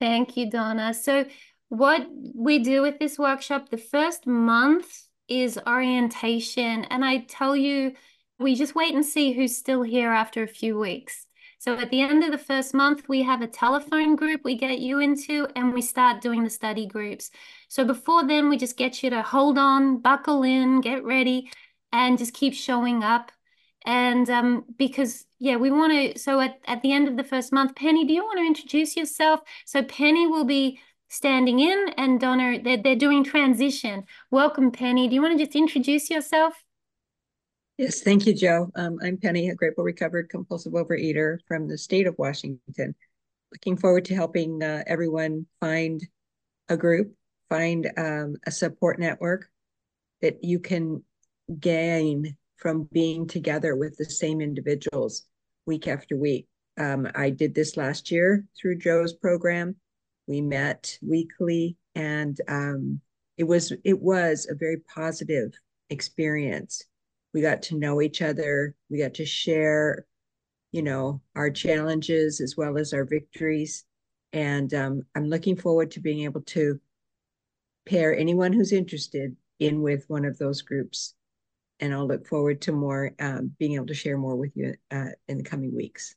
Thank 0.00 0.36
you, 0.36 0.50
Donna. 0.50 0.94
So 0.94 1.26
what 1.68 2.06
we 2.34 2.58
do 2.58 2.82
with 2.82 2.98
this 2.98 3.18
workshop, 3.18 3.70
the 3.70 3.78
first 3.78 4.26
month 4.26 5.05
is 5.28 5.58
orientation. 5.66 6.84
And 6.84 7.04
I 7.04 7.18
tell 7.28 7.56
you, 7.56 7.94
we 8.38 8.54
just 8.54 8.74
wait 8.74 8.94
and 8.94 9.04
see 9.04 9.32
who's 9.32 9.56
still 9.56 9.82
here 9.82 10.10
after 10.10 10.42
a 10.42 10.48
few 10.48 10.78
weeks. 10.78 11.26
So 11.58 11.76
at 11.76 11.90
the 11.90 12.02
end 12.02 12.22
of 12.22 12.30
the 12.30 12.38
first 12.38 12.74
month, 12.74 13.08
we 13.08 13.22
have 13.22 13.42
a 13.42 13.46
telephone 13.46 14.14
group 14.14 14.42
we 14.44 14.56
get 14.56 14.78
you 14.78 15.00
into 15.00 15.48
and 15.56 15.72
we 15.72 15.82
start 15.82 16.20
doing 16.20 16.44
the 16.44 16.50
study 16.50 16.86
groups. 16.86 17.30
So 17.68 17.84
before 17.84 18.26
then, 18.26 18.48
we 18.48 18.56
just 18.56 18.76
get 18.76 19.02
you 19.02 19.10
to 19.10 19.22
hold 19.22 19.58
on, 19.58 19.98
buckle 19.98 20.42
in, 20.42 20.80
get 20.80 21.02
ready, 21.02 21.50
and 21.92 22.18
just 22.18 22.34
keep 22.34 22.54
showing 22.54 23.02
up. 23.02 23.32
And 23.84 24.28
um, 24.28 24.64
because, 24.76 25.24
yeah, 25.38 25.56
we 25.56 25.70
want 25.70 25.92
to, 26.14 26.18
so 26.18 26.40
at, 26.40 26.58
at 26.66 26.82
the 26.82 26.92
end 26.92 27.08
of 27.08 27.16
the 27.16 27.24
first 27.24 27.52
month, 27.52 27.74
Penny, 27.74 28.04
do 28.04 28.12
you 28.12 28.24
want 28.24 28.38
to 28.38 28.44
introduce 28.44 28.96
yourself? 28.96 29.40
So 29.64 29.82
Penny 29.82 30.26
will 30.26 30.44
be 30.44 30.78
standing 31.08 31.60
in 31.60 31.90
and 31.96 32.20
Donna, 32.20 32.60
they're, 32.62 32.82
they're 32.82 32.96
doing 32.96 33.24
transition. 33.24 34.04
Welcome, 34.30 34.70
Penny. 34.70 35.08
Do 35.08 35.14
you 35.14 35.22
want 35.22 35.38
to 35.38 35.44
just 35.44 35.56
introduce 35.56 36.10
yourself? 36.10 36.54
Yes, 37.78 38.00
thank 38.00 38.26
you, 38.26 38.34
Joe. 38.34 38.70
Um, 38.74 38.98
I'm 39.02 39.18
Penny, 39.18 39.50
a 39.50 39.54
grateful 39.54 39.84
recovered 39.84 40.30
compulsive 40.30 40.72
overeater 40.72 41.38
from 41.46 41.68
the 41.68 41.76
state 41.76 42.06
of 42.06 42.14
Washington. 42.18 42.94
Looking 43.52 43.76
forward 43.76 44.06
to 44.06 44.14
helping 44.14 44.62
uh, 44.62 44.82
everyone 44.86 45.46
find 45.60 46.00
a 46.68 46.76
group, 46.76 47.14
find 47.48 47.90
um, 47.96 48.36
a 48.46 48.50
support 48.50 48.98
network 48.98 49.48
that 50.22 50.42
you 50.42 50.58
can 50.58 51.02
gain 51.60 52.36
from 52.56 52.88
being 52.92 53.26
together 53.26 53.76
with 53.76 53.96
the 53.96 54.06
same 54.06 54.40
individuals 54.40 55.24
week 55.66 55.86
after 55.86 56.16
week. 56.16 56.46
Um, 56.78 57.08
I 57.14 57.30
did 57.30 57.54
this 57.54 57.76
last 57.76 58.10
year 58.10 58.44
through 58.60 58.78
Joe's 58.78 59.12
program. 59.12 59.76
We 60.26 60.40
met 60.40 60.98
weekly 61.02 61.76
and 61.94 62.40
um, 62.48 63.00
it 63.36 63.44
was 63.44 63.72
it 63.84 64.00
was 64.00 64.46
a 64.50 64.54
very 64.54 64.78
positive 64.94 65.52
experience. 65.90 66.84
We 67.34 67.42
got 67.42 67.62
to 67.62 67.76
know 67.76 68.00
each 68.00 68.22
other. 68.22 68.74
We 68.90 68.98
got 68.98 69.14
to 69.14 69.26
share, 69.26 70.06
you 70.72 70.82
know, 70.82 71.20
our 71.34 71.50
challenges 71.50 72.40
as 72.40 72.56
well 72.56 72.78
as 72.78 72.92
our 72.92 73.04
victories. 73.04 73.84
And 74.32 74.72
um, 74.74 75.02
I'm 75.14 75.28
looking 75.28 75.56
forward 75.56 75.90
to 75.92 76.00
being 76.00 76.24
able 76.24 76.42
to 76.42 76.80
pair 77.86 78.16
anyone 78.16 78.52
who's 78.52 78.72
interested 78.72 79.36
in 79.60 79.82
with 79.82 80.04
one 80.08 80.24
of 80.24 80.38
those 80.38 80.62
groups. 80.62 81.14
And 81.80 81.92
I'll 81.92 82.06
look 82.06 82.26
forward 82.26 82.62
to 82.62 82.72
more 82.72 83.12
um, 83.20 83.54
being 83.58 83.74
able 83.74 83.86
to 83.86 83.94
share 83.94 84.16
more 84.16 84.36
with 84.36 84.56
you 84.56 84.74
uh, 84.90 85.10
in 85.28 85.38
the 85.38 85.44
coming 85.44 85.74
weeks. 85.74 86.14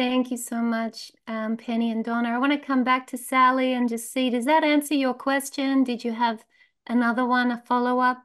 Thank 0.00 0.30
you 0.30 0.38
so 0.38 0.62
much, 0.62 1.12
um, 1.26 1.58
Penny 1.58 1.90
and 1.90 2.02
Donna. 2.02 2.30
I 2.30 2.38
want 2.38 2.52
to 2.52 2.58
come 2.58 2.84
back 2.84 3.06
to 3.08 3.18
Sally 3.18 3.74
and 3.74 3.86
just 3.86 4.10
see, 4.10 4.30
does 4.30 4.46
that 4.46 4.64
answer 4.64 4.94
your 4.94 5.12
question? 5.12 5.84
Did 5.84 6.04
you 6.04 6.12
have 6.12 6.42
another 6.86 7.26
one, 7.26 7.50
a 7.50 7.58
follow-up? 7.66 8.16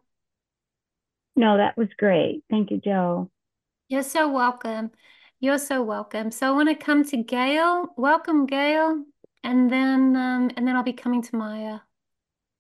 No, 1.36 1.58
that 1.58 1.76
was 1.76 1.90
great. 1.98 2.46
Thank 2.50 2.72
you, 2.72 2.78
Joe. 2.78 3.30
You're 3.90 4.04
so 4.04 4.32
welcome. 4.32 4.92
You're 5.42 5.58
so 5.58 5.84
welcome. 5.84 6.32
So 6.32 6.48
I 6.48 6.52
want 6.52 6.70
to 6.70 6.76
come 6.76 7.04
to 7.04 7.18
Gail. 7.18 7.88
Welcome, 7.98 8.46
Gail. 8.46 9.04
And 9.44 9.70
then 9.70 10.16
um, 10.16 10.52
and 10.56 10.66
then 10.66 10.78
I'll 10.78 10.82
be 10.82 10.94
coming 10.94 11.24
to 11.24 11.36
Maya. 11.36 11.80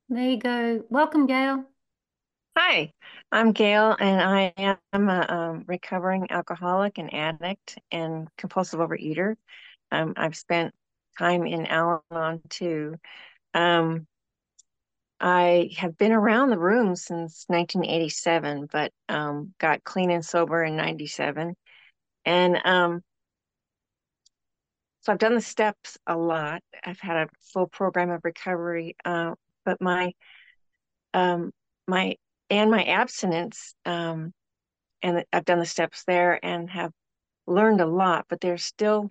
There 0.09 0.29
you 0.29 0.37
go. 0.37 0.83
Welcome, 0.89 1.25
Gail. 1.25 1.63
Hi, 2.57 2.93
I'm 3.33 3.51
Gail, 3.51 3.95
and 3.99 4.21
I 4.21 4.53
am 4.93 5.09
a 5.09 5.25
um, 5.27 5.65
recovering 5.67 6.27
alcoholic 6.31 6.97
and 6.97 7.13
addict 7.13 7.77
and 7.91 8.29
compulsive 8.37 8.79
overeater. 8.79 9.35
Um, 9.91 10.13
I've 10.15 10.37
spent 10.37 10.73
time 11.19 11.45
in 11.45 11.65
Al 11.65 12.05
Anon 12.11 12.41
too. 12.49 12.95
Um, 13.53 14.07
I 15.19 15.71
have 15.77 15.97
been 15.97 16.13
around 16.13 16.49
the 16.49 16.57
room 16.57 16.95
since 16.95 17.45
1987, 17.49 18.69
but 18.71 18.93
um, 19.09 19.53
got 19.59 19.83
clean 19.83 20.09
and 20.09 20.25
sober 20.25 20.63
in 20.63 20.77
97. 20.77 21.55
And 22.23 22.57
um, 22.63 23.01
so 25.01 25.11
I've 25.11 25.19
done 25.19 25.35
the 25.35 25.41
steps 25.41 25.97
a 26.07 26.15
lot. 26.15 26.61
I've 26.85 27.01
had 27.01 27.17
a 27.17 27.29
full 27.53 27.67
program 27.67 28.11
of 28.11 28.21
recovery, 28.23 28.95
uh, 29.03 29.35
but 29.65 29.81
my 29.81 30.13
my 31.87 32.15
and 32.55 32.71
my 32.71 32.83
abstinence 32.83 33.75
um, 33.85 34.33
and 35.01 35.23
i've 35.33 35.45
done 35.45 35.59
the 35.59 35.65
steps 35.65 36.03
there 36.05 36.39
and 36.43 36.69
have 36.69 36.91
learned 37.47 37.81
a 37.81 37.85
lot 37.85 38.25
but 38.29 38.39
there's 38.41 38.63
still 38.63 39.09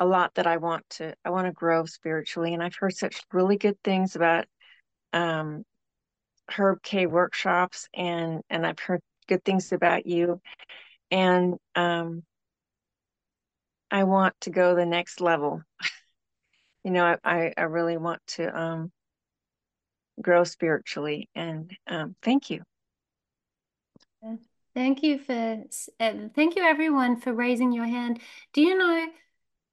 a 0.00 0.06
lot 0.06 0.34
that 0.34 0.46
i 0.46 0.56
want 0.56 0.84
to 0.90 1.14
i 1.24 1.30
want 1.30 1.46
to 1.46 1.52
grow 1.52 1.84
spiritually 1.84 2.52
and 2.52 2.62
i've 2.62 2.74
heard 2.74 2.94
such 2.94 3.22
really 3.32 3.56
good 3.56 3.76
things 3.82 4.16
about 4.16 4.46
um, 5.12 5.64
herb 6.50 6.82
k 6.82 7.06
workshops 7.06 7.88
and 7.94 8.42
and 8.50 8.66
i've 8.66 8.78
heard 8.78 9.00
good 9.26 9.44
things 9.44 9.72
about 9.72 10.06
you. 10.06 10.40
And 11.10 11.54
um, 11.74 12.22
i 13.90 14.04
want 14.04 14.34
to 14.42 14.50
go 14.50 14.74
the 14.74 14.86
next 14.86 15.20
level. 15.20 15.62
You 16.84 16.92
know 16.92 17.16
i 17.24 17.52
i, 17.56 17.62
really 17.62 17.96
want 17.96 18.20
to 18.36 18.56
um, 18.56 18.92
grow 20.20 20.44
spiritually. 20.44 21.28
And 21.34 21.70
um, 21.86 22.16
thank 22.22 22.50
you. 22.50 22.62
Thank 24.74 25.02
you 25.02 25.18
for, 25.18 25.64
uh, 26.00 26.12
thank 26.34 26.54
you 26.56 26.62
everyone 26.62 27.16
for 27.16 27.32
raising 27.32 27.72
your 27.72 27.86
hand. 27.86 28.20
Do 28.52 28.60
you 28.60 28.76
know, 28.76 29.06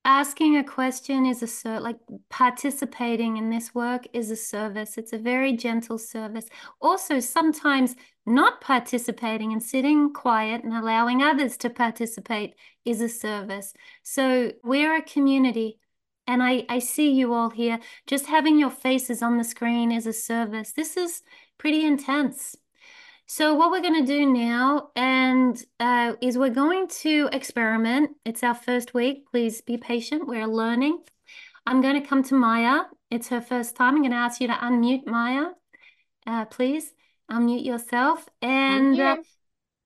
asking 0.06 0.58
a 0.58 0.64
question 0.64 1.26
is 1.26 1.66
a, 1.66 1.80
like 1.80 1.98
participating 2.30 3.38
in 3.38 3.50
this 3.50 3.74
work 3.76 4.06
is 4.14 4.32
a 4.32 4.36
service. 4.36 4.98
It's 4.98 5.14
a 5.14 5.18
very 5.18 5.54
gentle 5.54 5.98
service. 5.98 6.46
Also, 6.82 7.20
sometimes 7.20 7.96
not 8.26 8.62
participating 8.62 9.52
and 9.52 9.62
sitting 9.62 10.14
quiet 10.14 10.64
and 10.64 10.74
allowing 10.74 11.22
others 11.22 11.58
to 11.58 11.70
participate 11.70 12.56
is 12.86 13.02
a 13.02 13.10
service. 13.10 13.74
So 14.04 14.52
we're 14.64 14.96
a 14.96 15.02
community 15.02 15.80
and 16.28 16.42
I, 16.42 16.66
I 16.70 16.80
see 16.80 17.12
you 17.12 17.34
all 17.34 17.50
here. 17.50 17.80
Just 18.08 18.28
having 18.28 18.58
your 18.58 18.70
faces 18.70 19.22
on 19.22 19.38
the 19.38 19.44
screen 19.44 19.92
is 19.92 20.08
a 20.08 20.14
service. 20.14 20.72
This 20.72 20.98
is 20.98 21.22
pretty 21.58 21.86
intense. 21.86 22.56
So 23.26 23.54
what 23.56 23.72
we're 23.72 23.82
going 23.82 24.06
to 24.06 24.20
do 24.20 24.26
now 24.26 24.90
and 24.96 25.62
uh, 25.80 26.14
is 26.22 26.38
we're 26.38 26.50
going 26.50 26.88
to 26.90 27.30
experiment. 27.32 28.12
It's 28.26 28.44
our 28.44 28.56
first 28.56 28.94
week. 28.94 29.26
Please 29.32 29.62
be 29.62 29.78
patient. 29.78 30.28
We're 30.28 30.48
learning. 30.48 31.00
I'm 31.66 31.82
going 31.82 32.02
to 32.02 32.08
come 32.08 32.24
to 32.24 32.36
Maya. 32.36 32.84
It's 33.10 33.30
her 33.30 33.42
first 33.42 33.76
time. 33.76 33.96
I'm 33.96 34.02
going 34.02 34.12
to 34.12 34.18
ask 34.18 34.42
you 34.42 34.48
to 34.48 34.54
unmute 34.54 35.08
Maya. 35.08 35.48
Uh, 36.28 36.46
please 36.46 36.94
unmute 37.32 37.66
yourself. 37.66 38.28
And 38.42 39.00
uh, 39.00 39.18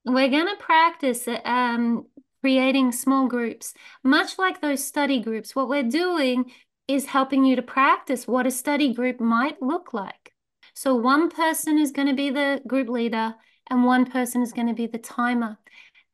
we're 0.05 0.29
going 0.29 0.47
to 0.47 0.55
practice 0.59 1.27
um, 1.45 2.07
creating 2.41 2.91
small 2.91 3.27
groups. 3.27 3.73
Much 4.03 4.37
like 4.37 4.61
those 4.61 4.83
study 4.83 5.19
groups, 5.19 5.55
what 5.55 5.69
we're 5.69 5.83
doing 5.83 6.51
is 6.87 7.07
helping 7.07 7.43
you 7.43 7.55
to 7.55 7.61
practice 7.61 8.27
what 8.27 8.47
a 8.47 8.51
study 8.51 8.93
group 8.93 9.19
might 9.19 9.61
look 9.61 9.93
like. 9.93 10.33
So 10.73 10.95
one 10.95 11.29
person 11.29 11.77
is 11.77 11.91
going 11.91 12.07
to 12.07 12.13
be 12.13 12.29
the 12.29 12.61
group 12.67 12.87
leader 12.87 13.35
and 13.69 13.83
one 13.83 14.05
person 14.05 14.41
is 14.41 14.53
going 14.53 14.67
to 14.67 14.73
be 14.73 14.87
the 14.87 14.97
timer. 14.97 15.57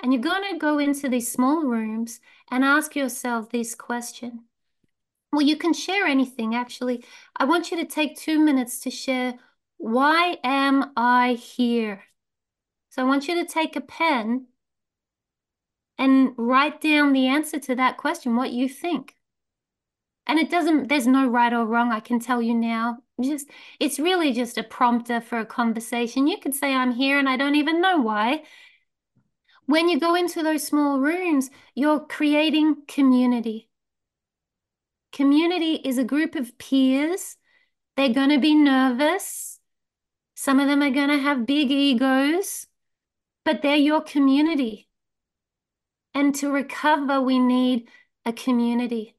And 0.01 0.11
you're 0.11 0.21
going 0.21 0.51
to 0.51 0.57
go 0.57 0.79
into 0.79 1.09
these 1.09 1.31
small 1.31 1.63
rooms 1.63 2.19
and 2.51 2.63
ask 2.63 2.95
yourself 2.95 3.49
this 3.49 3.75
question. 3.75 4.45
Well, 5.31 5.41
you 5.41 5.57
can 5.57 5.73
share 5.73 6.05
anything, 6.05 6.55
actually. 6.55 7.03
I 7.35 7.45
want 7.45 7.71
you 7.71 7.77
to 7.77 7.85
take 7.85 8.17
two 8.17 8.39
minutes 8.39 8.79
to 8.81 8.91
share, 8.91 9.35
why 9.77 10.37
am 10.43 10.91
I 10.95 11.33
here? 11.33 12.03
So 12.89 13.01
I 13.01 13.05
want 13.05 13.27
you 13.27 13.35
to 13.35 13.51
take 13.51 13.75
a 13.75 13.81
pen 13.81 14.45
and 15.97 16.33
write 16.37 16.81
down 16.81 17.13
the 17.13 17.27
answer 17.27 17.59
to 17.59 17.75
that 17.75 17.97
question, 17.97 18.35
what 18.35 18.51
you 18.51 18.67
think. 18.67 19.15
And 20.25 20.39
it 20.39 20.49
doesn't, 20.49 20.87
there's 20.87 21.07
no 21.07 21.27
right 21.27 21.53
or 21.53 21.65
wrong, 21.65 21.91
I 21.91 21.99
can 21.99 22.19
tell 22.19 22.41
you 22.41 22.53
now. 22.53 22.99
Just 23.21 23.47
it's 23.79 23.99
really 23.99 24.33
just 24.33 24.57
a 24.57 24.63
prompter 24.63 25.21
for 25.21 25.39
a 25.39 25.45
conversation. 25.45 26.27
You 26.27 26.37
could 26.37 26.55
say, 26.55 26.73
I'm 26.73 26.93
here 26.93 27.19
and 27.19 27.29
I 27.29 27.37
don't 27.37 27.55
even 27.55 27.81
know 27.81 27.97
why. 27.99 28.43
When 29.65 29.87
you 29.87 29.99
go 29.99 30.15
into 30.15 30.43
those 30.43 30.65
small 30.65 30.99
rooms, 30.99 31.49
you're 31.75 31.99
creating 31.99 32.83
community. 32.87 33.69
Community 35.11 35.75
is 35.75 35.97
a 35.97 36.03
group 36.03 36.35
of 36.35 36.57
peers. 36.57 37.37
They're 37.95 38.13
going 38.13 38.29
to 38.29 38.39
be 38.39 38.55
nervous. 38.55 39.59
Some 40.35 40.59
of 40.59 40.67
them 40.67 40.81
are 40.81 40.89
going 40.89 41.09
to 41.09 41.19
have 41.19 41.45
big 41.45 41.69
egos, 41.69 42.65
but 43.45 43.61
they're 43.61 43.75
your 43.75 44.01
community. 44.01 44.89
And 46.13 46.35
to 46.35 46.51
recover, 46.51 47.21
we 47.21 47.39
need 47.39 47.89
a 48.25 48.33
community. 48.33 49.15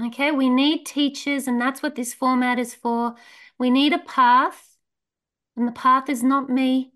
Okay, 0.00 0.30
we 0.30 0.48
need 0.48 0.86
teachers, 0.86 1.46
and 1.46 1.60
that's 1.60 1.82
what 1.82 1.94
this 1.94 2.14
format 2.14 2.58
is 2.58 2.74
for. 2.74 3.16
We 3.58 3.70
need 3.70 3.92
a 3.92 3.98
path, 3.98 4.76
and 5.56 5.68
the 5.68 5.72
path 5.72 6.08
is 6.08 6.22
not 6.22 6.48
me. 6.48 6.92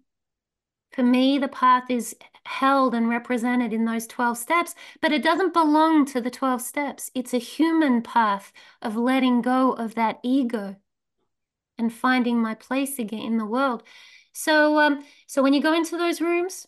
For 0.93 1.03
me, 1.03 1.39
the 1.39 1.49
path 1.49 1.91
is 1.91 2.17
held 2.47 2.95
and 2.95 3.09
represented 3.09 3.73
in 3.73 3.85
those 3.85 4.07
12 4.07 4.39
steps, 4.39 4.75
but 5.03 5.13
it 5.13 5.23
doesn't 5.23 5.53
belong 5.53 6.07
to 6.07 6.21
the 6.21 6.31
12 6.31 6.63
steps. 6.63 7.11
It's 7.15 7.35
a 7.35 7.39
human 7.39 8.01
path 8.01 8.53
of 8.81 8.97
letting 8.97 9.43
go 9.43 9.73
of 9.73 9.95
that 9.97 10.21
ego 10.23 10.77
and 11.79 11.93
finding 11.93 12.41
my 12.41 12.55
place 12.55 12.99
again 12.99 13.21
in 13.21 13.39
the 13.39 13.47
world. 13.47 13.83
So, 14.33 14.79
um, 14.79 15.05
so 15.27 15.43
when 15.43 15.53
you 15.53 15.63
go 15.63 15.75
into 15.75 15.97
those 15.97 16.21
rooms, 16.21 16.67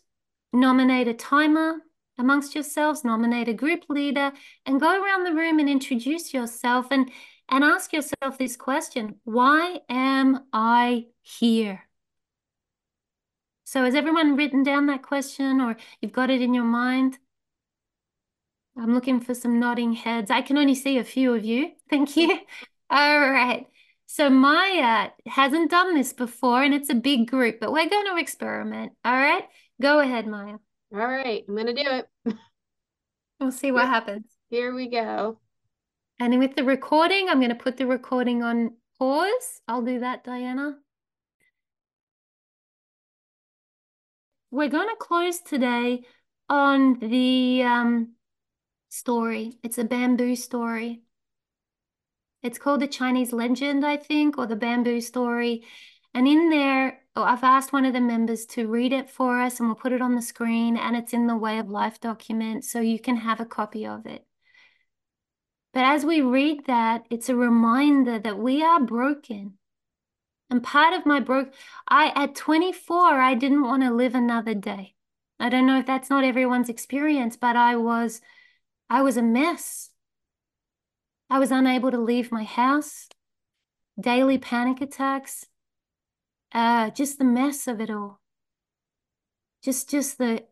nominate 0.53 1.09
a 1.09 1.15
timer 1.15 1.77
amongst 2.19 2.55
yourselves, 2.55 3.05
nominate 3.05 3.49
a 3.49 3.55
group 3.55 3.85
leader, 3.89 4.33
and 4.65 4.81
go 4.81 5.03
around 5.03 5.25
the 5.25 5.35
room 5.35 5.59
and 5.59 5.69
introduce 5.69 6.33
yourself 6.33 6.87
and, 6.91 7.11
and 7.49 7.63
ask 7.63 7.93
yourself 7.93 8.39
this 8.39 8.57
question 8.57 9.17
Why 9.25 9.81
am 9.89 10.45
I 10.53 11.07
here? 11.23 11.83
So, 13.65 13.85
has 13.85 13.95
everyone 13.95 14.37
written 14.37 14.63
down 14.63 14.87
that 14.87 15.03
question 15.03 15.61
or 15.61 15.77
you've 16.01 16.13
got 16.13 16.31
it 16.31 16.41
in 16.41 16.55
your 16.55 16.65
mind? 16.65 17.19
I'm 18.79 18.95
looking 18.95 19.21
for 19.21 19.35
some 19.35 19.59
nodding 19.59 19.95
heads. 19.95 20.31
I 20.31 20.43
can 20.43 20.59
only 20.59 20.75
see 20.75 20.99
a 20.99 21.05
few 21.05 21.35
of 21.35 21.45
you. 21.45 21.73
Thank 21.91 22.17
you. 22.17 22.39
All 22.91 23.21
right. 23.21 23.67
So 24.07 24.31
Maya 24.31 25.11
hasn't 25.27 25.71
done 25.71 25.95
this 25.95 26.13
before 26.13 26.63
and 26.63 26.73
it's 26.73 26.91
a 26.91 26.95
big 26.95 27.29
group, 27.29 27.59
but 27.59 27.73
we're 27.73 27.89
going 27.89 28.07
to 28.07 28.17
experiment. 28.19 28.93
All 29.05 29.13
right. 29.13 29.45
Go 29.81 30.01
ahead, 30.01 30.27
Maya. 30.27 30.57
All 30.95 30.99
right, 30.99 31.45
I'm 31.49 31.57
gonna 31.57 31.75
do 31.75 31.83
it. 31.85 32.37
We'll 33.39 33.53
see 33.53 33.71
what 33.71 33.87
happens. 33.87 34.25
Here 34.49 34.75
we 34.75 34.89
go. 34.89 35.39
And 36.19 36.39
with 36.39 36.57
the 36.57 36.65
recording, 36.65 37.29
I'm 37.29 37.39
going 37.39 37.51
to 37.51 37.55
put 37.55 37.77
the 37.77 37.87
recording 37.87 38.43
on 38.43 38.77
pause. 38.99 39.61
I'll 39.69 39.83
do 39.83 40.01
that, 40.01 40.25
Diana. 40.25 40.77
We're 44.51 44.71
going 44.71 44.89
to 44.89 44.97
close 44.99 45.41
today 45.41 46.05
on 46.49 46.99
the 47.01 47.63
um, 47.65 48.15
story. 48.89 49.59
It's 49.63 49.77
a 49.77 49.85
bamboo 49.85 50.37
story. 50.37 51.03
It's 52.43 52.59
called 52.59 52.81
the 52.81 52.87
Chinese 52.87 53.35
legend, 53.35 53.85
I 53.85 53.99
think, 53.99 54.39
or 54.39 54.47
the 54.47 54.57
bamboo 54.57 55.03
story. 55.03 55.65
And 56.15 56.27
in 56.27 56.49
there, 56.49 57.01
oh, 57.17 57.23
I've 57.23 57.43
asked 57.43 57.73
one 57.73 57.87
of 57.87 57.95
the 57.95 58.01
members 58.01 58.45
to 58.47 58.69
read 58.69 58.93
it 58.93 59.09
for 59.09 59.41
us 59.41 59.59
and 59.59 59.69
we'll 59.69 59.77
put 59.77 59.93
it 59.93 60.03
on 60.03 60.15
the 60.15 60.23
screen 60.23 60.77
and 60.77 60.95
it's 60.95 61.15
in 61.15 61.27
the 61.27 61.37
Way 61.37 61.59
of 61.59 61.71
Life 61.71 61.99
document 61.99 62.65
so 62.65 62.81
you 62.81 62.99
can 62.99 63.17
have 63.17 63.41
a 63.41 63.47
copy 63.47 63.87
of 63.87 64.05
it. 64.05 64.27
But 65.73 65.85
as 65.85 66.05
we 66.05 66.21
read 66.21 66.67
that, 66.67 67.07
it's 67.11 67.29
a 67.29 67.37
reminder 67.37 68.19
that 68.19 68.39
we 68.39 68.63
are 68.63 68.81
broken. 68.81 69.55
And 70.51 70.63
part 70.63 70.95
of 70.95 71.07
my 71.07 71.21
broke, 71.21 71.53
I 71.89 72.13
at 72.15 72.35
24, 72.35 73.21
I 73.21 73.35
didn't 73.35 73.65
want 73.65 73.83
to 73.83 73.91
live 73.91 74.15
another 74.15 74.55
day. 74.55 74.95
I 75.41 75.49
don't 75.49 75.67
know 75.67 75.79
if 75.79 75.87
that's 75.87 76.11
not 76.11 76.25
everyone's 76.25 76.69
experience, 76.69 77.37
but 77.37 77.57
I 77.57 77.77
was, 77.77 78.21
I 78.89 79.03
was 79.03 79.17
a 79.17 79.23
mess. 79.23 79.91
I 81.29 81.39
was 81.39 81.51
unable 81.51 81.91
to 81.91 81.99
leave 81.99 82.31
my 82.31 82.45
house, 82.45 83.09
daily 84.01 84.39
panic 84.39 84.81
attacks, 84.81 85.47
uh, 86.57 86.91
just 86.91 87.19
the 87.19 87.25
mess 87.25 87.69
of 87.69 87.81
it 87.81 87.91
all. 87.91 88.21
Just, 89.63 89.91
just 89.91 90.19
the 90.19 90.45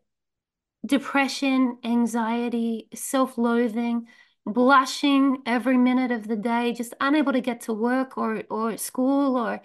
depression, 0.85 1.79
anxiety, 1.83 2.87
self-loathing, 2.93 4.07
blushing 4.45 5.41
every 5.45 5.77
minute 5.77 6.11
of 6.11 6.27
the 6.27 6.35
day, 6.35 6.71
just 6.73 6.93
unable 7.01 7.33
to 7.33 7.41
get 7.41 7.61
to 7.61 7.73
work 7.73 8.17
or, 8.17 8.43
or 8.49 8.77
school 8.77 9.35
or 9.35 9.61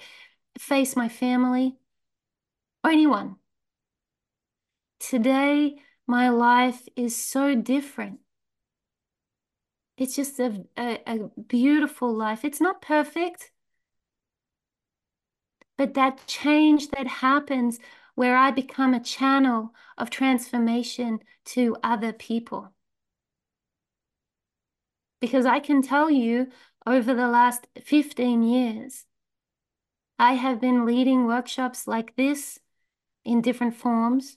face 0.58 0.96
my 0.96 1.08
family 1.08 1.76
or 2.82 2.90
anyone. 2.90 3.36
Today, 4.98 5.76
my 6.06 6.30
life 6.30 6.88
is 6.96 7.16
so 7.16 7.54
different. 7.54 8.20
It's 9.96 10.16
just 10.16 10.40
a, 10.40 10.64
a, 10.78 11.00
a 11.06 11.18
beautiful 11.48 12.16
life. 12.16 12.44
It's 12.44 12.60
not 12.60 12.80
perfect, 12.80 13.52
but 15.80 15.94
that 15.94 16.26
change 16.26 16.88
that 16.90 17.06
happens 17.06 17.78
where 18.14 18.36
I 18.36 18.50
become 18.50 18.92
a 18.92 19.00
channel 19.00 19.72
of 19.96 20.10
transformation 20.10 21.20
to 21.46 21.74
other 21.82 22.12
people. 22.12 22.74
Because 25.22 25.46
I 25.46 25.58
can 25.58 25.80
tell 25.80 26.10
you 26.10 26.48
over 26.86 27.14
the 27.14 27.28
last 27.28 27.66
15 27.82 28.42
years, 28.42 29.06
I 30.18 30.34
have 30.34 30.60
been 30.60 30.84
leading 30.84 31.24
workshops 31.26 31.86
like 31.86 32.14
this 32.14 32.58
in 33.24 33.40
different 33.40 33.74
forms. 33.74 34.36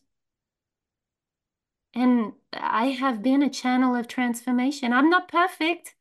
And 1.94 2.32
I 2.54 2.92
have 2.92 3.22
been 3.22 3.44
a 3.44 3.50
channel 3.50 3.98
of 3.98 4.08
transformation. 4.08 4.94
I'm 4.94 5.10
not 5.10 5.28
perfect, 5.28 5.94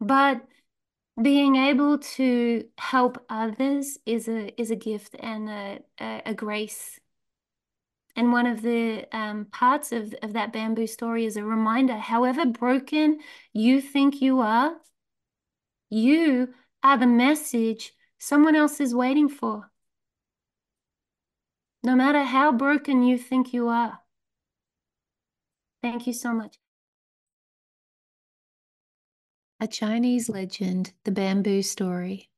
but 0.00 0.46
being 1.20 1.56
able 1.56 1.98
to 1.98 2.64
help 2.76 3.24
others 3.28 3.98
is 4.04 4.28
a 4.28 4.60
is 4.60 4.70
a 4.70 4.76
gift 4.76 5.14
and 5.20 5.48
a, 5.48 5.78
a, 6.00 6.22
a 6.26 6.34
grace. 6.34 6.98
And 8.16 8.32
one 8.32 8.46
of 8.46 8.62
the 8.62 9.06
um, 9.12 9.46
parts 9.46 9.90
of, 9.90 10.14
of 10.22 10.34
that 10.34 10.52
bamboo 10.52 10.86
story 10.86 11.24
is 11.24 11.36
a 11.36 11.44
reminder 11.44 11.96
however 11.96 12.46
broken 12.46 13.18
you 13.52 13.80
think 13.80 14.22
you 14.22 14.40
are, 14.40 14.76
you 15.90 16.54
are 16.82 16.96
the 16.96 17.06
message 17.06 17.92
someone 18.18 18.54
else 18.54 18.80
is 18.80 18.94
waiting 18.94 19.28
for. 19.28 19.70
No 21.82 21.94
matter 21.94 22.22
how 22.22 22.52
broken 22.52 23.02
you 23.02 23.18
think 23.18 23.52
you 23.52 23.68
are. 23.68 24.00
Thank 25.82 26.06
you 26.06 26.12
so 26.12 26.32
much. 26.32 26.56
A 29.64 29.66
Chinese 29.66 30.28
legend, 30.28 30.92
the 31.04 31.10
bamboo 31.10 31.62
story. 31.62 32.28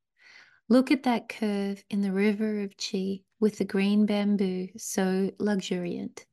Look 0.68 0.92
at 0.92 1.02
that 1.02 1.28
curve 1.28 1.82
in 1.90 2.00
the 2.00 2.12
river 2.12 2.60
of 2.60 2.76
Qi 2.76 3.24
with 3.40 3.58
the 3.58 3.64
green 3.64 4.06
bamboo 4.06 4.68
so 4.76 5.32
luxuriant. 5.40 6.24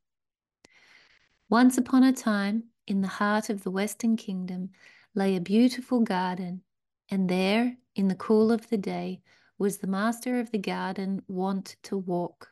Once 1.49 1.79
upon 1.79 2.03
a 2.03 2.13
time, 2.13 2.65
in 2.85 3.01
the 3.01 3.07
heart 3.07 3.49
of 3.49 3.63
the 3.63 3.71
Western 3.71 4.15
Kingdom, 4.15 4.69
lay 5.15 5.35
a 5.35 5.41
beautiful 5.41 6.01
garden, 6.01 6.61
and 7.09 7.27
there, 7.27 7.75
in 7.95 8.07
the 8.07 8.13
cool 8.13 8.51
of 8.51 8.69
the 8.69 8.77
day, 8.77 9.23
was 9.57 9.79
the 9.79 9.87
master 9.87 10.39
of 10.39 10.51
the 10.51 10.59
garden 10.59 11.23
wont 11.27 11.75
to 11.81 11.97
walk. 11.97 12.49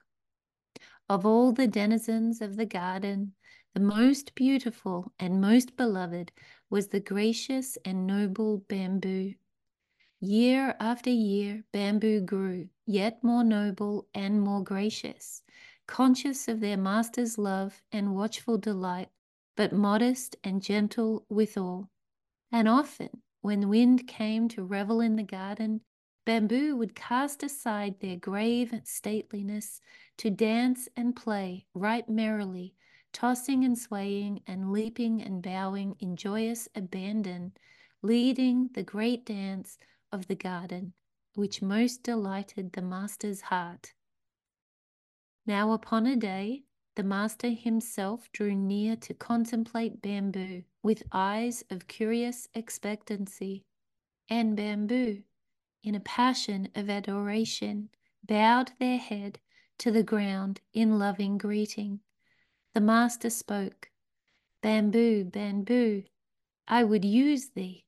Of 1.08 1.28
all 1.28 1.52
the 1.52 1.68
denizens 1.68 2.42
of 2.42 2.56
the 2.56 2.66
garden, 2.66 3.34
the 3.76 3.82
most 3.82 4.34
beautiful 4.34 5.14
and 5.20 5.40
most 5.40 5.78
beloved 5.78 6.32
was 6.72 6.88
the 6.88 7.02
gracious 7.02 7.78
and 7.84 8.08
noble 8.08 8.60
bamboo. 8.70 9.36
Year 10.22 10.76
after 10.80 11.10
year, 11.10 11.66
bamboo 11.74 12.22
grew, 12.22 12.70
yet 12.86 13.24
more 13.24 13.44
noble 13.44 14.08
and 14.16 14.42
more 14.42 14.64
gracious, 14.64 15.44
conscious 15.86 16.48
of 16.48 16.62
their 16.62 16.78
master's 16.78 17.38
love 17.38 17.82
and 17.92 18.16
watchful 18.16 18.58
delight, 18.58 19.10
but 19.58 19.74
modest 19.74 20.38
and 20.46 20.64
gentle 20.64 21.26
withal. 21.28 21.90
And 22.52 22.70
often, 22.70 23.22
when 23.42 23.68
wind 23.68 24.08
came 24.08 24.48
to 24.50 24.64
revel 24.64 25.02
in 25.02 25.18
the 25.18 25.24
garden, 25.24 25.82
bamboo 26.26 26.78
would 26.78 26.96
cast 26.96 27.44
aside 27.44 28.00
their 28.00 28.16
grave 28.16 28.72
stateliness 28.86 29.82
to 30.20 30.30
dance 30.30 30.88
and 30.96 31.16
play 31.16 31.66
right 31.74 32.08
merrily 32.08 32.76
tossing 33.14 33.64
and 33.64 33.78
swaying 33.78 34.42
and 34.48 34.72
leaping 34.72 35.22
and 35.22 35.42
bowing 35.42 35.96
in 36.00 36.16
joyous 36.16 36.68
abandon, 36.76 37.54
leading 38.02 38.70
the 38.74 38.84
great 38.84 39.26
dance 39.26 39.78
of 40.12 40.28
the 40.28 40.36
garden, 40.36 40.94
which 41.36 41.62
most 41.62 42.04
delighted 42.04 42.74
the 42.74 42.82
master's 42.82 43.42
heart. 43.42 43.94
Now 45.46 45.72
upon 45.72 46.06
a 46.06 46.16
day, 46.16 46.64
the 46.96 47.04
master 47.04 47.50
himself 47.50 48.30
drew 48.32 48.54
near 48.54 48.96
to 48.98 49.14
contemplate 49.14 50.02
bamboo 50.02 50.64
with 50.84 51.04
eyes 51.12 51.64
of 51.70 51.88
curious 51.88 52.48
expectancy, 52.54 53.64
and 54.30 54.56
bamboo, 54.56 55.24
in 55.84 55.96
a 55.96 56.00
passion 56.00 56.70
of 56.76 56.90
adoration, 56.90 57.90
bowed 58.24 58.72
their 58.80 58.98
head 58.98 59.40
to 59.80 59.92
the 59.92 60.04
ground 60.04 60.62
in 60.74 61.00
loving 61.00 61.38
greeting. 61.38 62.02
The 62.74 62.80
master 62.82 63.30
spoke, 63.30 63.92
Bamboo, 64.62 65.26
bamboo, 65.26 66.04
I 66.70 66.86
would 66.86 67.04
use 67.04 67.50
thee. 67.50 67.86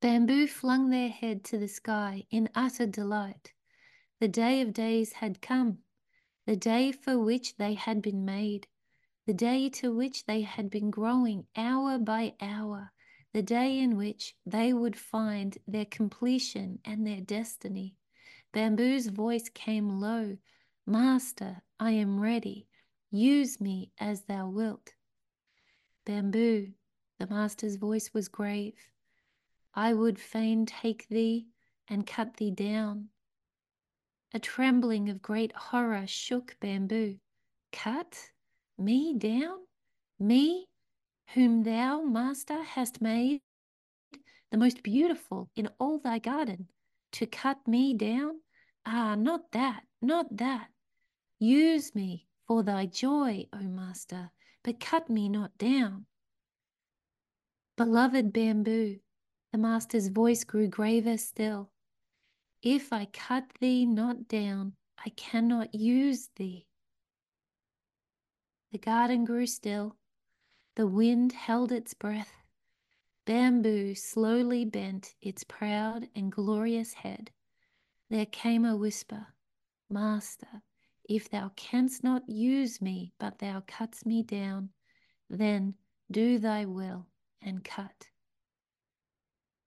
Bamboo 0.00 0.48
flung 0.48 0.90
their 0.90 1.08
head 1.08 1.44
to 1.44 1.56
the 1.56 1.68
sky 1.68 2.26
in 2.30 2.50
utter 2.54 2.84
delight. 2.86 3.54
The 4.20 4.28
day 4.28 4.60
of 4.60 4.74
days 4.74 5.14
had 5.14 5.40
come, 5.40 5.78
the 6.44 6.56
day 6.56 6.92
for 6.92 7.18
which 7.18 7.56
they 7.56 7.72
had 7.72 8.02
been 8.02 8.26
made, 8.26 8.66
the 9.26 9.32
day 9.32 9.70
to 9.70 9.94
which 9.94 10.26
they 10.26 10.42
had 10.42 10.68
been 10.68 10.90
growing 10.90 11.46
hour 11.56 11.98
by 11.98 12.34
hour, 12.42 12.92
the 13.32 13.42
day 13.42 13.78
in 13.78 13.96
which 13.96 14.36
they 14.44 14.74
would 14.74 14.96
find 14.96 15.56
their 15.66 15.86
completion 15.86 16.80
and 16.84 17.06
their 17.06 17.22
destiny. 17.22 17.96
Bamboo's 18.52 19.06
voice 19.06 19.48
came 19.48 20.00
low, 20.00 20.36
Master, 20.86 21.62
I 21.80 21.92
am 21.92 22.20
ready. 22.20 22.68
Use 23.14 23.60
me 23.60 23.92
as 24.00 24.22
thou 24.22 24.48
wilt. 24.48 24.92
Bamboo, 26.04 26.72
the 27.20 27.28
master's 27.28 27.76
voice 27.76 28.10
was 28.12 28.26
grave. 28.26 28.74
I 29.72 29.92
would 29.92 30.18
fain 30.18 30.66
take 30.66 31.06
thee 31.06 31.46
and 31.86 32.08
cut 32.08 32.38
thee 32.38 32.50
down. 32.50 33.10
A 34.32 34.40
trembling 34.40 35.10
of 35.10 35.22
great 35.22 35.52
horror 35.52 36.08
shook 36.08 36.56
bamboo. 36.58 37.20
Cut 37.70 38.18
me 38.76 39.14
down? 39.16 39.58
Me, 40.18 40.66
whom 41.34 41.62
thou, 41.62 42.02
master, 42.02 42.64
hast 42.64 43.00
made 43.00 43.42
the 44.50 44.58
most 44.58 44.82
beautiful 44.82 45.48
in 45.54 45.68
all 45.78 46.00
thy 46.00 46.18
garden, 46.18 46.68
to 47.12 47.26
cut 47.26 47.68
me 47.68 47.94
down? 47.94 48.40
Ah, 48.84 49.14
not 49.14 49.52
that, 49.52 49.84
not 50.02 50.36
that. 50.36 50.66
Use 51.38 51.94
me 51.94 52.26
for 52.46 52.62
thy 52.62 52.86
joy, 52.86 53.46
O 53.52 53.58
Master, 53.58 54.30
but 54.62 54.80
cut 54.80 55.08
me 55.08 55.28
not 55.28 55.56
down. 55.58 56.06
Beloved 57.76 58.32
bamboo, 58.32 59.00
the 59.52 59.58
Master's 59.58 60.08
voice 60.08 60.44
grew 60.44 60.68
graver 60.68 61.16
still. 61.16 61.70
If 62.62 62.92
I 62.92 63.06
cut 63.06 63.44
thee 63.60 63.84
not 63.84 64.28
down, 64.28 64.74
I 65.04 65.10
cannot 65.10 65.74
use 65.74 66.30
thee. 66.36 66.66
The 68.72 68.78
garden 68.78 69.24
grew 69.24 69.46
still. 69.46 69.96
The 70.76 70.86
wind 70.86 71.32
held 71.32 71.70
its 71.70 71.94
breath. 71.94 72.32
Bamboo 73.26 73.94
slowly 73.94 74.64
bent 74.64 75.14
its 75.20 75.44
proud 75.44 76.08
and 76.14 76.32
glorious 76.32 76.94
head. 76.94 77.30
There 78.10 78.26
came 78.26 78.64
a 78.64 78.76
whisper, 78.76 79.28
Master, 79.88 80.62
If 81.06 81.28
thou 81.28 81.50
canst 81.54 82.02
not 82.02 82.28
use 82.28 82.80
me, 82.80 83.12
but 83.18 83.38
thou 83.38 83.62
cuts 83.66 84.06
me 84.06 84.22
down, 84.22 84.70
then 85.28 85.74
do 86.10 86.38
thy 86.38 86.64
will 86.64 87.06
and 87.42 87.62
cut. 87.62 88.08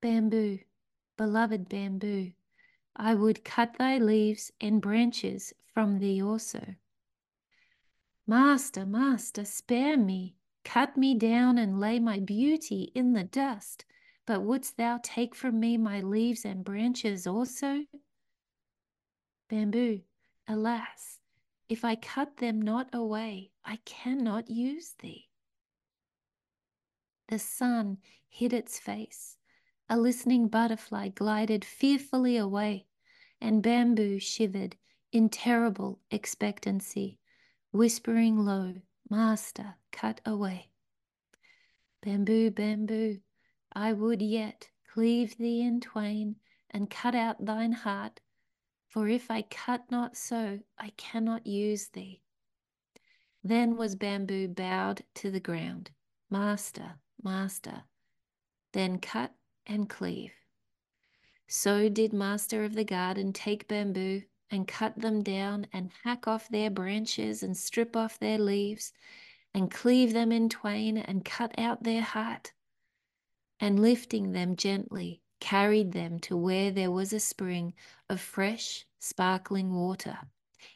Bamboo, 0.02 0.60
beloved 1.16 1.70
bamboo, 1.70 2.32
I 2.96 3.14
would 3.14 3.44
cut 3.44 3.78
thy 3.78 4.00
leaves 4.00 4.52
and 4.60 4.82
branches 4.82 5.54
from 5.74 6.00
thee 6.00 6.22
also. 6.22 6.76
Master, 8.26 8.86
master, 8.86 9.46
spare 9.46 9.96
me, 9.96 10.36
cut 10.64 10.98
me 10.98 11.14
down 11.14 11.58
and 11.58 11.80
lay 11.80 12.00
my 12.00 12.20
beauty 12.20 12.92
in 12.96 13.14
the 13.14 13.24
dust. 13.24 13.86
But 14.26 14.42
wouldst 14.44 14.76
thou 14.76 15.00
take 15.04 15.34
from 15.36 15.60
me 15.60 15.78
my 15.78 16.02
leaves 16.02 16.44
and 16.44 16.66
branches 16.66 17.26
also? 17.26 17.86
Bamboo, 19.50 20.02
alas, 20.48 21.20
if 21.70 21.84
I 21.84 21.96
cut 21.96 22.38
them 22.38 22.62
not 22.62 22.90
away, 22.94 23.52
I 23.66 23.78
cannot 23.86 24.50
use 24.50 24.94
thee. 25.00 25.28
The 27.28 27.40
sun 27.40 27.98
hid 28.30 28.54
its 28.54 28.80
face. 28.80 29.38
A 29.90 29.98
listening 29.98 30.48
butterfly 30.48 31.10
glided 31.10 31.64
fearfully 31.64 32.38
away, 32.38 32.88
and 33.40 33.64
bamboo 33.64 34.20
shivered 34.20 34.76
in 35.12 35.30
terrible 35.30 36.00
expectancy, 36.12 37.20
whispering 37.72 38.40
low, 38.40 38.76
Master, 39.10 39.76
cut 39.92 40.20
away. 40.26 40.70
Bamboo, 42.02 42.52
bamboo, 42.52 43.20
I 43.72 43.94
would 43.94 44.22
yet 44.22 44.70
cleave 44.92 45.38
thee 45.38 45.62
in 45.62 45.80
twain 45.80 46.36
and 46.70 46.90
cut 46.90 47.16
out 47.16 47.46
thine 47.46 47.72
heart, 47.72 48.20
for 48.98 49.08
if 49.08 49.30
I 49.30 49.44
cut 49.44 49.92
not 49.92 50.18
so, 50.18 50.60
I 50.80 50.90
cannot 50.98 51.46
use 51.46 51.90
thee. 51.90 52.24
Then 53.44 53.78
was 53.78 53.94
bamboo 53.94 54.48
bowed 54.48 55.04
to 55.18 55.30
the 55.30 55.40
ground. 55.40 55.92
Master, 56.32 56.96
master, 57.22 57.84
then 58.74 58.98
cut 58.98 59.36
and 59.68 59.88
cleave. 59.88 60.34
So 61.48 61.90
did 61.90 62.12
master 62.12 62.66
of 62.66 62.74
the 62.74 62.84
garden 62.84 63.34
take 63.34 63.68
bamboo 63.68 64.24
and 64.50 64.68
cut 64.68 65.00
them 65.00 65.22
down 65.22 65.68
and 65.72 65.92
hack 66.04 66.28
off 66.28 66.50
their 66.50 66.72
branches 66.72 67.44
and 67.44 67.56
strip 67.56 67.96
off 67.96 68.18
their 68.18 68.40
leaves 68.40 68.94
and 69.54 69.70
cleave 69.70 70.12
them 70.12 70.32
in 70.32 70.50
twain 70.50 70.98
and 70.98 71.24
cut 71.24 71.54
out 71.60 71.84
their 71.84 72.02
heart 72.02 72.52
and 73.60 73.80
lifting 73.80 74.32
them 74.32 74.56
gently, 74.56 75.22
carried 75.40 75.92
them 75.92 76.18
to 76.22 76.36
where 76.36 76.72
there 76.72 76.90
was 76.90 77.14
a 77.14 77.20
spring 77.20 77.76
of 78.10 78.20
fresh, 78.20 78.87
sparkling 79.00 79.74
water 79.74 80.18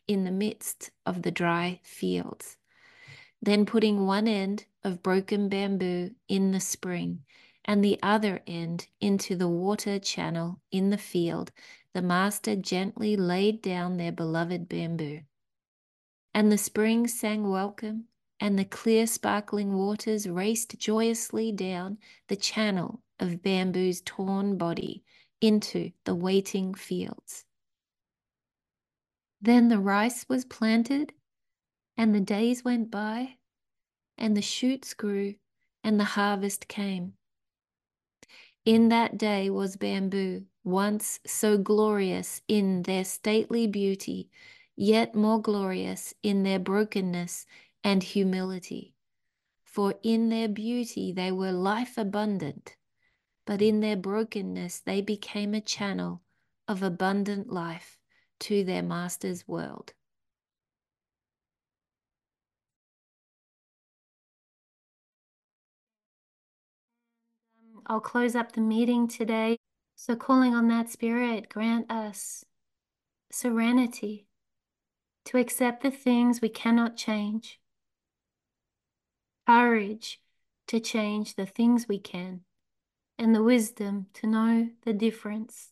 in 0.08 0.24
the 0.24 0.32
midst 0.32 0.92
of 1.06 1.22
the 1.22 1.32
dry 1.32 1.80
fields. 1.84 2.58
Then 3.42 3.66
putting 3.66 4.06
one 4.06 4.28
end 4.28 4.66
of 4.84 5.04
broken 5.04 5.50
bamboo 5.50 6.12
in 6.28 6.52
the 6.52 6.60
spring 6.60 7.24
and 7.66 7.84
the 7.84 8.00
other 8.02 8.42
end 8.48 8.88
into 9.00 9.36
the 9.36 9.48
water 9.48 10.00
channel 10.00 10.60
in 10.72 10.90
the 10.90 10.98
field, 10.98 11.52
the 11.94 12.02
master 12.02 12.56
gently 12.56 13.16
laid 13.16 13.62
down 13.62 13.98
their 13.98 14.12
beloved 14.12 14.70
bamboo. 14.70 15.22
And 16.34 16.52
the 16.52 16.58
spring 16.58 17.08
sang 17.08 17.50
welcome 17.50 18.06
and 18.40 18.58
the 18.58 18.66
clear 18.66 19.06
sparkling 19.06 19.74
waters 19.74 20.28
raced 20.28 20.80
joyously 20.80 21.52
down 21.52 21.98
the 22.28 22.36
channel 22.36 23.02
of 23.20 23.44
bamboo's 23.44 24.02
torn 24.02 24.58
body 24.58 25.04
into 25.42 25.92
the 26.06 26.16
waiting 26.16 26.74
fields. 26.74 27.46
Then 29.42 29.70
the 29.70 29.80
rice 29.80 30.30
was 30.30 30.46
planted, 30.46 31.14
and 31.98 32.14
the 32.14 32.22
days 32.22 32.64
went 32.64 32.92
by, 32.92 33.38
and 34.16 34.38
the 34.38 34.42
shoots 34.42 34.94
grew, 34.94 35.36
and 35.84 36.00
the 36.00 36.14
harvest 36.14 36.68
came. 36.68 37.14
In 38.66 38.90
that 38.90 39.18
day 39.18 39.50
was 39.50 39.78
bamboo, 39.78 40.46
once 40.64 41.20
so 41.26 41.58
glorious 41.58 42.42
in 42.48 42.84
their 42.84 43.04
stately 43.04 43.66
beauty, 43.66 44.30
yet 44.76 45.16
more 45.16 45.42
glorious 45.42 46.14
in 46.22 46.44
their 46.44 46.60
brokenness 46.60 47.48
and 47.84 48.04
humility. 48.04 48.94
For 49.64 49.96
in 50.04 50.30
their 50.30 50.50
beauty 50.50 51.12
they 51.12 51.32
were 51.32 51.52
life 51.52 51.98
abundant, 51.98 52.76
but 53.48 53.60
in 53.60 53.80
their 53.80 53.98
brokenness 53.98 54.82
they 54.82 55.02
became 55.02 55.56
a 55.56 55.62
channel 55.62 56.22
of 56.68 56.84
abundant 56.84 57.52
life 57.52 57.98
to 58.42 58.64
their 58.64 58.84
Master's 58.84 59.48
world. 59.48 59.94
I'll 67.86 68.00
close 68.00 68.36
up 68.36 68.52
the 68.54 68.62
meeting 68.62 69.08
today. 69.08 69.58
So, 69.96 70.16
calling 70.16 70.56
on 70.56 70.68
that 70.70 70.90
Spirit, 70.90 71.50
grant 71.50 71.92
us 71.92 72.44
serenity 73.32 74.28
to 75.26 75.38
accept 75.38 75.84
the 75.84 75.92
things 75.92 76.42
we 76.42 76.50
cannot 76.50 76.98
change, 76.98 77.60
courage 79.48 80.20
to 80.68 80.80
change 80.80 81.36
the 81.36 81.46
things 81.46 81.88
we 81.88 82.00
can, 82.00 82.42
and 83.18 83.36
the 83.36 83.44
wisdom 83.44 84.08
to 84.14 84.28
know 84.28 84.70
the 84.84 84.94
difference. 84.94 85.72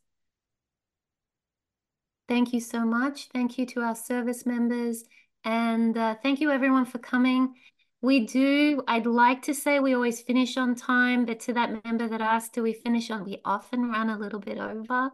Thank 2.30 2.54
you 2.54 2.60
so 2.60 2.86
much. 2.86 3.28
Thank 3.34 3.58
you 3.58 3.66
to 3.66 3.82
our 3.82 3.96
service 3.96 4.46
members. 4.46 5.04
And 5.44 5.98
uh, 5.98 6.16
thank 6.22 6.40
you 6.40 6.52
everyone 6.52 6.86
for 6.86 7.00
coming. 7.00 7.56
We 8.02 8.28
do, 8.28 8.84
I'd 8.88 9.08
like 9.08 9.42
to 9.44 9.54
say 9.54 9.80
we 9.80 9.96
always 9.96 10.22
finish 10.22 10.56
on 10.56 10.76
time, 10.76 11.26
but 11.26 11.40
to 11.42 11.54
that 11.54 11.84
member 11.84 12.08
that 12.08 12.22
asked, 12.22 12.54
do 12.54 12.62
we 12.62 12.72
finish 12.72 13.10
on, 13.10 13.26
we 13.26 13.42
often 13.44 13.90
run 13.90 14.10
a 14.10 14.18
little 14.18 14.40
bit 14.40 14.60
over. 14.60 15.10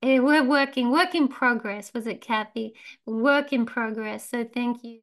Eh, 0.00 0.20
we're 0.20 0.44
working, 0.44 0.92
work 0.92 1.14
in 1.16 1.26
progress. 1.26 1.92
Was 1.92 2.06
it 2.06 2.20
Kathy? 2.20 2.74
Work 3.04 3.52
in 3.52 3.66
progress. 3.66 4.30
So 4.30 4.44
thank 4.44 4.84
you. 4.84 5.00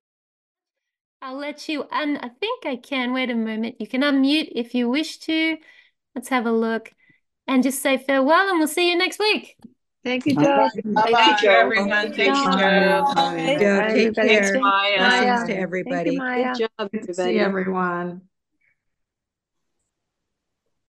I'll 1.22 1.38
let 1.38 1.68
you, 1.68 1.86
and 1.92 2.18
I 2.20 2.30
think 2.30 2.66
I 2.66 2.78
can. 2.78 3.12
Wait 3.12 3.30
a 3.30 3.36
moment. 3.36 3.76
You 3.80 3.88
can 3.88 4.02
unmute 4.02 4.52
if 4.56 4.74
you 4.74 4.90
wish 4.90 5.18
to. 5.20 5.58
Let's 6.16 6.30
have 6.30 6.46
a 6.46 6.52
look 6.52 6.92
and 7.48 7.62
just 7.62 7.82
say 7.82 7.98
farewell, 7.98 8.50
and 8.50 8.58
we'll 8.60 8.68
see 8.68 8.90
you 8.90 8.98
next 8.98 9.20
week. 9.20 9.58
Thank 10.06 10.28
you, 10.28 10.36
Joe. 10.38 10.72
Thank 11.12 11.44
you, 11.44 11.52
everyone. 11.52 12.14
Thank 12.16 12.44
you, 12.44 12.52
Joe. 12.52 13.06
Joe, 13.60 13.84
take 13.90 14.20
care. 14.22 14.66
Blessings 14.96 15.46
to 15.46 15.58
everybody. 15.58 16.28
Good 16.34 16.56
job, 16.56 16.70
everybody. 16.80 17.14
See 17.14 17.40
everyone. 17.40 18.24